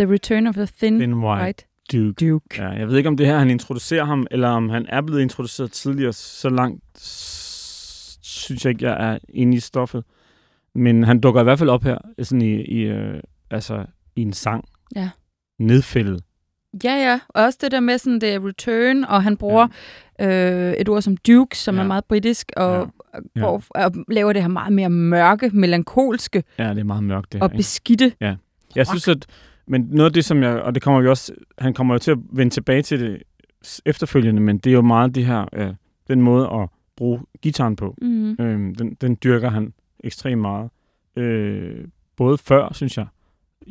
The 0.00 0.12
Return 0.12 0.46
of 0.46 0.54
the 0.54 0.68
Thin, 0.78 0.98
Thin 0.98 1.14
White 1.14 1.42
White 1.44 1.64
Duke. 1.92 2.26
Duke. 2.30 2.62
Ja, 2.62 2.68
jeg 2.68 2.88
ved 2.88 2.96
ikke, 2.96 3.08
om 3.08 3.16
det 3.16 3.26
her, 3.26 3.38
han 3.38 3.50
introducerer 3.50 4.04
ham, 4.04 4.26
eller 4.30 4.48
om 4.48 4.68
han 4.68 4.86
er 4.88 5.00
blevet 5.00 5.22
introduceret 5.22 5.72
tidligere. 5.72 6.12
Så 6.12 6.48
langt 6.48 6.80
synes 8.22 8.64
jeg 8.64 8.70
ikke, 8.70 8.86
jeg 8.90 9.12
er 9.14 9.18
inde 9.28 9.56
i 9.56 9.60
stoffet. 9.60 10.04
Men 10.74 11.04
han 11.04 11.20
dukker 11.20 11.40
i 11.40 11.44
hvert 11.44 11.58
fald 11.58 11.68
op 11.70 11.82
her, 11.82 11.98
sådan 12.22 12.42
i, 12.42 12.54
i, 12.62 12.80
øh, 12.80 13.20
altså, 13.50 13.84
i 14.16 14.22
en 14.22 14.32
sang. 14.32 14.64
Ja. 14.96 15.10
Nedfældet. 15.58 16.22
Ja, 16.84 16.94
ja. 16.94 17.20
Og 17.28 17.44
også 17.44 17.58
det 17.62 17.72
der 17.72 17.80
med 17.80 17.98
sådan, 17.98 18.20
det 18.20 18.34
er 18.34 18.46
return, 18.46 19.04
og 19.04 19.22
han 19.22 19.36
bruger 19.36 19.68
ja. 20.18 20.70
øh, 20.70 20.74
et 20.74 20.88
ord 20.88 21.02
som 21.02 21.16
duke, 21.16 21.58
som 21.58 21.74
Ja. 21.74 21.80
er 21.82 21.86
meget 21.86 22.04
britisk, 22.04 22.52
og, 22.56 22.92
Ja. 23.14 23.20
ja. 23.40 23.46
og, 23.46 23.62
og 23.70 23.92
laver 24.08 24.32
det 24.32 24.42
her 24.42 24.48
meget 24.48 24.72
mere 24.72 24.90
mørke, 24.90 25.50
melankolske 25.54 26.44
Ja, 26.58 26.70
det 26.70 26.78
er 26.78 26.84
meget 26.84 27.04
mørkt, 27.04 27.32
det 27.32 27.38
her. 27.38 27.44
og 27.44 27.50
ikke? 27.50 27.56
beskidte. 27.56 28.12
Jeg 28.76 28.86
synes, 28.86 29.08
at 29.08 29.26
men 29.70 29.86
noget 29.90 30.10
af 30.10 30.12
det, 30.12 30.24
som 30.24 30.42
jeg, 30.42 30.62
og 30.62 30.74
det 30.74 30.82
kommer 30.82 31.00
vi 31.00 31.08
også, 31.08 31.32
han 31.58 31.74
kommer 31.74 31.94
jo 31.94 31.98
til 31.98 32.10
at 32.10 32.18
vende 32.32 32.54
tilbage 32.54 32.82
til 32.82 33.00
det 33.00 33.22
efterfølgende, 33.86 34.42
men 34.42 34.58
det 34.58 34.70
er 34.70 34.74
jo 34.74 34.82
meget 34.82 35.14
det 35.14 35.26
her, 35.26 35.46
øh, 35.52 35.74
den 36.08 36.22
måde 36.22 36.48
at 36.52 36.68
bruge 36.96 37.20
gitaren 37.42 37.76
på. 37.76 37.94
Mm. 38.02 38.30
Øh, 38.30 38.74
den, 38.78 38.96
den 39.00 39.18
dyrker 39.24 39.50
han 39.50 39.72
ekstremt 40.04 40.40
meget. 40.40 40.70
Øh, 41.16 41.84
både 42.16 42.38
før, 42.38 42.72
synes 42.72 42.96
jeg, 42.98 43.06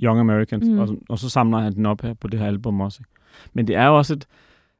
Young 0.04 0.20
Americans, 0.20 0.68
Mm. 0.68 0.80
og, 0.80 0.98
og 1.10 1.20
så 1.20 1.30
samler 1.30 1.58
han 1.60 1.74
den 1.76 1.86
op 1.86 2.02
her 2.02 2.14
på 2.14 2.28
det 2.28 2.40
her 2.40 2.48
album 2.48 2.82
også. 2.82 3.00
ikke? 3.02 3.12
Men 3.54 3.68
det 3.68 3.76
er 3.76 3.86
jo 3.86 3.98
også 3.98 4.14
et, 4.14 4.26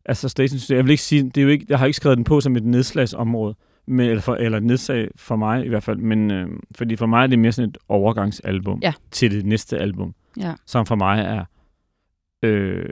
altså 0.06 0.30
Station, 0.30 0.78
jeg 0.78 0.84
vil 0.86 0.92
ikke 0.92 1.04
sige, 1.04 1.24
det 1.24 1.38
er 1.38 1.42
jo 1.42 1.48
ikke, 1.50 1.66
jeg 1.70 1.80
har 1.80 1.86
ikke 1.86 1.98
skrevet 1.98 2.18
den 2.18 2.24
på 2.24 2.42
som 2.42 2.56
et 2.56 2.64
nedslagsområde, 2.66 3.56
Men, 3.90 4.10
eller, 4.10 4.22
for, 4.22 4.36
eller 4.36 4.60
nedsag 4.60 5.08
for 5.16 5.36
mig 5.36 5.66
i 5.66 5.70
hvert 5.70 5.84
fald. 5.84 5.98
Men, 5.98 6.32
øh, 6.32 6.50
fordi 6.76 6.96
for 6.96 7.06
mig 7.06 7.24
er 7.24 7.28
det 7.28 7.40
mere 7.40 7.52
sådan 7.52 7.70
et 7.70 7.78
overgangsalbum 7.90 8.80
Ja. 8.84 8.94
til 9.12 9.32
det 9.32 9.46
næste 9.46 9.78
album. 9.78 10.14
Ja. 10.40 10.54
Som 10.66 10.86
for 10.86 10.96
mig 10.96 11.20
er 11.22 11.46
øh, 12.44 12.86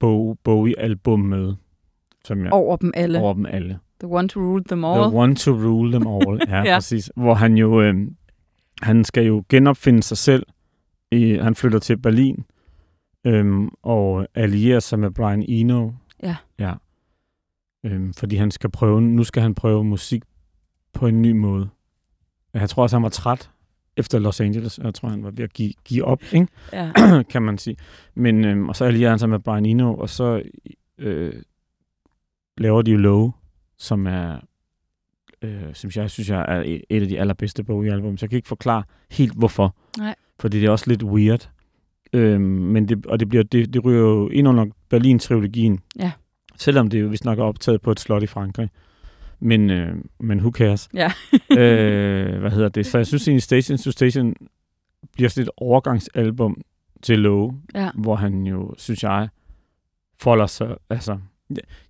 Bo, 0.00 0.34
Bowie-albummet. 0.34 1.56
Som 2.24 2.44
jeg, 2.44 2.52
Over 2.52 2.76
dem 2.76 2.92
alle. 2.96 3.18
over 3.20 3.34
dem 3.34 3.46
alle. 3.46 3.78
The 4.00 4.08
one 4.08 4.28
to 4.28 4.40
rule 4.40 4.64
them 4.64 4.84
all. 4.84 5.00
The 5.02 5.16
one 5.18 5.34
to 5.34 5.50
rule 5.52 5.92
them 5.92 6.06
all. 6.06 6.40
Ja, 6.48 6.62
Ja. 6.70 6.76
præcis. 6.76 7.10
Hvor 7.16 7.34
han 7.34 7.56
jo, 7.58 7.82
øh, 7.82 7.94
han 8.82 9.04
skal 9.04 9.24
jo 9.26 9.44
genopfinde 9.48 10.02
sig 10.02 10.16
selv. 10.18 10.46
I, 11.10 11.34
han 11.34 11.54
flytter 11.54 11.78
til 11.78 11.96
Berlin 11.98 12.44
øhm, 13.24 13.68
og 13.82 14.26
allierer 14.34 14.80
sig 14.80 14.98
med 14.98 15.10
Brian 15.10 15.44
Eno. 15.48 15.90
Ja. 16.22 16.36
Ja. 16.58 16.72
Øhm, 17.84 18.12
fordi 18.14 18.36
han 18.36 18.50
skal 18.50 18.70
prøve, 18.70 19.00
nu 19.00 19.24
skal 19.24 19.42
han 19.42 19.54
prøve 19.54 19.84
musik 19.84 20.22
på 20.92 21.06
en 21.06 21.22
ny 21.22 21.32
måde. 21.32 21.68
Jeg 22.54 22.70
tror 22.70 22.82
også, 22.82 22.96
han 22.96 23.02
var 23.02 23.08
træt 23.08 23.50
efter 23.96 24.18
Los 24.18 24.40
Angeles. 24.40 24.78
Jeg 24.78 24.94
tror, 24.94 25.08
han 25.08 25.22
var 25.24 25.30
ved 25.30 25.44
at 25.44 25.52
give, 25.52 25.72
give 25.84 26.04
op, 26.04 26.22
ikke? 26.32 26.46
Ja. 26.72 26.92
kan 27.32 27.42
man 27.42 27.58
sige. 27.58 27.76
Men, 28.14 28.44
øhm, 28.44 28.68
og 28.68 28.76
så 28.76 28.84
allierer 28.84 29.10
han 29.10 29.18
sig 29.18 29.28
med 29.28 29.38
Brian 29.38 29.66
Eno, 29.66 29.94
og 29.94 30.08
så 30.08 30.42
øh, 30.98 31.32
laver 32.58 32.82
de 32.82 32.90
jo 32.90 32.96
Low, 32.96 33.32
som 33.78 34.06
er, 34.06 34.38
øh, 35.42 35.74
synes 35.74 35.96
jeg, 35.96 36.10
synes 36.10 36.30
jeg 36.30 36.44
er 36.48 36.62
et, 36.66 36.82
et 36.90 37.02
af 37.02 37.08
de 37.08 37.20
allerbedste 37.20 37.64
Bowie-album. 37.64 38.16
Så 38.16 38.24
jeg 38.26 38.30
kan 38.30 38.36
ikke 38.36 38.48
forklare 38.48 38.82
helt, 39.10 39.34
hvorfor. 39.34 39.76
Nej. 39.98 40.14
Fordi 40.40 40.60
det 40.60 40.66
er 40.66 40.70
også 40.70 40.84
lidt 40.88 41.02
weird. 41.02 41.50
Øhm, 42.12 42.40
men 42.42 42.88
det, 42.88 43.06
og 43.06 43.20
det, 43.20 43.28
bliver, 43.28 43.44
det, 43.44 43.74
det 43.74 43.84
ryger 43.84 44.00
jo 44.00 44.28
ind 44.28 44.48
under 44.48 44.66
Berlin-trilogien. 44.88 45.80
Ja. 45.98 46.12
Selvom 46.56 46.90
det 46.90 47.00
jo, 47.00 47.06
vi 47.06 47.16
snakker 47.16 47.44
optaget 47.44 47.82
på 47.82 47.90
et 47.90 48.00
slot 48.00 48.22
i 48.22 48.26
Frankrig. 48.26 48.68
Men, 49.40 49.70
øh, 49.70 49.96
men 50.20 50.38
who 50.38 50.50
cares? 50.50 50.88
Ja. 50.94 51.12
øh, 51.60 52.40
hvad 52.40 52.50
hedder 52.50 52.68
det? 52.68 52.86
Så 52.86 52.98
jeg 52.98 53.06
synes 53.06 53.28
egentlig, 53.28 53.42
Station 53.42 53.78
to 53.78 53.90
Station 53.90 54.34
bliver 55.12 55.28
sådan 55.28 55.42
et 55.42 55.50
overgangsalbum 55.56 56.60
til 57.02 57.18
Low, 57.18 57.52
ja. 57.74 57.90
hvor 57.94 58.16
han 58.16 58.46
jo, 58.46 58.74
synes 58.78 59.02
jeg, 59.02 59.28
folder 60.18 60.46
sig, 60.46 60.76
altså, 60.90 61.18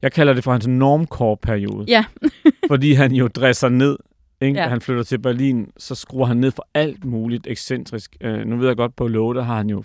jeg 0.03 0.13
kalder 0.13 0.33
det 0.33 0.45
for 0.45 0.53
hans 0.53 0.67
normcore-periode. 0.67 1.85
Ja. 1.89 2.05
fordi 2.71 2.93
han 2.93 3.13
jo 3.13 3.29
dresser 3.29 3.69
ned, 3.69 3.97
ikke? 4.41 4.61
Ja. 4.61 4.69
Han 4.69 4.81
flytter 4.81 5.03
til 5.03 5.19
Berlin, 5.19 5.73
så 5.77 5.95
skruer 5.95 6.27
han 6.27 6.37
ned 6.37 6.51
for 6.51 6.69
alt 6.75 7.05
muligt 7.05 7.47
ekscentrisk. 7.47 8.17
Øh, 8.21 8.47
nu 8.47 8.57
ved 8.57 8.67
jeg 8.67 8.77
godt, 8.77 8.97
på 8.97 9.09
Low, 9.09 9.33
der 9.33 9.43
har 9.43 9.57
han 9.57 9.71
jo 9.71 9.85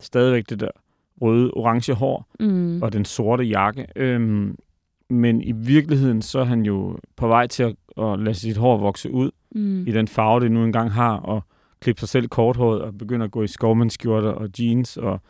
stadigvæk 0.00 0.50
det 0.50 0.60
der 0.60 0.70
røde, 1.20 1.50
orange 1.50 1.94
hår 1.94 2.26
Mm. 2.40 2.82
og 2.82 2.92
den 2.92 3.04
sorte 3.04 3.44
jakke. 3.44 3.86
Øhm, 3.96 4.56
men 5.10 5.42
i 5.42 5.52
virkeligheden, 5.52 6.22
så 6.22 6.38
er 6.40 6.44
han 6.44 6.62
jo 6.62 6.98
på 7.16 7.28
vej 7.28 7.46
til 7.46 7.62
at, 7.62 7.74
at 7.98 8.18
lade 8.18 8.34
sit 8.34 8.56
hår 8.56 8.76
vokse 8.78 9.10
ud 9.10 9.30
Mm. 9.54 9.86
i 9.86 9.92
den 9.92 10.08
farve, 10.08 10.40
det 10.40 10.52
nu 10.52 10.64
engang 10.64 10.92
har, 10.92 11.16
og 11.16 11.42
klippe 11.80 12.00
sig 12.00 12.08
selv 12.08 12.28
korthåret 12.28 12.80
og 12.82 12.98
begynde 12.98 13.24
at 13.24 13.30
gå 13.30 13.42
i 13.42 13.46
skovmandskjorter 13.46 14.30
og 14.30 14.48
jeans 14.58 14.96
og 14.96 15.20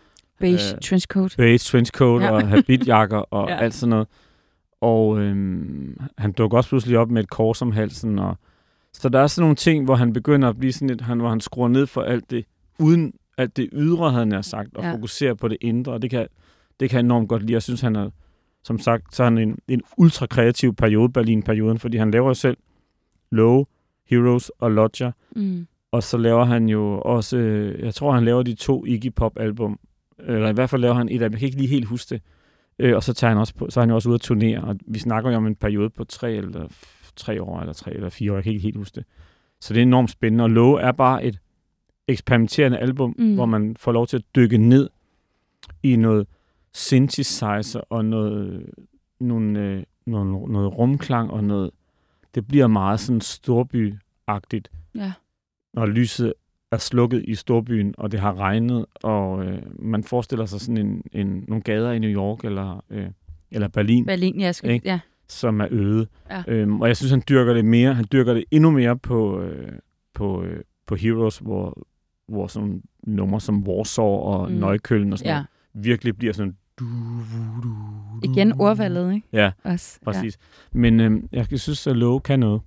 Beige 0.40 0.74
øh, 0.74 0.80
trenchcoat. 0.80 1.34
beige 1.38 1.58
trenchcoat 1.58 2.22
Ja. 2.22 2.30
og 2.30 2.48
habitjakker 2.48 3.18
og 3.18 3.48
ja. 3.50 3.56
alt 3.56 3.74
sådan 3.74 3.90
noget. 3.90 4.08
Og 4.80 5.18
øhm, 5.20 5.96
han 6.18 6.32
dukker 6.32 6.56
også 6.56 6.68
pludselig 6.68 6.98
op 6.98 7.10
med 7.10 7.22
et 7.22 7.30
kors 7.30 7.62
om 7.62 7.72
halsen. 7.72 8.18
Og, 8.18 8.36
så 8.92 9.08
der 9.08 9.18
er 9.20 9.26
sådan 9.26 9.42
nogle 9.42 9.56
ting, 9.56 9.84
hvor 9.84 9.94
han 9.94 10.12
begynder 10.12 10.48
at 10.48 10.58
blive 10.58 10.72
sådan 10.72 10.88
lidt, 10.88 11.00
han, 11.00 11.18
hvor 11.20 11.28
han 11.28 11.40
skruer 11.40 11.68
ned 11.68 11.86
for 11.86 12.02
alt 12.02 12.30
det, 12.30 12.44
uden 12.78 13.12
alt 13.40 13.56
det 13.56 13.68
ydre, 13.72 14.10
havde 14.10 14.18
han 14.20 14.28
nær 14.28 14.40
sagt, 14.40 14.76
og 14.76 14.84
Ja. 14.84 14.92
fokuserer 14.94 15.34
på 15.34 15.48
det 15.48 15.56
indre. 15.60 15.92
Og 15.92 16.02
det 16.02 16.10
kan, 16.10 16.26
det 16.80 16.90
kan 16.90 16.96
jeg 16.96 17.04
enormt 17.04 17.28
godt 17.28 17.42
lide. 17.42 17.52
Jeg 17.52 17.62
synes, 17.62 17.80
han 17.80 17.96
er, 17.96 18.10
som 18.64 18.78
sagt, 18.78 19.14
så 19.14 19.22
er 19.22 19.24
han 19.24 19.38
en, 19.38 19.58
en 19.68 19.82
ultra 19.96 20.26
kreativ 20.26 20.74
periode, 20.74 21.12
Berlin-perioden, 21.12 21.78
fordi 21.78 21.96
han 21.96 22.10
laver 22.10 22.26
jo 22.28 22.34
selv 22.34 22.56
Low, 23.32 23.64
Heroes 24.10 24.48
og 24.48 24.70
Lodger. 24.70 25.12
Mm. 25.36 25.66
Og 25.92 26.02
så 26.02 26.16
laver 26.18 26.44
han 26.44 26.68
jo 26.68 27.00
også, 27.00 27.36
øh, 27.36 27.80
jeg 27.84 27.94
tror, 27.94 28.12
han 28.12 28.24
laver 28.24 28.42
de 28.42 28.54
to 28.54 28.84
Iggy 28.86 29.12
Pop-album. 29.16 29.78
Eller 30.18 30.48
i 30.48 30.52
hvert 30.52 30.70
fald 30.70 30.80
laver 30.80 30.94
han 30.94 31.08
et 31.08 31.22
af. 31.22 31.30
Jeg 31.30 31.38
kan 31.38 31.46
ikke 31.46 31.58
lige 31.58 31.68
helt 31.68 31.86
huske 31.86 32.14
det. 32.14 32.22
Øh, 32.78 32.96
og 32.96 33.02
så, 33.02 33.12
tager 33.12 33.28
han 33.28 33.38
også 33.38 33.54
på, 33.54 33.70
så 33.70 33.80
er 33.80 33.82
han 33.82 33.88
jo 33.90 33.94
også 33.94 34.08
ude 34.08 34.14
at 34.14 34.20
turnere. 34.20 34.60
Og 34.60 34.76
vi 34.86 34.98
snakker 34.98 35.30
jo 35.30 35.36
om 35.36 35.46
en 35.46 35.54
periode 35.54 35.90
på 35.90 36.04
tre 36.04 36.32
eller 36.32 36.68
tre 37.16 37.42
år, 37.42 37.60
eller 37.60 37.72
tre 37.72 37.94
eller 37.94 38.08
fire 38.08 38.32
år. 38.32 38.36
Jeg 38.36 38.44
kan 38.44 38.52
ikke 38.52 38.62
helt 38.62 38.76
huske 38.76 38.94
det. 38.94 39.04
Så 39.60 39.74
det 39.74 39.80
er 39.80 39.82
enormt 39.82 40.10
spændende. 40.10 40.44
Og 40.44 40.50
Low 40.50 40.72
er 40.72 40.92
bare 40.92 41.24
et 41.24 41.38
eksperimenterende 42.10 42.78
album, 42.78 43.14
Mm. 43.18 43.34
hvor 43.34 43.46
man 43.46 43.76
får 43.76 43.92
lov 43.92 44.06
til 44.06 44.16
at 44.16 44.22
dykke 44.36 44.58
ned 44.58 44.90
i 45.82 45.96
noget 45.96 46.26
synthesizer 46.74 47.80
og 47.90 48.04
noget, 48.04 48.66
nogle, 49.20 49.60
øh, 49.60 49.82
noget, 50.06 50.50
noget 50.50 50.78
rumklang 50.78 51.30
og 51.30 51.44
noget... 51.44 51.70
Det 52.34 52.46
bliver 52.48 52.66
meget 52.66 53.00
sådan 53.00 53.20
storbyagtigt 53.20 54.70
Ja. 54.94 55.12
når 55.74 55.86
lyset 55.86 56.32
er 56.72 56.76
slukket 56.76 57.24
i 57.28 57.34
storbyen, 57.34 57.94
og 57.98 58.12
det 58.12 58.20
har 58.20 58.34
regnet, 58.38 58.86
og 58.94 59.44
øh, 59.44 59.62
man 59.78 60.04
forestiller 60.04 60.46
sig 60.46 60.60
sådan 60.60 60.76
en, 60.86 61.02
en, 61.12 61.44
nogle 61.48 61.62
gader 61.62 61.92
i 61.92 61.98
New 61.98 62.10
York 62.10 62.44
eller, 62.44 62.84
øh, 62.90 63.06
eller 63.50 63.68
Berlin, 63.68 64.06
Berlin, 64.06 64.40
jeg 64.40 64.54
skal... 64.54 64.70
Ikke? 64.70 64.88
Ja. 64.88 65.00
som 65.28 65.60
er 65.60 65.66
øde. 65.70 66.06
Ja. 66.30 66.42
Øhm, 66.48 66.80
og 66.80 66.88
jeg 66.88 66.96
synes, 66.96 67.10
han 67.10 67.22
dyrker 67.28 67.54
det 67.54 67.64
mere. 67.64 67.94
Han 67.94 68.04
dyrker 68.12 68.34
det 68.34 68.44
endnu 68.50 68.70
mere 68.70 68.98
på, 68.98 69.40
øh, 69.40 69.72
på, 70.14 70.42
øh, 70.42 70.60
på 70.86 70.94
Heroes, 70.94 71.38
hvor, 71.38 71.78
hvor 72.30 72.46
sådan 72.46 72.82
numre 73.06 73.40
som 73.40 73.68
Warsaw 73.68 74.06
og 74.06 74.50
Mm. 74.52 74.56
Nøjkøllen 74.56 75.12
og 75.12 75.18
sådan 75.18 75.30
ja. 75.30 75.34
noget, 75.34 75.46
virkelig 75.74 76.16
bliver 76.18 76.32
sådan... 76.32 76.56
Du, 76.78 76.84
du, 76.84 77.68
du, 77.68 77.74
Igen 78.22 78.52
ordvalget, 78.60 79.14
ikke? 79.14 79.26
Ja, 79.32 79.50
Også. 79.64 79.98
præcis. 80.04 80.38
Ja. 80.74 80.78
Men 80.78 81.00
øh, 81.00 81.22
jeg 81.32 81.46
synes, 81.60 81.86
at 81.86 81.96
Lowe 81.96 82.20
kan 82.20 82.40
noget. 82.40 82.60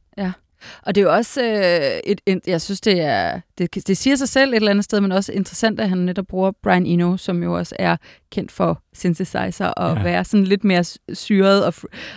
Og 0.86 0.96
det 0.96 1.02
er 1.02 1.06
jo 1.06 1.14
også, 1.14 1.44
øh, 1.44 2.12
et, 2.12 2.22
et, 2.26 2.40
jeg 2.48 2.62
synes, 2.62 2.82
det 2.82 3.02
er, 3.02 3.40
det, 3.58 3.88
det 3.88 3.98
siger 3.98 4.16
sig 4.16 4.30
selv 4.30 4.52
et 4.52 4.56
eller 4.56 4.72
andet 4.72 4.86
sted, 4.86 5.02
men 5.02 5.12
også 5.12 5.32
interessant, 5.32 5.80
at 5.80 5.90
han 5.90 5.98
netop 5.98 6.26
bruger 6.28 6.52
Brian 6.64 6.86
Eno, 6.86 7.18
som 7.18 7.44
jo 7.44 7.58
også 7.58 7.76
er 7.80 7.98
kendt 8.32 8.52
for 8.52 8.82
synthesizer, 8.94 9.68
og 9.68 9.90
ja. 9.90 9.98
Ja. 9.98 10.04
være 10.04 10.24
sådan 10.24 10.44
lidt 10.44 10.64
mere 10.64 10.84
syret 11.14 11.66
og, 11.66 11.74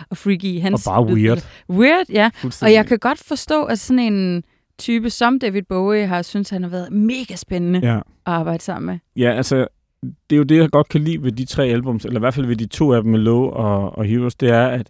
og 0.09 0.17
freaky. 0.17 0.61
Hans 0.61 0.87
Og 0.87 0.93
bare 0.93 1.13
weird. 1.13 1.45
Weird, 1.69 2.09
ja. 2.09 2.29
Og 2.61 2.73
jeg 2.73 2.85
kan 2.85 2.99
godt 2.99 3.19
forstå, 3.19 3.63
at 3.63 3.79
sådan 3.79 4.13
en 4.13 4.43
type 4.79 5.09
som 5.09 5.39
David 5.39 5.61
Bowie 5.61 6.07
har 6.07 6.21
synes 6.21 6.49
han 6.49 6.63
har 6.63 6.69
været 6.69 6.91
mega 6.91 7.35
spændende 7.35 7.79
ja. 7.83 7.97
At 7.97 8.03
arbejde 8.25 8.63
sammen 8.63 8.85
med. 8.85 9.23
Ja, 9.23 9.31
altså, 9.31 9.67
det 10.01 10.35
er 10.35 10.37
jo 10.37 10.43
det, 10.43 10.57
jeg 10.57 10.69
godt 10.69 10.89
kan 10.89 11.01
lide 11.01 11.23
ved 11.23 11.31
de 11.31 11.45
tre 11.45 11.65
albums, 11.65 12.05
eller 12.05 12.19
i 12.19 12.21
hvert 12.21 12.33
fald 12.33 12.45
ved 12.45 12.55
de 12.55 12.65
to 12.65 12.93
af 12.93 13.01
dem 13.01 13.11
med 13.11 13.19
Low 13.19 13.43
og, 13.43 13.97
og 13.97 14.05
Heroes, 14.05 14.35
det 14.35 14.49
er, 14.49 14.67
at, 14.67 14.89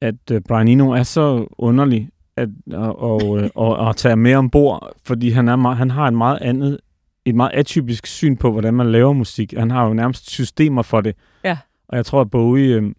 at 0.00 0.14
uh, 0.32 0.38
Brian 0.48 0.68
Eno 0.68 0.90
er 0.90 1.02
så 1.02 1.46
underlig 1.58 2.10
at, 2.36 2.48
og, 2.72 3.02
og, 3.02 3.38
øh, 3.38 3.50
og, 3.64 3.76
og 3.76 3.96
tage 3.96 4.16
med 4.16 4.34
ombord, 4.34 4.92
fordi 5.04 5.30
han, 5.30 5.48
er 5.48 5.56
meget, 5.56 5.76
han 5.76 5.90
har 5.90 6.06
et 6.08 6.14
meget 6.14 6.38
andet, 6.40 6.78
et 7.24 7.34
meget 7.34 7.50
atypisk 7.54 8.06
syn 8.06 8.36
på, 8.36 8.52
hvordan 8.52 8.74
man 8.74 8.92
laver 8.92 9.12
musik. 9.12 9.52
Han 9.52 9.70
har 9.70 9.86
jo 9.86 9.94
nærmest 9.94 10.30
systemer 10.30 10.82
for 10.82 11.00
det. 11.00 11.16
Ja. 11.44 11.58
Og 11.88 11.96
jeg 11.96 12.06
tror, 12.06 12.20
at 12.20 12.30
Bowie 12.30 12.74
øh, 12.74 12.92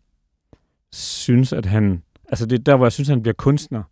synes, 0.91 1.53
at 1.53 1.65
han... 1.65 2.03
Altså, 2.29 2.45
det 2.45 2.59
er 2.59 2.63
der, 2.63 2.75
hvor 2.75 2.85
jeg 2.85 2.91
synes, 2.91 3.09
han 3.09 3.21
bliver 3.21 3.33
kunstner. 3.33 3.83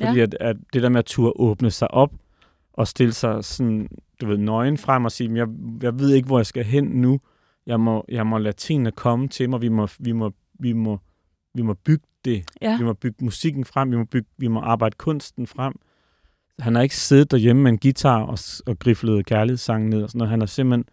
Fordi 0.00 0.18
Ja. 0.18 0.22
at, 0.22 0.36
at 0.40 0.56
det 0.72 0.82
der 0.82 0.88
med 0.88 0.98
at 0.98 1.04
turde 1.04 1.32
åbne 1.36 1.70
sig 1.70 1.90
op 1.90 2.12
og 2.72 2.88
stille 2.88 3.12
sig 3.12 3.44
sådan, 3.44 3.88
du 4.20 4.26
ved, 4.26 4.38
nøgen 4.38 4.78
frem 4.78 5.04
og 5.04 5.12
sige, 5.12 5.28
"Men 5.28 5.36
jeg, 5.36 5.48
jeg 5.82 5.98
ved 5.98 6.10
ikke, 6.14 6.26
hvor 6.26 6.38
jeg 6.38 6.46
skal 6.46 6.64
hen 6.64 6.84
nu. 6.84 7.20
Jeg 7.66 7.80
må, 7.80 8.04
jeg 8.08 8.26
må 8.26 8.38
lade 8.38 8.56
tingene 8.56 8.90
komme 8.90 9.28
til 9.28 9.50
mig. 9.50 9.62
Vi 9.62 9.68
må, 9.68 9.88
vi 9.98 10.12
må, 10.12 10.30
vi 10.60 10.72
må, 10.72 10.98
vi 11.54 11.62
må 11.62 11.74
bygge 11.74 12.04
det. 12.24 12.44
Ja. 12.62 12.78
Vi 12.78 12.84
må 12.84 12.92
bygge 12.92 13.24
musikken 13.24 13.64
frem. 13.64 13.90
Vi 13.90 13.96
må, 13.96 14.04
bygge, 14.04 14.28
vi 14.38 14.48
må 14.48 14.60
arbejde 14.60 14.96
kunsten 14.98 15.46
frem. 15.46 15.74
Han 16.58 16.74
har 16.74 16.82
ikke 16.82 16.96
siddet 16.96 17.30
derhjemme 17.30 17.62
med 17.62 17.72
en 17.72 17.78
guitar 17.78 18.22
og, 18.22 18.38
og 18.66 18.78
griflet 18.78 19.26
kærlighedssangen 19.26 19.90
ned 19.90 20.02
og 20.02 20.08
sådan 20.10 20.18
noget. 20.18 20.30
Han 20.30 20.40
har 20.40 20.46
simpelthen, 20.46 20.84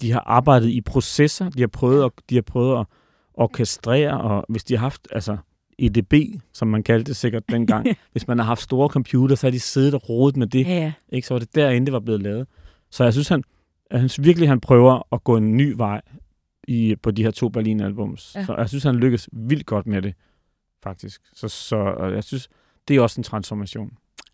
de 0.00 0.12
har 0.12 0.20
arbejdet 0.26 0.68
i 0.68 0.80
processer. 0.80 1.48
De 1.50 1.60
har 1.60 1.66
prøvet 1.68 2.04
at, 2.04 2.10
de 2.30 2.34
har 2.34 2.42
prøvet 2.42 2.80
at 2.80 2.86
orkestrere, 3.34 4.20
og 4.20 4.44
hvis 4.48 4.64
de 4.64 4.74
har 4.74 4.80
haft, 4.80 5.08
altså 5.12 5.36
EDB, 5.78 6.14
som 6.52 6.68
man 6.68 6.82
kaldte 6.82 7.08
det 7.08 7.16
sikkert 7.16 7.42
dengang, 7.48 7.86
hvis 8.12 8.28
man 8.28 8.38
har 8.38 8.44
haft 8.44 8.62
store 8.62 8.88
computer, 8.88 9.36
så 9.36 9.46
har 9.46 9.50
de 9.50 9.60
siddet 9.60 9.94
og 9.94 10.08
rodet 10.08 10.36
med 10.36 10.46
det. 10.46 10.66
Ja, 10.66 10.74
ja. 10.74 10.92
Ikke? 11.12 11.26
Så 11.28 11.34
var 11.34 11.38
det 11.38 11.54
derinde, 11.54 11.86
det 11.86 11.92
var 11.92 12.00
blevet 12.00 12.22
lavet. 12.22 12.46
Så 12.90 13.04
jeg 13.04 13.12
synes, 13.12 13.28
han, 13.28 13.42
jeg 13.90 13.98
synes 14.00 14.22
virkelig, 14.26 14.48
han 14.48 14.60
prøver 14.60 15.14
at 15.14 15.24
gå 15.24 15.36
en 15.36 15.56
ny 15.56 15.72
vej 15.76 16.00
i, 16.68 16.96
på 17.02 17.10
de 17.10 17.22
her 17.22 17.30
to 17.30 17.48
Berlin-albums. 17.48 18.32
Ja. 18.34 18.44
Så 18.44 18.54
jeg 18.56 18.68
synes, 18.68 18.84
han 18.84 18.96
lykkes 18.96 19.28
vildt 19.32 19.66
godt 19.66 19.86
med 19.86 20.02
det, 20.02 20.14
faktisk. 20.82 21.20
Så, 21.34 21.48
så 21.48 22.08
jeg 22.14 22.24
synes, 22.24 22.48
det 22.88 22.96
er 22.96 23.00
også 23.00 23.20
en 23.20 23.24
transformation. 23.24 23.90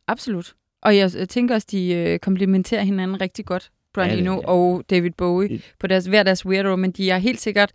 Absolut. 0.06 0.54
Og 0.82 0.96
jeg, 0.96 1.10
jeg 1.18 1.28
tænker 1.28 1.54
også, 1.54 1.68
de 1.70 1.92
øh, 1.94 2.18
komplementerer 2.18 2.82
hinanden 2.82 3.20
rigtig 3.20 3.44
godt, 3.44 3.70
Brian 3.94 4.10
Ja, 4.10 4.16
Eno 4.20 4.34
ja. 4.34 4.46
og 4.48 4.82
David 4.90 5.10
Bowie, 5.10 5.50
I- 5.50 5.62
på 5.78 5.86
deres, 5.86 6.06
hver 6.06 6.22
deres 6.22 6.46
weirdo, 6.46 6.76
men 6.76 6.90
de 6.90 7.08
har 7.10 7.18
helt 7.18 7.40
sikkert 7.40 7.72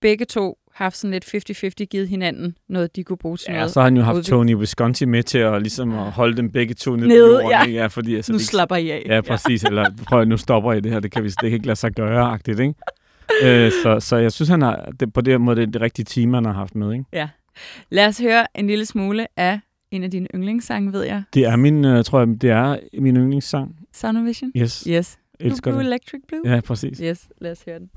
begge 0.00 0.24
to 0.24 0.58
haft 0.74 0.96
sådan 0.96 1.10
lidt 1.10 1.64
50-50 1.80 1.84
givet 1.84 2.08
hinanden 2.08 2.56
noget, 2.68 2.96
de 2.96 3.04
kunne 3.04 3.16
bruge 3.16 3.36
til 3.36 3.46
Ja, 3.48 3.56
noget. 3.56 3.70
så 3.70 3.80
har 3.80 3.84
han 3.84 3.96
jo 3.96 4.02
haft 4.02 4.16
udvikling. 4.16 4.38
Tony 4.38 4.52
Visconti 4.60 5.04
med 5.04 5.22
til 5.22 5.38
at, 5.38 5.62
ligesom 5.62 5.92
at 5.98 6.10
holde 6.12 6.36
dem 6.36 6.50
begge 6.50 6.74
to 6.74 6.96
ned 6.96 7.06
Nede, 7.06 7.20
på 7.28 7.32
jorden. 7.32 7.50
ja. 7.50 7.64
ikke? 7.64 7.78
ja 7.78 7.86
fordi, 7.86 8.16
altså, 8.16 8.32
nu 8.32 8.38
det, 8.38 8.46
slapper 8.46 8.76
I 8.76 8.90
af. 8.90 9.02
Ja, 9.06 9.20
præcis. 9.20 9.64
Eller 9.64 9.90
prøv, 10.08 10.24
nu 10.24 10.36
stopper 10.36 10.72
I 10.72 10.80
det 10.80 10.92
her. 10.92 11.00
Det 11.00 11.12
kan, 11.12 11.22
vi, 11.24 11.28
det 11.28 11.36
kan 11.40 11.52
ikke 11.52 11.66
lade 11.66 11.76
sig 11.76 11.92
gøre-agtigt, 11.92 12.60
ikke? 12.60 12.74
øh, 13.44 13.72
så, 13.82 14.00
så 14.00 14.16
jeg 14.16 14.32
synes, 14.32 14.48
han 14.48 14.62
har, 14.62 14.88
det, 15.00 15.12
på 15.12 15.20
den 15.20 15.42
måde, 15.42 15.56
det 15.56 15.62
er 15.66 15.70
det 15.70 15.80
rigtige 15.80 16.04
team, 16.04 16.34
han 16.34 16.44
har 16.44 16.52
haft 16.52 16.74
med, 16.74 16.92
ikke? 16.92 17.28
Lad 17.90 18.06
os 18.06 18.18
høre 18.20 18.46
en 18.54 18.66
lille 18.66 18.86
smule 18.86 19.26
af 19.36 19.60
en 19.90 20.02
af 20.04 20.10
dine 20.10 20.26
yndlingssange, 20.34 20.92
ved 20.92 21.02
jeg. 21.04 21.22
Det 21.34 21.44
er 21.44 21.56
min, 21.56 21.84
uh, 21.84 22.02
tror 22.04 22.18
jeg, 22.18 22.28
det 22.40 22.50
er 22.50 22.76
min 23.00 23.16
yndlingssang. 23.16 23.76
Sound 23.92 24.24
Vision? 24.24 24.52
Yes, 24.56 24.84
Yes. 24.88 25.18
elsker 25.40 25.70
Blue 25.70 25.80
det. 25.82 25.86
Electric 25.86 26.20
Blue? 26.28 26.40
Ja, 26.54 26.60
præcis. 26.60 26.98
Yes, 26.98 27.28
lad 27.40 27.50
os 27.50 27.62
høre 27.66 27.78
den. 27.78 27.90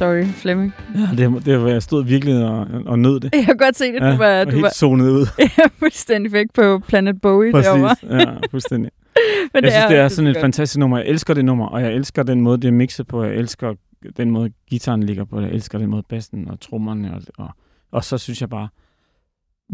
Sorry, 0.00 0.24
Flemming. 0.24 0.72
Ja, 0.94 1.16
det, 1.16 1.44
det 1.46 1.60
var, 1.62 1.68
jeg 1.68 1.82
stod 1.82 2.04
virkelig 2.04 2.44
og, 2.44 2.66
og 2.86 2.98
nød 2.98 3.20
det. 3.20 3.30
Jeg 3.34 3.44
kan 3.44 3.56
godt 3.56 3.76
se 3.76 3.84
det. 3.92 4.00
Ja, 4.00 4.12
Du 4.12 4.16
var, 4.16 4.40
og 4.40 4.46
du 4.46 4.50
helt 4.50 4.62
var 4.62 4.70
zonet 4.74 5.10
ud. 5.10 5.26
ja, 5.58 5.64
fuldstændig 5.78 6.32
væk 6.32 6.46
på 6.54 6.78
Planet 6.88 7.20
Bowie 7.20 7.52
derovre. 7.52 7.88
Præcis. 7.88 8.10
Ja, 8.10 8.34
fuldstændig. 8.50 8.90
Men 9.54 9.64
jeg 9.64 9.72
synes, 9.72 9.84
det 9.88 9.96
er 9.98 10.08
sådan 10.08 10.28
et 10.28 10.34
godt. 10.36 10.42
fantastisk 10.42 10.78
nummer. 10.78 10.98
Jeg 10.98 11.06
elsker 11.06 11.34
det 11.34 11.44
nummer, 11.44 11.66
og 11.66 11.82
jeg 11.82 11.92
elsker 11.92 12.22
den 12.22 12.40
måde, 12.40 12.58
det 12.58 12.68
er 12.68 12.72
mixet 12.72 13.06
på. 13.06 13.24
Jeg 13.24 13.34
elsker 13.34 13.74
den 14.16 14.30
måde, 14.30 14.50
gitaren 14.70 15.02
ligger 15.02 15.24
på. 15.24 15.40
Jeg 15.40 15.50
elsker 15.50 15.78
den 15.78 15.90
måde, 15.90 16.02
bassen 16.08 16.48
og 16.50 16.60
trommerne. 16.60 17.14
Og, 17.14 17.22
og, 17.38 17.48
og 17.92 18.04
så 18.04 18.18
synes 18.18 18.40
jeg 18.40 18.48
bare, 18.50 18.68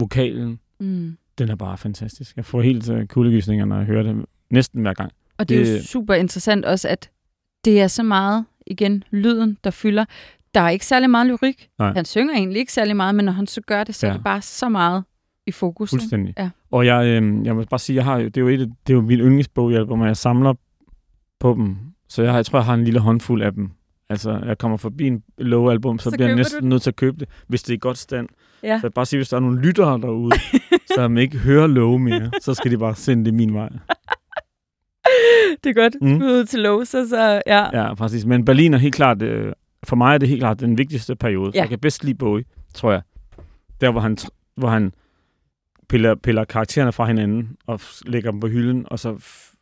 vokalen, 0.01 0.59
Mm. 0.81 1.16
den 1.39 1.49
er 1.49 1.57
bare 1.57 1.79
fantastisk. 1.79 2.37
Jeg 2.37 2.45
får 2.45 2.61
helt 2.62 2.91
uh, 2.91 3.05
kuldegysninger, 3.05 3.64
når 3.64 3.77
jeg 3.77 3.85
hører 3.87 4.03
det 4.03 4.24
næsten 4.51 4.81
hver 4.83 4.95
gang. 4.95 5.12
Og 5.39 5.49
det 5.49 5.57
er 5.57 5.61
jo 5.61 5.66
Det- 5.66 5.85
super 5.89 6.14
interessant 6.14 6.64
også, 6.64 6.89
at 6.89 7.11
det 7.64 7.81
er 7.81 7.87
så 7.87 8.03
meget, 8.03 8.45
igen, 8.66 9.04
lyden, 9.10 9.58
der 9.64 9.70
fylder. 9.70 10.04
Der 10.54 10.60
er 10.60 10.68
ikke 10.68 10.86
særlig 10.86 11.10
meget 11.10 11.26
lyrik. 11.26 11.68
Nej. 11.78 11.92
Han 11.92 12.04
synger 12.04 12.34
egentlig 12.34 12.60
ikke 12.60 12.72
særlig 12.72 12.96
meget, 12.96 13.14
men 13.14 13.24
når 13.24 13.32
han 13.32 13.46
så 13.46 13.60
gør 13.60 13.84
det, 13.84 13.94
så 13.94 14.06
ja. 14.06 14.12
er 14.12 14.16
det 14.16 14.24
bare 14.24 14.42
så 14.42 14.68
meget 14.68 15.04
i 15.46 15.50
fokus. 15.52 15.92
ikke? 15.92 16.00
Fuldstændig. 16.02 16.34
Ja. 16.38 16.50
Og 16.70 16.86
jeg, 16.86 17.06
øh, 17.06 17.46
jeg 17.46 17.56
må 17.56 17.64
bare 17.64 17.78
sige, 17.78 17.96
jeg 17.96 18.04
har 18.04 18.18
jo, 18.18 18.24
det 18.24 18.36
er 18.36 18.40
jo, 18.40 18.48
et, 18.48 18.58
det 18.58 18.92
er 18.92 18.94
jo 18.94 19.00
min 19.00 19.18
yndlingsbogalbum, 19.18 20.00
og 20.00 20.06
jeg 20.06 20.16
samler 20.16 20.54
på 21.40 21.54
dem. 21.54 21.76
Så 22.08 22.22
jeg, 22.22 22.30
har, 22.30 22.38
jeg 22.38 22.46
tror, 22.46 22.58
jeg 22.58 22.66
har 22.66 22.74
en 22.74 22.84
lille 22.84 23.00
håndfuld 23.00 23.42
af 23.42 23.52
dem. 23.52 23.70
Altså, 24.10 24.40
jeg 24.46 24.58
kommer 24.58 24.76
forbi 24.76 25.06
en 25.06 25.22
low-album, 25.38 25.98
så, 25.98 26.02
Så 26.02 26.10
så 26.10 26.16
bliver 26.16 26.28
jeg 26.28 26.36
næsten 26.36 26.62
du 26.62 26.68
nødt 26.68 26.82
til 26.82 26.90
at 26.90 26.96
købe 26.96 27.20
det, 27.20 27.28
hvis 27.46 27.62
det 27.62 27.72
er 27.72 27.76
i 27.76 27.78
godt 27.80 27.98
stand. 27.98 28.28
Ja. 28.62 28.78
Så 28.80 28.86
jeg 28.86 28.92
bare 28.92 29.06
sige, 29.06 29.18
hvis 29.18 29.28
der 29.28 29.36
er 29.36 29.40
nogle 29.40 29.60
lyttere 29.60 30.00
derude, 30.00 30.36
som 30.96 31.18
ikke 31.18 31.38
hører 31.38 31.66
low 31.66 31.96
mere, 31.96 32.30
så 32.40 32.54
skal 32.54 32.70
de 32.70 32.78
bare 32.78 32.94
sende 32.94 33.24
det 33.24 33.34
min 33.34 33.54
vej. 33.54 33.68
det 35.64 35.70
er 35.70 35.74
godt. 35.74 35.96
Mm. 36.02 36.16
Ud 36.22 36.44
til 36.44 36.60
Lose, 36.60 37.08
så 37.08 37.42
ja. 37.46 37.80
Ja, 37.82 37.94
præcis. 37.94 38.24
Men 38.24 38.44
Berlin 38.44 38.74
er 38.74 38.78
helt 38.78 38.94
klart, 38.94 39.22
øh, 39.22 39.52
for 39.84 39.96
mig 39.96 40.14
er 40.14 40.18
det 40.18 40.28
helt 40.28 40.40
klart 40.40 40.60
den 40.60 40.78
vigtigste 40.78 41.16
periode. 41.16 41.52
Ja. 41.54 41.60
Jeg 41.60 41.68
kan 41.68 41.78
bedst 41.78 42.04
lide 42.04 42.14
Bowie, 42.18 42.44
tror 42.74 42.92
jeg. 42.92 43.02
Der, 43.80 43.90
hvor 43.90 44.00
han, 44.00 44.16
hvor 44.56 44.68
han 44.68 44.92
piller, 45.88 46.14
piller 46.14 46.44
karaktererne 46.44 46.92
fra 46.92 47.06
hinanden 47.06 47.56
og 47.66 47.80
lægger 48.06 48.30
dem 48.30 48.40
på 48.40 48.46
hylden, 48.48 48.86
og 48.90 48.98
så, 48.98 49.16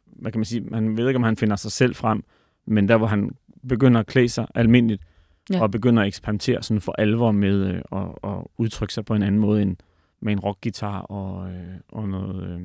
hvad 0.06 0.32
kan 0.32 0.38
man 0.38 0.44
sige, 0.44 0.60
man 0.60 0.96
ved 0.96 1.08
ikke, 1.08 1.16
om 1.16 1.22
han 1.22 1.36
finder 1.36 1.56
sig 1.56 1.72
selv 1.72 1.94
frem, 1.94 2.24
men 2.66 2.88
der, 2.88 2.96
hvor 2.96 3.06
han 3.06 3.30
begynder 3.68 4.00
at 4.00 4.06
klæde 4.06 4.28
sig 4.28 4.46
almindeligt, 4.54 5.02
Ja. 5.50 5.56
ja. 5.56 5.62
og 5.62 5.70
begynder 5.70 6.02
at 6.02 6.06
eksperimentere 6.08 6.62
sådan 6.62 6.80
for 6.80 6.94
alvor 6.98 7.32
med 7.32 7.66
øh, 7.66 7.82
at, 7.92 8.30
at 8.30 8.36
udtrykke 8.58 8.94
sig 8.94 9.04
på 9.04 9.14
en 9.14 9.22
anden 9.22 9.40
måde 9.40 9.62
end 9.62 9.76
med 10.20 10.32
en 10.32 10.40
rockgitar 10.40 10.98
og, 11.00 11.48
øh, 11.48 11.74
og 11.88 12.08
noget, 12.08 12.48
øh, 12.50 12.60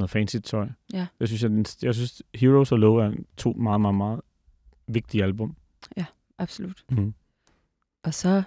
noget 0.00 0.10
fancy 0.10 0.36
tøj. 0.36 0.66
Ja. 0.92 1.06
Jeg 1.20 1.28
synes, 1.28 1.42
jeg, 1.42 1.64
jeg 1.86 1.94
synes, 1.94 2.22
Heroes 2.34 2.72
og 2.72 2.78
Low 2.78 2.96
er 2.96 3.12
to 3.36 3.52
meget, 3.52 3.80
meget, 3.80 3.94
meget 3.94 4.20
vigtige 4.86 5.24
album. 5.24 5.56
Absolut. 6.40 6.84
Mm. 6.90 7.14
Og 8.04 8.14
så, 8.14 8.42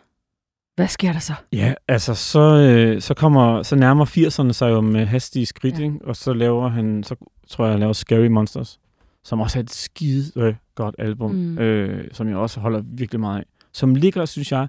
hvad 0.76 0.88
sker 0.88 1.12
der 1.12 1.20
så? 1.20 1.34
Ja, 1.52 1.74
altså 1.88 2.14
så, 2.14 2.40
øh, 2.40 3.02
så 3.02 3.14
kommer 3.14 3.64
så 3.64 3.76
nærmer 3.76 4.06
80'erne 4.06 4.54
sig 4.54 4.70
jo 4.70 4.82
med 4.82 5.06
hastige 5.06 5.46
skridt, 5.46 5.80
Ja. 5.80 5.86
ja. 5.86 5.92
og 6.04 6.16
så 6.16 6.34
laver 6.34 6.68
han, 6.68 7.04
så 7.04 7.16
tror 7.48 7.66
jeg, 7.66 7.72
han 7.72 7.80
laver 7.80 7.94
Scary 7.94 8.28
Monsters, 8.28 8.80
som 9.24 9.40
også 9.40 9.60
er 9.60 9.64
et 9.64 9.72
skide 9.72 10.58
godt 10.76 10.96
album, 11.00 11.32
mm. 11.32 11.58
øh, 11.58 12.08
som 12.12 12.28
jeg 12.28 12.38
også 12.38 12.60
holder 12.60 12.82
virkelig 12.86 13.20
meget 13.20 13.40
af. 13.40 13.46
Som 13.72 13.96
ligger, 13.96 14.26
synes 14.26 14.52
jeg, 14.52 14.68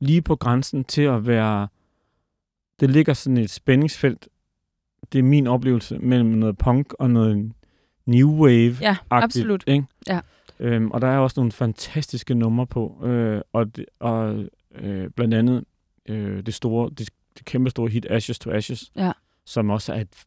lige 0.00 0.22
på 0.22 0.36
grænsen 0.36 0.84
til 0.84 1.02
at 1.02 1.26
være, 1.26 1.68
det 2.80 2.90
ligger 2.90 3.14
sådan 3.14 3.36
et 3.36 3.50
spændingsfelt, 3.50 4.28
det 5.12 5.18
er 5.18 5.22
min 5.22 5.46
oplevelse, 5.46 5.98
mellem 5.98 6.28
noget 6.30 6.58
punk 6.58 6.92
og 6.98 7.10
noget 7.10 7.52
new 8.06 8.30
wave 8.30 8.76
Ja, 8.80 8.96
absolut. 9.10 9.64
Ikke? 9.66 9.84
Ja. 10.08 10.20
Øhm, 10.60 10.90
og 10.90 11.00
der 11.00 11.06
er 11.08 11.18
også 11.18 11.40
nogle 11.40 11.52
fantastiske 11.52 12.34
numre 12.34 12.66
på, 12.66 13.00
øh, 13.04 13.40
og, 13.52 13.76
det, 13.76 13.84
og 14.00 14.44
øh, 14.74 15.10
blandt 15.10 15.34
andet 15.34 15.64
øh, 16.08 16.46
det 16.46 16.54
store, 16.54 16.90
det, 16.90 17.08
det 17.38 17.44
kæmpe 17.44 17.70
store 17.70 17.88
hit 17.90 18.06
Ashes 18.10 18.38
to 18.38 18.50
Ashes, 18.50 18.92
Ja. 18.96 19.12
som 19.46 19.70
også 19.70 19.92
er 19.94 20.00
et 20.00 20.24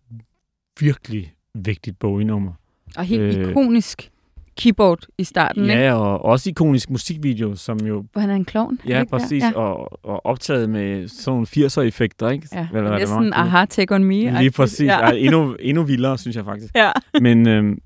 virkelig 0.80 1.34
vigtigt 1.54 2.00
Bowie-nummer. 2.00 2.52
Og 2.98 3.04
helt 3.04 3.22
øh, 3.22 3.42
Øh, 3.44 3.50
ikonisk 3.50 4.12
keyboard 4.58 5.06
i 5.18 5.24
starten, 5.24 5.64
ikke? 5.64 5.74
Ja, 5.76 5.94
og 5.94 6.26
også 6.26 6.50
ikonisk 6.50 6.90
musikvideo, 6.90 7.56
som 7.56 7.78
jo, 7.88 8.06
Hvor 8.12 8.22
han 8.22 8.30
er 8.30 8.36
en 8.36 8.46
klovn. 8.46 8.80
er 8.86 8.90
ja, 8.90 9.00
ikke 9.00 9.10
præcis, 9.10 9.44
Ja. 9.44 9.52
og, 9.52 10.00
og 10.06 10.26
optaget 10.26 10.70
med 10.70 11.08
sådan 11.08 11.32
nogle 11.34 11.48
80'er-effekter, 11.48 12.30
ikke? 12.30 12.48
Ja, 12.54 12.68
Eller 12.74 12.82
hvad 12.82 12.92
det 12.92 13.00
næsten 13.00 13.26
var. 13.32 13.38
aha, 13.38 13.66
take 13.66 13.96
on 13.96 14.04
me. 14.04 14.40
Lige 14.40 14.52
præcis, 14.52 14.88
ja. 14.88 15.00
Ja. 15.00 15.14
ja 15.14 15.18
endnu, 15.26 15.56
endnu 15.60 15.84
vildere, 15.84 16.18
synes 16.18 16.36
jeg 16.36 16.46
faktisk. 16.46 16.76
ja. 16.76 16.92
Men, 17.22 17.48
øhm, 17.48 17.78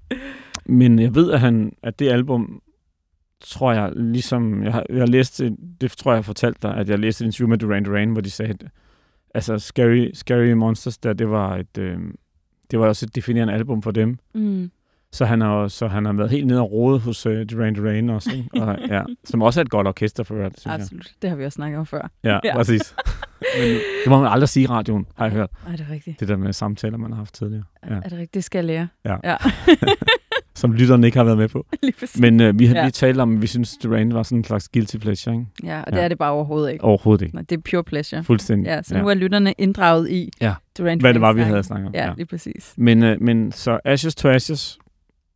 men 0.66 1.00
jeg 1.00 1.16
ved, 1.16 1.32
at, 1.32 1.40
han, 1.40 1.72
at 1.84 2.00
det 2.00 2.10
album, 2.10 2.62
tror 3.42 3.74
jeg, 3.74 3.92
ligesom, 3.96 4.64
jeg 4.64 4.72
har, 4.74 4.84
jeg 4.90 5.00
har 5.00 5.08
læst, 5.08 5.42
det 5.82 5.92
tror 5.92 6.12
jeg, 6.12 6.16
jeg 6.16 6.18
har 6.18 6.24
fortalt 6.24 6.62
dig, 6.64 6.76
at 6.76 6.90
jeg 6.90 7.00
læste 7.00 7.22
et 7.24 7.26
interview 7.26 7.50
med 7.50 7.58
Duran 7.58 7.84
Duran, 7.84 8.10
hvor 8.10 8.22
de 8.22 8.30
sagde, 8.32 8.52
at 8.52 8.64
altså 9.36 9.60
Scary, 9.60 10.10
Scary 10.14 10.52
Monsters, 10.52 10.98
der, 10.98 11.14
det 11.14 11.30
var 11.30 11.58
et, 11.58 11.78
øhm, 11.78 12.16
det 12.72 12.80
var 12.80 12.88
også 12.88 13.06
et 13.06 13.16
definerende 13.16 13.54
album 13.54 13.82
for 13.82 13.92
dem. 13.92 14.18
Mm. 14.36 14.72
Så 15.12 15.26
han 15.26 15.42
har, 15.42 15.68
så 15.68 15.88
han 15.88 16.06
har 16.06 16.14
været 16.14 16.30
helt 16.32 16.48
nede 16.48 16.62
og 16.62 16.72
rode 16.72 17.00
hos 17.00 17.26
uh, 17.26 17.34
Duran 17.52 17.74
Duran 17.76 18.10
også, 18.10 18.30
ikke? 18.36 18.50
Og, 18.66 18.78
ja, 18.96 19.02
som 19.24 19.42
også 19.42 19.60
er 19.60 19.64
et 19.64 19.70
godt 19.70 19.88
orkester 19.88 20.24
for 20.24 20.36
øvrigt, 20.36 20.60
synes 20.60 20.74
Absolut. 20.82 21.12
Det 21.22 21.30
har 21.30 21.38
vi 21.38 21.46
også 21.46 21.56
snakket 21.56 21.80
om 21.80 21.86
før. 21.86 22.02
jeg. 22.02 22.10
Ja, 22.24 22.30
Ja. 22.34 22.40
ja. 22.50 22.54
præcis. 22.56 22.96
Men 23.60 23.70
det 23.74 24.08
må 24.10 24.20
man 24.22 24.32
aldrig 24.32 24.50
sige 24.50 24.64
i 24.64 24.68
radioen, 24.68 25.06
har 25.16 25.26
jeg 25.26 25.32
hørt. 25.34 25.50
Nej, 25.68 25.76
det 25.76 25.86
er 25.90 25.94
rigtigt. 25.94 26.20
Det 26.20 26.28
der 26.28 26.38
med 26.38 26.54
samtaler, 26.54 26.98
man 26.98 27.12
har 27.12 27.18
haft 27.18 27.34
tidligere. 27.34 27.64
Ja. 27.90 27.94
Er 27.96 28.00
det 28.02 28.12
rigtigt? 28.12 28.34
Det 28.34 28.44
skal 28.44 28.58
jeg 28.58 28.66
lære. 28.66 28.88
Ja. 29.06 29.16
ja. 29.24 29.36
Som 30.56 30.74
lytterne 30.74 31.08
ikke 31.08 31.18
har 31.18 31.24
været 31.24 31.38
med 31.38 31.48
på. 31.48 31.66
Men 32.20 32.40
øh, 32.42 32.60
vi 32.60 32.66
har 32.66 32.76
Ja. 32.76 32.82
lige 32.82 32.92
talt 32.92 33.20
om, 33.20 33.36
at 33.36 33.42
vi 33.42 33.48
synes, 33.48 33.78
Duran 33.84 34.14
var 34.14 34.24
sådan 34.24 34.38
en 34.38 34.44
slags 34.44 34.70
guilty 34.70 34.98
pleasure, 34.98 35.36
ikke? 35.36 35.46
ja, 35.64 35.82
og 35.82 35.92
det 35.92 35.98
Ja. 35.98 36.04
er 36.04 36.08
det 36.08 36.18
bare 36.18 36.32
overhovedet 36.32 36.72
ikke. 36.72 36.84
Overhovedet 36.84 37.26
ikke. 37.26 37.36
Nej, 37.36 37.44
det 37.50 37.58
er 37.58 37.62
pure 37.72 37.84
pleasure. 37.84 38.24
Fuldstændig. 38.24 38.68
Ja, 38.70 38.82
så 38.84 38.98
nu 38.98 39.08
er 39.10 39.14
lytterne 39.14 39.54
inddraget 39.58 40.10
i 40.10 40.30
Ja. 40.42 40.54
Duran 40.78 41.00
Hvad 41.02 41.14
det 41.14 41.22
var, 41.22 41.34
vi 41.34 41.42
havde 41.42 41.64
snakket 41.64 41.88
om. 41.88 41.94
Ja, 41.94 42.12
lige 42.18 42.26
præcis. 42.26 42.74
Men, 42.78 43.04
øh, 43.04 43.22
men 43.22 43.52
så 43.52 43.80
Ashes 43.86 44.16
to 44.16 44.30
Ashes, 44.30 44.80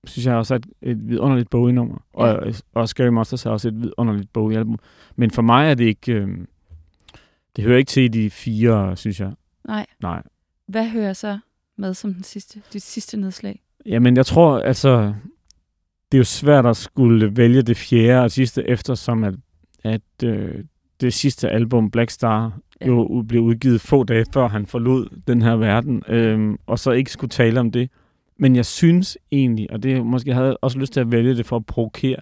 synes 0.05 0.25
jeg 0.25 0.35
også 0.35 0.53
er 0.53 0.57
et, 0.57 0.65
et 0.81 1.09
vidunderligt 1.09 1.49
Bowie-nummer. 1.49 1.97
Og, 2.13 2.27
Ja. 2.45 2.51
og 2.73 2.89
Scary 2.89 3.07
Monsters 3.07 3.45
er 3.45 3.49
også 3.49 3.67
et 3.67 3.81
vidunderligt 3.81 4.33
Bowie-album. 4.33 4.79
Men 5.15 5.31
for 5.31 5.41
mig 5.41 5.69
er 5.69 5.73
det 5.73 5.85
ikke... 5.85 6.13
Øh, 6.13 6.27
det 7.55 7.63
hører 7.63 7.77
ikke 7.77 7.89
til 7.89 8.13
de 8.13 8.29
fire, 8.29 8.97
synes 8.97 9.19
jeg. 9.19 9.31
Nej. 9.67 9.85
Nej. 10.01 10.23
Hvad 10.67 10.89
hører 10.89 11.13
så 11.13 11.39
med 11.77 11.93
som 11.93 12.13
den 12.13 12.23
sidste, 12.23 12.61
dit 12.73 12.81
sidste 12.81 13.17
nedslag? 13.17 13.61
Jamen, 13.85 14.17
jeg 14.17 14.25
tror, 14.25 14.59
altså... 14.59 15.13
Det 16.11 16.17
er 16.17 16.19
jo 16.19 16.23
svært 16.23 16.65
at 16.65 16.77
skulle 16.77 17.37
vælge 17.37 17.61
det 17.61 17.77
fjerde 17.77 18.23
og 18.23 18.31
sidste, 18.31 18.67
eftersom 18.69 19.23
at, 19.23 19.33
at 19.83 20.01
øh, 20.23 20.63
det 21.01 21.13
sidste 21.13 21.49
album, 21.49 21.91
Black 21.91 22.09
Star, 22.11 22.59
Ja. 22.81 22.87
jo 22.87 23.25
blev 23.27 23.41
udgivet 23.41 23.81
få 23.81 24.03
dage 24.03 24.25
før 24.33 24.47
han 24.47 24.65
forlod 24.65 25.07
den 25.27 25.41
her 25.41 25.55
verden, 25.55 26.03
øhm, 26.07 26.57
og 26.65 26.79
så 26.79 26.91
ikke 26.91 27.11
skulle 27.11 27.29
tale 27.29 27.59
om 27.59 27.71
det. 27.71 27.89
Men 28.37 28.55
jeg 28.55 28.65
synes 28.65 29.17
egentlig, 29.31 29.71
og 29.71 29.83
det 29.83 30.05
måske 30.05 30.29
jeg 30.29 30.37
havde 30.37 30.57
også 30.57 30.79
lyst 30.79 30.93
til 30.93 30.99
at 30.99 31.11
vælge 31.11 31.35
det 31.35 31.45
for 31.45 31.55
at 31.55 31.65
provokere 31.65 32.19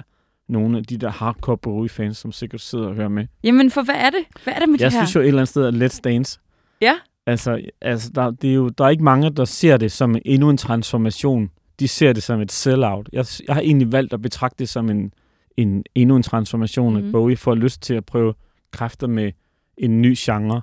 nogle 0.49 0.77
af 0.77 0.83
de 0.83 0.97
der 0.97 1.09
hardcore 1.09 1.57
Bowie-fans, 1.57 2.17
som 2.17 2.31
sikkert 2.31 2.61
sidder 2.61 2.87
og 2.87 2.95
hører 2.95 3.07
med. 3.09 3.25
Jamen, 3.43 3.71
for 3.71 3.81
hvad 3.81 3.95
er 3.95 4.09
det? 4.09 4.19
Hvad 4.43 4.53
er 4.53 4.59
det 4.59 4.69
med 4.69 4.79
Jeg 4.79 4.91
det 4.91 4.99
her? 4.99 5.05
synes 5.05 5.15
jo 5.15 5.21
et 5.21 5.27
eller 5.27 5.39
andet 5.41 5.49
sted, 5.49 5.65
at 5.65 5.73
Let's 5.91 5.99
Dance, 6.03 6.39
Ja. 6.81 6.93
altså, 7.25 7.61
altså 7.81 8.11
der, 8.15 8.31
det 8.31 8.49
er 8.49 8.53
jo, 8.53 8.69
der 8.69 8.85
er 8.85 8.89
ikke 8.89 9.03
mange, 9.03 9.29
der 9.29 9.45
ser 9.45 9.77
det 9.77 9.91
som 9.91 10.15
endnu 10.25 10.49
en 10.49 10.57
transformation. 10.57 11.49
De 11.79 11.87
ser 11.87 12.13
det 12.13 12.23
som 12.23 12.41
et 12.41 12.51
sell-out. 12.51 13.09
Jeg, 13.13 13.25
jeg 13.47 13.55
har 13.55 13.61
egentlig 13.61 13.91
valgt 13.91 14.13
at 14.13 14.21
betragte 14.21 14.55
det 14.59 14.69
som 14.69 14.89
en, 14.89 15.13
en 15.57 15.83
endnu 15.95 16.15
en 16.15 16.23
transformation, 16.23 16.93
mm. 17.01 17.05
At 17.05 17.11
Bowie 17.11 17.37
får 17.37 17.55
lyst 17.55 17.81
til 17.81 17.93
at 17.93 18.05
prøve 18.05 18.33
kræfter 18.71 19.07
med 19.07 19.31
en 19.77 20.01
ny 20.01 20.13
genre, 20.17 20.61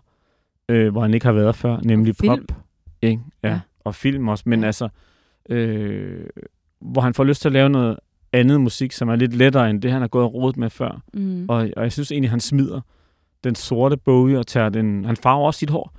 øh, 0.69 0.93
hvor 0.93 1.01
han 1.03 1.15
ikke 1.15 1.27
har 1.27 1.33
været 1.33 1.57
før, 1.57 1.79
nemlig 1.85 2.17
film. 2.17 2.47
pop. 2.47 2.57
Ikke? 3.03 3.23
Ja. 3.43 3.49
Ja. 3.49 3.61
Og 3.85 3.95
film 3.95 4.29
også, 4.29 4.45
men 4.47 4.61
ja. 4.61 4.67
altså, 4.67 4.89
øh, 5.49 6.27
hvor 6.81 7.01
han 7.01 7.15
får 7.15 7.25
lyst 7.25 7.41
til 7.41 7.49
at 7.49 7.53
lave 7.53 7.69
noget 7.69 7.99
andet 8.33 8.61
musik, 8.61 8.93
som 8.93 9.09
er 9.09 9.17
lidt 9.17 9.35
lettere 9.35 9.71
end 9.71 9.83
det, 9.83 9.91
han 9.93 10.01
har 10.01 10.09
gået 10.09 10.25
og 10.25 10.35
rodet 10.35 10.57
med 10.57 10.71
før. 10.71 11.01
Mm. 11.15 11.47
Og, 11.49 11.69
og 11.77 11.83
jeg 11.83 11.93
synes 11.93 12.13
egentlig, 12.13 12.31
han 12.31 12.41
smider 12.41 12.81
den 13.45 13.55
sorte 13.55 13.97
Bowie 13.97 14.39
og 14.39 14.47
tager 14.47 14.69
den... 14.69 15.05
Han 15.05 15.17
farver 15.17 15.47
også 15.47 15.59
sit 15.59 15.71
hår. 15.71 15.93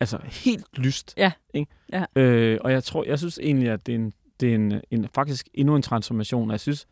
Altså 0.00 0.18
helt 0.24 0.66
lyst. 0.78 1.14
Ja. 1.16 1.32
Ikke? 1.54 1.72
Ja. 1.92 2.04
Øh, 2.22 2.58
og 2.60 2.72
jeg 2.72 2.84
tror, 2.84 3.04
jeg 3.04 3.18
synes 3.18 3.38
egentlig, 3.42 3.68
at 3.68 3.86
det 3.86 3.94
er, 3.94 3.98
en, 3.98 4.12
det 4.40 4.50
er 4.50 4.54
en, 4.54 4.80
en, 4.90 5.06
faktisk 5.14 5.48
endnu 5.54 5.76
en 5.76 5.82
transformation. 5.82 6.50
Jeg 6.50 6.60
synes, 6.60 6.86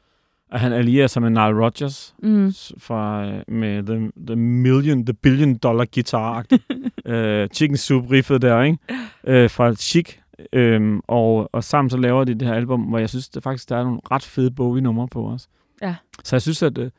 at 0.53 0.61
han 0.61 0.73
allierer 0.73 1.07
sig 1.07 1.23
med 1.23 1.31
Nile 1.31 1.65
Rodgers 1.65 2.15
Mm. 2.23 2.53
fra, 2.79 3.27
øh, 3.27 3.43
med 3.49 3.83
the, 3.83 4.11
the 4.27 4.37
Million, 4.37 5.07
The 5.07 5.15
Billion 5.15 5.55
Dollar 5.55 5.85
Guitar, 5.95 6.45
øh, 7.07 7.49
Chicken 7.49 7.77
Soup 7.77 8.11
riffet 8.11 8.43
der, 8.43 8.63
ikke? 8.63 8.79
Øh, 9.27 9.51
fra 9.51 9.75
Chic. 9.75 10.17
Øhm, 10.53 11.01
og, 11.09 11.49
og 11.53 11.65
sammen 11.65 11.91
så 11.91 11.97
laver 11.97 12.25
de 12.25 12.35
det 12.35 12.49
her 12.49 12.55
album, 12.55 12.81
hvor 12.83 12.99
jeg 12.99 13.09
synes, 13.09 13.29
det 13.29 13.43
faktisk 13.43 13.69
der 13.69 13.77
er 13.77 13.85
nogle 13.85 14.01
ret 14.11 14.23
fede 14.23 14.51
Bowie-numre 14.51 15.09
på 15.09 15.29
os. 15.29 15.49
Ja. 15.83 15.95
Så 16.25 16.37
jeg 16.37 16.43
synes, 16.43 16.63
at, 16.63 16.79
øh, 16.79 16.91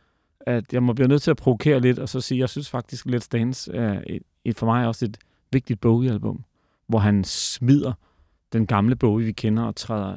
at 0.42 0.74
jeg 0.74 0.84
må 0.84 0.94
blive 0.94 1.08
nødt 1.08 1.22
til 1.22 1.32
at 1.32 1.38
provokere 1.38 1.80
lidt, 1.80 2.00
og 2.00 2.10
så 2.10 2.22
sige, 2.22 2.38
at 2.38 2.40
jeg 2.40 2.50
synes 2.50 2.70
faktisk, 2.70 3.06
Let's 3.06 3.28
Dance 3.32 3.74
er 3.74 4.02
et, 4.08 4.22
et, 4.46 4.58
for 4.58 4.66
mig 4.66 4.88
også 4.88 5.06
et 5.06 5.18
vigtigt 5.52 5.82
Bowie-album, 5.82 6.44
hvor 6.88 7.00
han 7.00 7.24
smider 7.24 7.94
den 8.54 8.68
gamle 8.68 8.96
Bowie, 8.96 9.26
vi 9.26 9.32
kender, 9.32 9.64
og 9.64 9.76
træder 9.76 10.16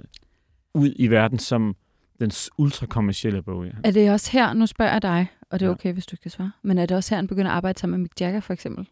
ud 0.74 0.92
i 0.96 1.06
verden 1.06 1.38
som 1.38 1.76
den 2.20 2.30
ultrakommercielle 2.58 3.42
Bowie. 3.42 3.76
Er 3.84 3.90
det 3.90 4.10
også 4.10 4.32
her, 4.32 4.52
nu 4.52 4.66
spørger 4.66 4.92
jeg 4.92 5.02
dig, 5.02 5.26
og 5.50 5.60
det 5.60 5.66
er 5.66 5.70
Ja. 5.70 5.74
okay, 5.74 5.92
hvis 5.92 6.06
du 6.06 6.14
ikke 6.14 6.22
kan 6.22 6.30
svare, 6.30 6.52
men 6.62 6.78
er 6.78 6.86
det 6.86 6.96
også 6.96 7.10
her, 7.10 7.16
han 7.16 7.26
begynder 7.26 7.50
at 7.50 7.56
arbejde 7.56 7.78
sammen 7.78 7.98
med 7.98 8.02
Mick 8.02 8.20
Jagger, 8.20 8.40
for 8.40 8.52
eksempel? 8.52 8.88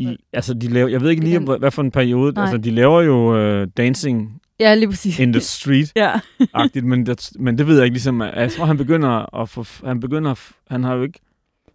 I, 0.00 0.16
altså, 0.32 0.54
de 0.54 0.68
laver, 0.68 0.88
jeg 0.88 1.00
ved 1.00 1.10
ikke 1.10 1.24
lige, 1.24 1.38
Den- 1.38 1.58
hvad, 1.58 1.70
for 1.70 1.82
en 1.82 1.90
periode. 1.90 2.32
Nej. 2.32 2.42
Altså, 2.42 2.58
de 2.58 2.70
laver 2.70 3.00
jo 3.02 3.60
uh, 3.62 3.68
Dancing 3.76 4.40
Ja, 4.60 4.74
lige 4.74 4.88
præcis. 4.88 5.18
in 5.18 5.32
the 5.32 5.40
Street 5.40 5.92
ja. 5.96 6.20
agtigt, 6.54 6.84
men, 6.84 7.06
det, 7.06 7.30
men 7.38 7.58
det 7.58 7.66
ved 7.66 7.76
jeg 7.76 7.84
ikke 7.84 7.94
ligesom. 7.94 8.20
Jeg 8.20 8.52
tror, 8.52 8.64
han 8.64 8.76
begynder 8.76 9.40
at 9.40 9.48
få... 9.48 9.64
Han 9.86 10.00
begynder... 10.00 10.34
Han 10.70 10.84
har 10.84 10.94
jo 10.94 11.02
ikke... 11.02 11.20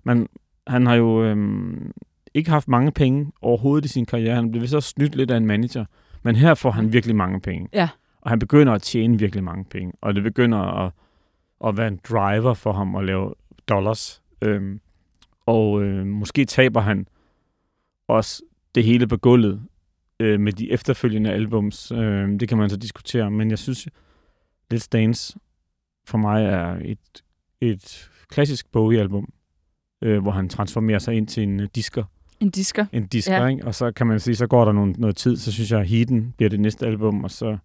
Man, 0.04 0.28
han 0.68 0.86
har 0.88 0.96
jo 0.96 1.24
øhm, 1.24 1.92
ikke 2.34 2.50
haft 2.50 2.68
mange 2.68 2.92
penge 2.92 3.32
overhovedet 3.42 3.86
i 3.86 3.88
sin 3.88 4.06
karriere. 4.06 4.36
Han 4.36 4.52
blev 4.52 4.62
vist 4.62 4.74
også 4.76 4.90
snydt 4.90 5.16
lidt 5.16 5.32
af 5.32 5.38
en 5.38 5.46
manager. 5.46 5.86
Men 6.24 6.36
her 6.36 6.54
får 6.54 6.72
han 6.72 6.94
virkelig 6.94 7.16
mange 7.16 7.42
penge. 7.42 7.68
Ja. 7.74 7.90
Og 8.22 8.30
han 8.30 8.40
begynder 8.40 8.74
at 8.74 8.82
tjene 8.82 9.20
virkelig 9.20 9.44
mange 9.44 9.66
penge. 9.66 9.94
Og 10.02 10.16
det 10.16 10.24
begynder 10.24 10.86
at, 10.86 10.92
at 11.68 11.78
være 11.78 11.88
en 11.88 12.00
driver 12.10 12.54
for 12.54 12.74
ham 12.74 12.96
at 12.96 13.06
lave 13.06 13.34
dollars. 13.70 14.22
Øhm, 14.42 14.80
og 15.46 15.84
øh, 15.84 16.06
måske 16.06 16.46
taber 16.46 16.82
han 16.82 17.08
også 18.08 18.44
det 18.76 18.84
hele 18.84 19.08
på 19.08 19.18
gulvet 19.18 19.62
øh, 20.20 20.40
med 20.40 20.54
de 20.54 20.72
efterfølgende 20.72 21.32
albums. 21.32 21.92
Øh, 21.92 22.40
det 22.40 22.50
kan 22.50 22.58
man 22.58 22.70
så 22.70 22.78
diskutere. 22.78 23.32
Men 23.32 23.50
jeg 23.50 23.60
synes, 23.60 23.88
Let's 24.74 24.88
Dance 24.92 25.38
for 26.06 26.18
mig 26.18 26.46
er 26.46 26.78
et, 26.86 27.24
et 27.62 28.10
klassisk 28.30 28.72
Bowie-album, 28.72 29.34
øh, 30.02 30.22
hvor 30.22 30.32
han 30.32 30.50
transformerer 30.50 31.00
sig 31.00 31.14
ind 31.16 31.28
til 31.28 31.44
en 31.44 31.60
øh, 31.60 31.68
disker. 31.76 32.04
En 32.40 32.50
disker. 32.50 32.86
En 32.92 33.08
disker, 33.08 33.36
Ja. 33.36 33.48
ikke? 33.48 33.66
Og 33.66 33.76
så 33.76 33.92
kan 33.92 34.08
man 34.08 34.20
sige, 34.20 34.36
så 34.36 34.48
går 34.48 34.66
der 34.66 34.72
nogle, 34.72 34.92
noget 34.92 35.16
tid, 35.16 35.38
så 35.38 35.52
synes 35.52 35.72
jeg, 35.72 35.80
at 35.80 35.88
Heaten 35.88 36.34
bliver 36.38 36.50
det 36.50 36.60
næste 36.60 36.86
album, 36.86 37.24
og 37.24 37.32
så 37.32 37.58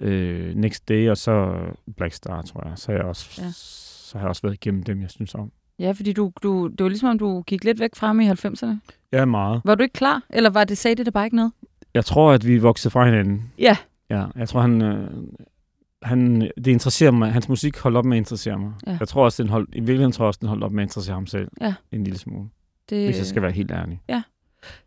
øh, 0.00 0.54
Next 0.54 0.88
Day, 0.88 1.10
og 1.10 1.16
så 1.16 1.56
Black 1.96 2.14
Star, 2.14 2.42
tror 2.42 2.68
jeg. 2.68 2.78
Så 2.78 2.92
har 2.92 2.98
jeg 2.98 3.06
også, 3.06 3.42
ja. 3.42 3.50
så 3.54 4.18
har 4.18 4.24
jeg 4.24 4.28
også 4.28 4.42
været 4.42 4.54
igennem 4.54 4.82
dem, 4.82 5.00
jeg 5.02 5.10
synes 5.10 5.34
om. 5.34 5.52
Ja, 5.78 5.92
fordi 5.92 6.12
du, 6.12 6.32
du, 6.42 6.68
det 6.68 6.82
var 6.82 6.88
ligesom, 6.88 7.08
om 7.08 7.18
du 7.18 7.42
gik 7.42 7.64
lidt 7.64 7.80
væk 7.80 7.90
frem 7.96 8.20
i 8.20 8.28
90'erne. 8.28 8.76
Jeg 9.12 9.20
er 9.20 9.24
meget. 9.24 9.60
Var 9.64 9.74
du 9.74 9.82
ikke 9.82 9.92
klar, 9.92 10.22
eller 10.30 10.50
var 10.50 10.64
det, 10.64 10.78
sagde 10.78 10.94
det 10.94 11.06
der 11.06 11.12
bare 11.12 11.24
ikke 11.24 11.36
noget? 11.36 11.52
Jeg 11.94 12.04
tror, 12.04 12.32
at 12.32 12.46
vi 12.46 12.58
voksede 12.58 12.92
fra 12.92 13.04
hinanden. 13.04 13.52
Ja. 13.58 13.76
Ja, 14.10 14.26
jeg 14.36 14.48
tror, 14.48 14.60
han, 14.60 14.82
øh, 14.82 15.08
han, 16.02 16.40
det 16.40 16.66
interesserer 16.66 17.10
mig. 17.10 17.32
Hans 17.32 17.48
musik 17.48 17.78
holdt 17.78 17.96
op 17.96 18.04
med 18.04 18.16
at 18.16 18.20
interessere 18.20 18.58
mig. 18.58 18.72
Ja. 18.86 18.96
Jeg 19.00 19.08
tror 19.08 19.24
også, 19.24 19.42
den 19.42 19.50
holdt, 19.50 19.70
i 19.72 19.80
virkeligheden 19.80 20.12
tror 20.12 20.24
jeg 20.24 20.28
også, 20.28 20.38
den 20.40 20.48
holdt 20.48 20.64
op 20.64 20.72
med 20.72 20.82
at 20.82 20.86
interessere 20.86 21.14
ham 21.14 21.26
selv. 21.26 21.48
Ja. 21.60 21.74
En 21.92 22.04
lille 22.04 22.18
smule. 22.18 22.48
Det, 22.90 23.04
Hvis 23.04 23.18
jeg 23.18 23.26
skal 23.26 23.42
være 23.42 23.52
helt 23.52 23.70
ærlig. 23.70 24.00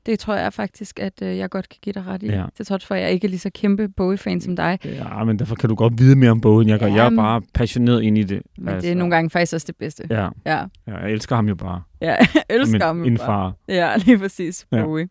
Det 0.05 0.19
tror 0.19 0.35
jeg 0.35 0.53
faktisk, 0.53 0.99
at 0.99 1.13
øh, 1.23 1.37
jeg 1.37 1.49
godt 1.49 1.69
kan 1.69 1.77
give 1.81 1.93
dig 1.93 2.05
ret 2.07 2.23
i. 2.23 2.27
Ja. 2.27 2.45
Til 2.57 2.65
trods 2.65 2.85
for, 2.85 2.95
at 2.95 3.01
jeg 3.01 3.11
ikke 3.11 3.25
er 3.25 3.29
lige 3.29 3.39
så 3.39 3.49
kæmpe 3.53 3.89
Bowie-fan 3.89 4.41
som 4.41 4.55
dig. 4.55 4.79
Ja, 4.85 5.23
men 5.23 5.39
derfor 5.39 5.55
kan 5.55 5.69
du 5.69 5.75
godt 5.75 5.93
vide 5.99 6.15
mere 6.15 6.31
om 6.31 6.41
bogen, 6.41 6.61
end 6.61 6.69
jeg 6.69 6.79
gør. 6.79 6.87
Jeg 6.87 7.05
er 7.05 7.15
bare 7.15 7.41
passioneret 7.53 8.03
ind 8.03 8.17
i 8.17 8.23
det. 8.23 8.41
Men 8.57 8.67
altså. 8.69 8.85
det 8.85 8.91
er 8.91 8.95
nogle 8.95 9.15
gange 9.15 9.29
faktisk 9.29 9.53
også 9.53 9.67
det 9.67 9.75
bedste. 9.75 10.03
Ja, 10.09 10.27
Ja, 10.45 10.57
ja 10.87 10.95
jeg 10.97 11.11
elsker 11.11 11.35
ham 11.35 11.47
jo 11.47 11.55
bare. 11.55 11.81
ja 12.01 12.07
jeg 12.35 12.43
elsker 12.49 12.85
ham. 12.85 13.03
en 13.03 13.17
bare. 13.17 13.25
far. 13.25 13.53
Ja, 13.67 13.95
lige 14.05 14.17
præcis. 14.19 14.67
Ja. 14.71 14.83
Bowie. 14.83 15.07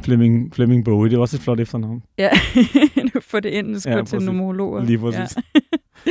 Flemming, 0.00 0.54
Flemming 0.54 0.84
Bowie, 0.84 1.10
det 1.10 1.16
er 1.16 1.20
også 1.20 1.36
et 1.36 1.40
flot 1.40 1.60
efternavn. 1.60 2.02
Ja, 2.18 2.30
nu 3.14 3.20
får 3.20 3.40
det 3.40 3.48
ind, 3.50 3.66
nu 3.66 3.78
skal 3.78 3.90
Ja, 3.92 3.96
ja, 3.98 4.04
til 4.04 4.22
nomologer. 4.22 4.84
Lige 4.84 4.98
præcis. 4.98 5.36
Ja. 6.06 6.10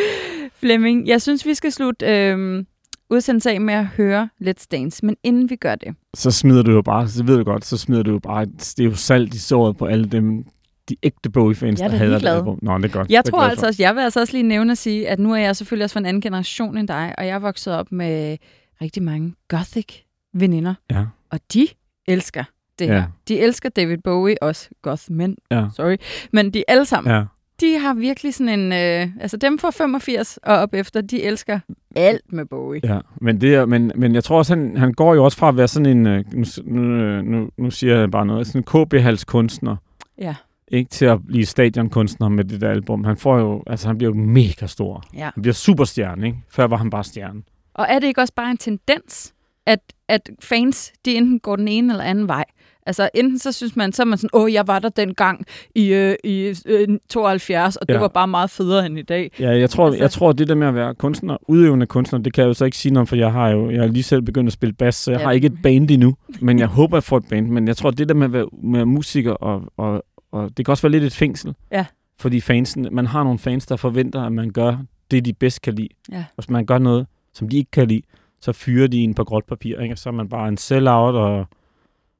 Flemming, 0.59 1.07
jeg 1.07 1.21
synes, 1.21 1.45
vi 1.45 1.53
skal 1.53 1.71
slutte 1.71 2.05
øh, 2.05 2.63
udsendelsen 3.09 3.51
af 3.53 3.61
med 3.61 3.73
at 3.73 3.85
høre 3.85 4.29
Let's 4.41 4.67
Dance. 4.71 5.05
Men 5.05 5.15
inden 5.23 5.49
vi 5.49 5.55
gør 5.55 5.75
det, 5.75 5.95
Så 6.15 6.31
smider 6.31 6.63
du 6.63 6.71
jo 6.71 6.81
bare, 6.81 7.07
så 7.07 7.23
ved 7.23 7.37
du 7.37 7.43
godt, 7.43 7.65
så 7.65 7.77
smider 7.77 8.03
du 8.03 8.11
jo 8.11 8.19
bare, 8.19 8.45
det 8.45 8.79
er 8.79 8.83
jo 8.83 8.95
salt 8.95 9.33
i 9.33 9.39
såret 9.39 9.77
på 9.77 9.85
alle 9.85 10.05
dem, 10.05 10.45
de 10.89 10.95
ægte 11.03 11.29
Bowie-fans, 11.29 11.81
er 11.81 11.87
der 11.87 11.97
hader 11.97 12.19
det 12.19 12.27
album. 12.27 12.59
Nå, 12.61 12.77
det 12.77 12.85
er 12.85 12.89
godt. 12.89 13.09
jeg 13.09 13.23
Det 13.25 13.33
tror 13.33 13.41
altså 13.41 13.67
også, 13.67 13.83
jeg 13.83 13.95
vil 13.95 14.01
altså 14.01 14.19
også 14.19 14.33
lige 14.33 14.43
nævne 14.43 14.71
at 14.71 14.77
sige, 14.77 15.09
at 15.09 15.19
nu 15.19 15.33
er 15.33 15.37
jeg 15.37 15.55
selvfølgelig 15.55 15.83
også 15.83 15.93
fra 15.93 15.99
en 15.99 16.05
anden 16.05 16.21
generation 16.21 16.77
end 16.77 16.87
dig, 16.87 17.13
og 17.17 17.27
jeg 17.27 17.35
er 17.35 17.39
vokset 17.39 17.73
op 17.73 17.91
med 17.91 18.37
rigtig 18.81 19.03
mange 19.03 19.33
gothic-veninder, 19.47 20.73
Ja, 20.91 21.05
og 21.29 21.39
de 21.53 21.67
elsker 22.07 22.43
det 22.79 22.87
her. 22.87 22.95
Ja. 22.95 23.05
De 23.27 23.39
elsker 23.39 23.69
David 23.69 23.97
Bowie, 23.97 24.43
også 24.43 24.69
goth 24.81 25.03
men 25.11 25.37
ja, 25.51 25.65
sorry, 25.75 25.97
men 26.33 26.53
de 26.53 26.63
alle 26.67 26.85
sammen, 26.85 27.13
ja. 27.13 27.23
De 27.61 27.79
har 27.79 27.93
virkelig 27.93 28.33
sådan 28.33 28.59
en, 28.59 28.71
øh, 28.73 29.07
altså 29.21 29.37
dem 29.37 29.59
fra 29.59 29.69
85 29.69 30.37
og 30.37 30.55
op 30.55 30.73
efter, 30.73 31.01
de 31.01 31.23
elsker 31.23 31.59
alt 31.95 32.33
med 32.33 32.45
Bowie. 32.45 32.81
Ja, 32.83 32.99
men, 33.21 33.41
det 33.41 33.55
er, 33.55 33.65
men, 33.65 33.91
men 33.95 34.15
jeg 34.15 34.23
tror 34.23 34.37
også, 34.37 34.55
han, 34.55 34.77
han 34.77 34.93
går 34.93 35.15
jo 35.15 35.23
også 35.23 35.37
fra 35.37 35.49
at 35.49 35.57
være 35.57 35.67
sådan 35.67 35.97
en, 35.97 36.07
øh, 36.07 36.23
nu, 36.33 36.45
nu, 36.65 37.21
nu, 37.21 37.49
nu 37.57 37.71
siger 37.71 37.99
jeg 37.99 38.11
bare 38.11 38.25
noget, 38.25 38.47
sådan 38.47 38.59
en 38.61 38.85
KB-halskunstner, 38.85 39.75
Ja, 40.17 40.35
ikke 40.67 40.89
til 40.89 41.05
at 41.05 41.25
blive 41.27 41.45
stadionkunstner 41.45 42.29
med 42.29 42.43
det 42.43 42.61
der 42.61 42.69
album. 42.69 43.03
Han 43.03 43.17
får 43.17 43.37
jo, 43.39 43.63
altså 43.67 43.87
han 43.87 43.97
bliver 43.97 44.11
jo 44.15 44.19
mega 44.21 44.65
stor. 44.67 45.03
ja. 45.13 45.29
Han 45.33 45.41
bliver 45.41 45.53
superstjerne, 45.53 46.25
ikke? 46.25 46.37
Før 46.49 46.67
var 46.67 46.77
han 46.77 46.89
bare 46.89 47.03
stjerne. 47.03 47.41
Og 47.73 47.85
er 47.89 47.99
det 47.99 48.07
ikke 48.07 48.21
også 48.21 48.33
bare 48.33 48.51
en 48.51 48.57
tendens, 48.57 49.33
at, 49.65 49.79
at 50.07 50.29
fans, 50.39 50.93
de 51.05 51.15
enten 51.15 51.39
går 51.39 51.55
den 51.55 51.67
ene 51.67 51.93
eller 51.93 52.03
anden 52.03 52.27
vej? 52.27 52.45
Altså, 52.87 53.09
enten 53.13 53.39
så 53.39 53.51
synes 53.51 53.75
man, 53.75 53.91
så 53.93 54.03
er 54.03 54.05
man 54.05 54.17
sådan, 54.17 54.29
åh, 54.33 54.53
jeg 54.53 54.67
var 54.67 54.79
der 54.79 54.89
dengang 54.89 55.45
i, 55.75 55.93
øh, 55.93 56.15
i 56.23 56.53
øh, 56.65 56.87
72, 57.09 57.75
og 57.75 57.87
det 57.87 57.93
Ja. 57.93 57.99
var 57.99 58.07
bare 58.07 58.27
meget 58.27 58.49
federe 58.49 58.85
end 58.85 58.99
i 58.99 59.01
dag. 59.01 59.31
Ja, 59.39 59.49
jeg 59.57 59.69
tror, 59.69 59.85
Altså- 59.85 60.01
jeg 60.03 60.11
tror, 60.11 60.31
det 60.31 60.47
der 60.47 60.55
med 60.55 60.67
at 60.67 60.75
være 60.75 60.95
kunstner, 60.95 61.37
udøvende 61.47 61.85
kunstner, 61.85 62.19
det 62.19 62.33
kan 62.33 62.41
jeg 62.41 62.47
jo 62.47 62.53
så 62.53 62.65
ikke 62.65 62.77
sige 62.77 62.93
noget, 62.93 63.09
for 63.09 63.15
jeg 63.15 63.31
har 63.31 63.49
jo 63.49 63.71
jeg 63.71 63.81
har 63.81 63.87
lige 63.87 64.03
selv 64.03 64.21
begyndt 64.21 64.47
at 64.47 64.53
spille 64.53 64.73
bas, 64.73 64.95
så 64.95 65.11
jeg 65.11 65.19
Ja. 65.19 65.25
har 65.25 65.31
ikke 65.31 65.47
et 65.47 65.57
band 65.63 65.91
endnu. 65.91 66.15
Men 66.41 66.59
jeg 66.59 66.67
håber, 66.67 66.97
jeg 66.97 67.03
får 67.03 67.17
et 67.17 67.25
band. 67.29 67.49
Men 67.49 67.67
jeg 67.67 67.77
tror, 67.77 67.91
det 67.91 68.09
der 68.09 68.15
med 68.15 68.25
at 68.25 68.33
være 68.33 68.45
med 68.63 68.85
musiker, 68.85 69.31
og, 69.31 69.63
og, 69.77 70.03
og 70.31 70.57
det 70.57 70.65
kan 70.65 70.71
også 70.71 70.81
være 70.83 70.91
lidt 70.91 71.03
et 71.03 71.13
fængsel. 71.15 71.53
Ja. 71.71 71.85
Fordi 72.19 72.41
fansen, 72.41 72.87
man 72.91 73.05
har 73.05 73.23
nogle 73.23 73.39
fans, 73.39 73.65
der 73.65 73.75
forventer, 73.75 74.21
at 74.23 74.31
man 74.31 74.49
gør 74.49 74.77
det, 75.11 75.25
de 75.25 75.33
bedst 75.33 75.61
kan 75.61 75.73
lide. 75.73 75.89
Ja. 76.11 76.23
Hvis 76.35 76.49
man 76.49 76.65
gør 76.65 76.77
noget, 76.77 77.07
som 77.33 77.49
de 77.49 77.57
ikke 77.57 77.71
kan 77.71 77.87
lide, 77.87 78.01
så 78.41 78.51
fyrer 78.53 78.87
de 78.87 78.97
en 78.97 79.13
på 79.13 79.23
gråt 79.23 79.43
papir, 79.47 79.79
ikke? 79.79 79.93
Og 79.93 79.97
så 79.97 80.09
er 80.09 80.13
man 80.13 80.29
bare 80.29 80.47
en 80.47 80.57
sell-out 80.57 81.15
og 81.15 81.45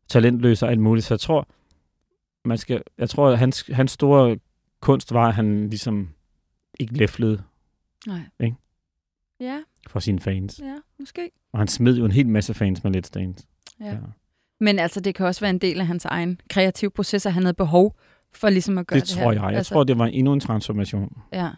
talentløs 0.10 0.64
og 0.64 0.72
alt 0.72 0.80
muligt. 0.80 1.06
Så 1.06 1.14
jeg 1.14 1.20
tror, 1.20 1.48
man 2.46 2.58
skal, 2.58 2.84
jeg 2.98 3.10
tror, 3.10 3.30
at 3.30 3.38
hans, 3.40 3.70
hans 3.74 3.92
store 3.92 4.38
kunst 4.82 5.14
var, 5.14 5.28
at 5.28 5.36
han 5.36 5.70
ligesom 5.70 6.10
ikke 6.80 6.94
læflede 6.98 7.44
Nej. 8.08 8.20
Ikke? 8.40 8.56
Ja, 9.40 9.60
for 9.88 10.00
sine 10.00 10.20
fans. 10.20 10.60
ja, 10.64 10.76
måske. 11.00 11.32
Og 11.54 11.60
han 11.60 11.68
smed 11.68 11.98
jo 11.98 12.06
en 12.06 12.12
hel 12.12 12.28
masse 12.28 12.54
fans 12.54 12.84
med 12.84 12.96
Let's 12.96 13.10
Dance. 13.14 13.46
Ja. 13.80 13.98
Men 14.60 14.80
altså, 14.80 15.00
det 15.00 15.16
kan 15.16 15.26
også 15.26 15.42
være 15.42 15.50
en 15.50 15.58
del 15.58 15.80
af 15.80 15.88
hans 15.88 16.06
egen 16.06 16.42
kreative 16.50 16.92
proces, 16.92 17.26
at 17.26 17.34
han 17.34 17.44
havde 17.44 17.54
behov 17.54 17.96
for 18.34 18.50
ligesom 18.50 18.78
at 18.78 18.88
gøre 18.88 19.00
Det 19.00 19.08
det, 19.08 19.16
tror 19.18 19.24
her. 19.24 19.32
jeg. 19.32 19.42
Jeg 19.50 19.58
altså, 19.58 19.74
tror, 19.74 19.84
det 19.84 19.98
var 19.98 20.06
endnu 20.06 20.34
en 20.34 20.40
transformation. 20.40 21.22
Ja, 21.34 21.50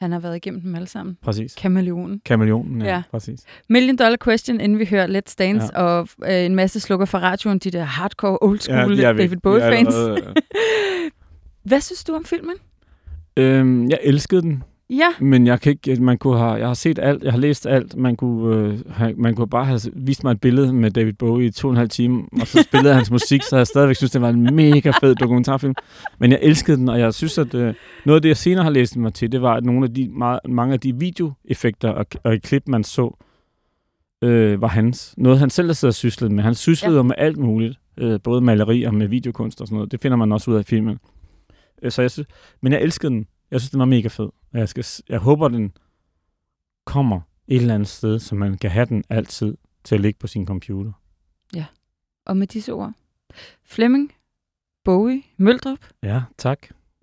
han 0.00 0.12
har 0.12 0.18
været 0.18 0.36
igennem 0.36 0.60
dem 0.60 0.74
alle 0.74 0.86
sammen. 0.88 1.16
Præcis. 1.22 1.54
Kameleonen. 1.54 2.20
Kameleonen, 2.24 2.80
ja, 2.82 2.86
Ja. 2.86 2.94
ja. 2.94 3.02
præcis. 3.10 3.40
Million 3.68 3.96
dollar 3.96 4.16
question, 4.24 4.60
inden 4.60 4.78
vi 4.78 4.84
hører 4.90 5.06
Let's 5.06 5.34
Dance, 5.38 5.68
Ja. 5.74 5.82
og 5.82 6.08
øh, 6.26 6.34
en 6.44 6.54
masse 6.54 6.80
slukker 6.80 7.06
fra 7.06 7.18
radioen, 7.18 7.58
de 7.58 7.70
der 7.70 7.82
hardcore, 7.84 8.38
old 8.40 8.58
school 8.58 8.90
væk. 8.96 9.02
David 9.02 9.36
Bowie-fans. 9.36 9.94
De 9.94 10.00
er 10.00 10.04
allerede- 10.06 10.34
Hvad 11.62 11.80
synes 11.80 12.04
du 12.04 12.14
om 12.14 12.24
filmen? 12.24 12.54
øhm, 13.36 13.90
jeg 13.90 13.98
elskede 14.02 14.42
den, 14.42 14.62
Ja, 14.90 15.08
men 15.20 15.46
jeg 15.46 15.60
kan 15.60 15.72
ikke, 15.72 16.02
man 16.02 16.18
kunne 16.18 16.38
have, 16.38 16.52
jeg 16.52 16.66
har 16.66 16.74
set 16.74 16.98
alt, 16.98 17.22
jeg 17.22 17.32
har 17.32 17.38
læst 17.38 17.66
alt. 17.66 17.96
Man 17.96 18.16
kunne, 18.16 18.56
øh, 18.56 18.78
have, 18.90 19.14
man 19.14 19.34
kunne 19.34 19.48
bare 19.48 19.64
have 19.64 19.80
vist 19.92 20.24
mig 20.24 20.30
et 20.30 20.40
billede 20.40 20.72
med 20.72 20.90
David 20.90 21.12
Bowie 21.12 21.46
i 21.46 21.50
to 21.50 21.68
og 21.68 21.72
en 21.72 21.76
halv 21.76 21.88
time, 21.88 22.22
og 22.40 22.46
så 22.46 22.62
spillede 22.62 22.94
hans 22.94 23.10
musik, 23.10 23.42
så 23.42 23.56
jeg 23.56 23.66
stadigvæk 23.66 23.96
synes, 23.96 24.10
det 24.10 24.20
var 24.20 24.28
en 24.28 24.54
mega 24.54 24.90
fed 25.00 25.14
dokumentarfilm. 25.14 25.74
Men 26.18 26.30
jeg 26.30 26.38
elskede 26.42 26.76
den, 26.76 26.88
og 26.88 27.00
jeg 27.00 27.14
synes, 27.14 27.38
at 27.38 27.54
øh, 27.54 27.74
noget 28.04 28.16
af 28.16 28.22
det, 28.22 28.28
jeg 28.28 28.36
senere 28.36 28.64
har 28.64 28.70
læst 28.70 28.96
mig 28.96 29.14
til, 29.14 29.32
det 29.32 29.42
var, 29.42 29.54
at 29.54 29.64
nogle 29.64 29.84
af 29.84 29.94
de, 29.94 30.08
meget, 30.08 30.40
mange 30.48 30.74
af 30.74 30.80
de 30.80 30.96
videoeffekter 30.96 31.88
og, 31.88 32.06
og 32.24 32.36
klip, 32.42 32.62
man 32.68 32.84
så, 32.84 33.16
øh, 34.24 34.60
var 34.60 34.68
hans. 34.68 35.14
Noget, 35.18 35.38
han 35.38 35.50
selv 35.50 35.70
og 35.84 35.94
syslet 35.94 36.32
med. 36.32 36.44
Han 36.44 36.54
syslede 36.54 36.94
Ja. 36.94 36.98
ja. 36.98 37.02
med 37.02 37.14
alt 37.18 37.36
muligt. 37.36 37.78
Øh, 37.98 38.20
både 38.24 38.40
maleri 38.40 38.82
og 38.82 38.94
med 38.94 39.08
videokunst 39.08 39.60
og 39.60 39.66
sådan 39.66 39.76
noget. 39.76 39.92
Det 39.92 40.00
finder 40.00 40.16
man 40.16 40.32
også 40.32 40.50
ud 40.50 40.56
af 40.56 40.60
i 40.60 40.64
filmen. 40.64 40.98
Øh, 41.82 41.90
så 41.90 42.02
jeg 42.02 42.10
synes, 42.10 42.28
men 42.62 42.72
jeg 42.72 42.82
elskede 42.82 43.12
den. 43.12 43.26
Jeg 43.50 43.60
synes, 43.60 43.70
den 43.70 43.78
var 43.80 43.84
mega 43.86 44.08
fed. 44.08 44.28
Jeg, 44.52 44.68
skal, 44.68 44.86
jeg 45.08 45.18
håber, 45.18 45.48
den 45.48 45.72
kommer 46.84 47.20
et 47.48 47.56
eller 47.56 47.74
andet 47.74 47.88
sted, 47.88 48.18
så 48.18 48.34
man 48.34 48.58
kan 48.58 48.70
have 48.70 48.86
den 48.86 49.04
altid 49.08 49.56
til 49.84 49.94
at 49.94 50.00
ligge 50.00 50.18
på 50.18 50.26
sin 50.26 50.46
computer. 50.46 50.92
og 52.26 52.36
med 52.36 52.46
disse 52.46 52.72
ord. 52.72 52.92
Flemming, 53.64 54.12
Bowie, 54.84 55.22
Møldrup, 55.36 55.78
Ja, 56.02 56.22
tak. 56.38 56.58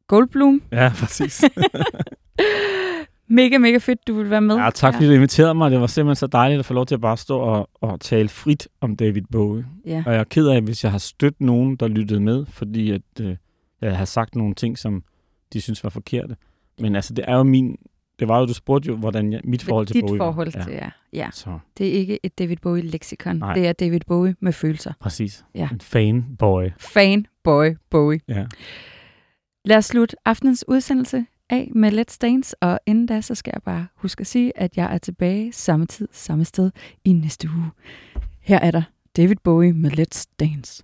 Goldblum. 0.07 0.61
Ja, 0.71 0.91
præcis. 0.99 1.43
Mega, 3.29 3.57
mega 3.57 3.77
fedt, 3.77 4.07
du 4.07 4.13
vil 4.13 4.29
være 4.29 4.41
med. 4.41 4.55
ja, 4.55 4.69
tak 4.69 4.93
fordi 4.93 5.07
du 5.07 5.11
inviterede 5.13 5.53
mig. 5.53 5.71
Det 5.71 5.79
var 5.79 5.87
simpelthen 5.87 6.15
så 6.15 6.27
dejligt 6.27 6.59
at 6.59 6.65
få 6.65 6.73
lov 6.73 6.85
til 6.85 6.95
at 6.95 7.01
bare 7.01 7.17
stå 7.17 7.39
og, 7.39 7.69
og 7.73 8.01
tale 8.01 8.29
frit 8.29 8.67
om 8.81 8.95
David 8.95 9.21
Bowie. 9.31 9.65
Ja. 9.85 10.03
Og 10.05 10.13
jeg 10.13 10.19
er 10.19 10.23
ked 10.23 10.47
af, 10.47 10.61
hvis 10.61 10.83
jeg 10.83 10.91
har 10.91 10.97
stødt 10.97 11.41
nogen, 11.41 11.75
der 11.75 11.87
lyttede 11.87 12.19
med, 12.19 12.45
fordi 12.45 12.91
at, 12.91 13.01
øh, 13.21 13.35
jeg 13.81 13.97
har 13.97 14.05
sagt 14.05 14.35
nogle 14.35 14.55
ting, 14.55 14.77
som 14.77 15.03
de 15.53 15.61
synes 15.61 15.83
var 15.83 15.89
forkerte. 15.89 16.35
Men 16.79 16.95
altså, 16.95 17.13
det 17.13 17.25
er 17.27 17.35
jo 17.35 17.43
min... 17.43 17.77
Det 18.19 18.27
var 18.27 18.39
jo, 18.39 18.45
du 18.45 18.53
spurgte 18.53 18.87
jo, 18.87 18.95
hvordan 18.95 19.33
jeg, 19.33 19.41
mit 19.43 19.63
forhold 19.63 19.87
til 19.87 19.93
Dit 19.93 20.03
Bowie 20.03 20.17
forhold 20.17 20.51
var. 20.53 20.63
til, 20.63 20.73
ja. 20.73 20.89
ja. 21.13 21.29
Så 21.33 21.59
Det 21.77 21.87
er 21.87 21.91
ikke 21.91 22.19
et 22.23 22.39
David 22.39 22.57
Bowie-leksikon. 22.57 23.41
Det 23.55 23.67
er 23.67 23.73
David 23.73 23.99
Bowie 24.07 24.35
med 24.39 24.53
følelser. 24.53 24.93
præcis. 24.99 25.45
Ja. 25.55 25.69
En 25.71 25.81
fanboy. 25.81 26.63
Fan, 26.77 27.25
boy, 27.43 27.75
Bowie. 27.89 28.19
Ja. 28.27 28.45
Lad 29.65 29.77
os 29.77 29.85
slutte 29.85 30.15
aftenens 30.25 30.65
udsendelse 30.67 31.25
af 31.49 31.71
med 31.75 31.91
Let's 31.91 32.17
Dance, 32.21 32.55
og 32.63 32.79
inden 32.85 33.05
da, 33.05 33.21
så 33.21 33.35
skal 33.35 33.51
jeg 33.55 33.63
bare 33.63 33.87
huske 33.95 34.21
at 34.21 34.27
sige, 34.27 34.57
at 34.59 34.77
jeg 34.77 34.93
er 34.93 34.97
tilbage 34.97 35.51
samme 35.53 35.85
tid, 35.85 36.07
samme 36.11 36.45
sted 36.45 36.71
i 37.05 37.13
næste 37.13 37.47
uge. 37.57 37.71
Her 38.41 38.59
er 38.59 38.71
der 38.71 38.81
David 39.17 39.35
Bowie 39.43 39.73
med 39.73 39.91
Let's 39.91 40.25
Dance. 40.39 40.83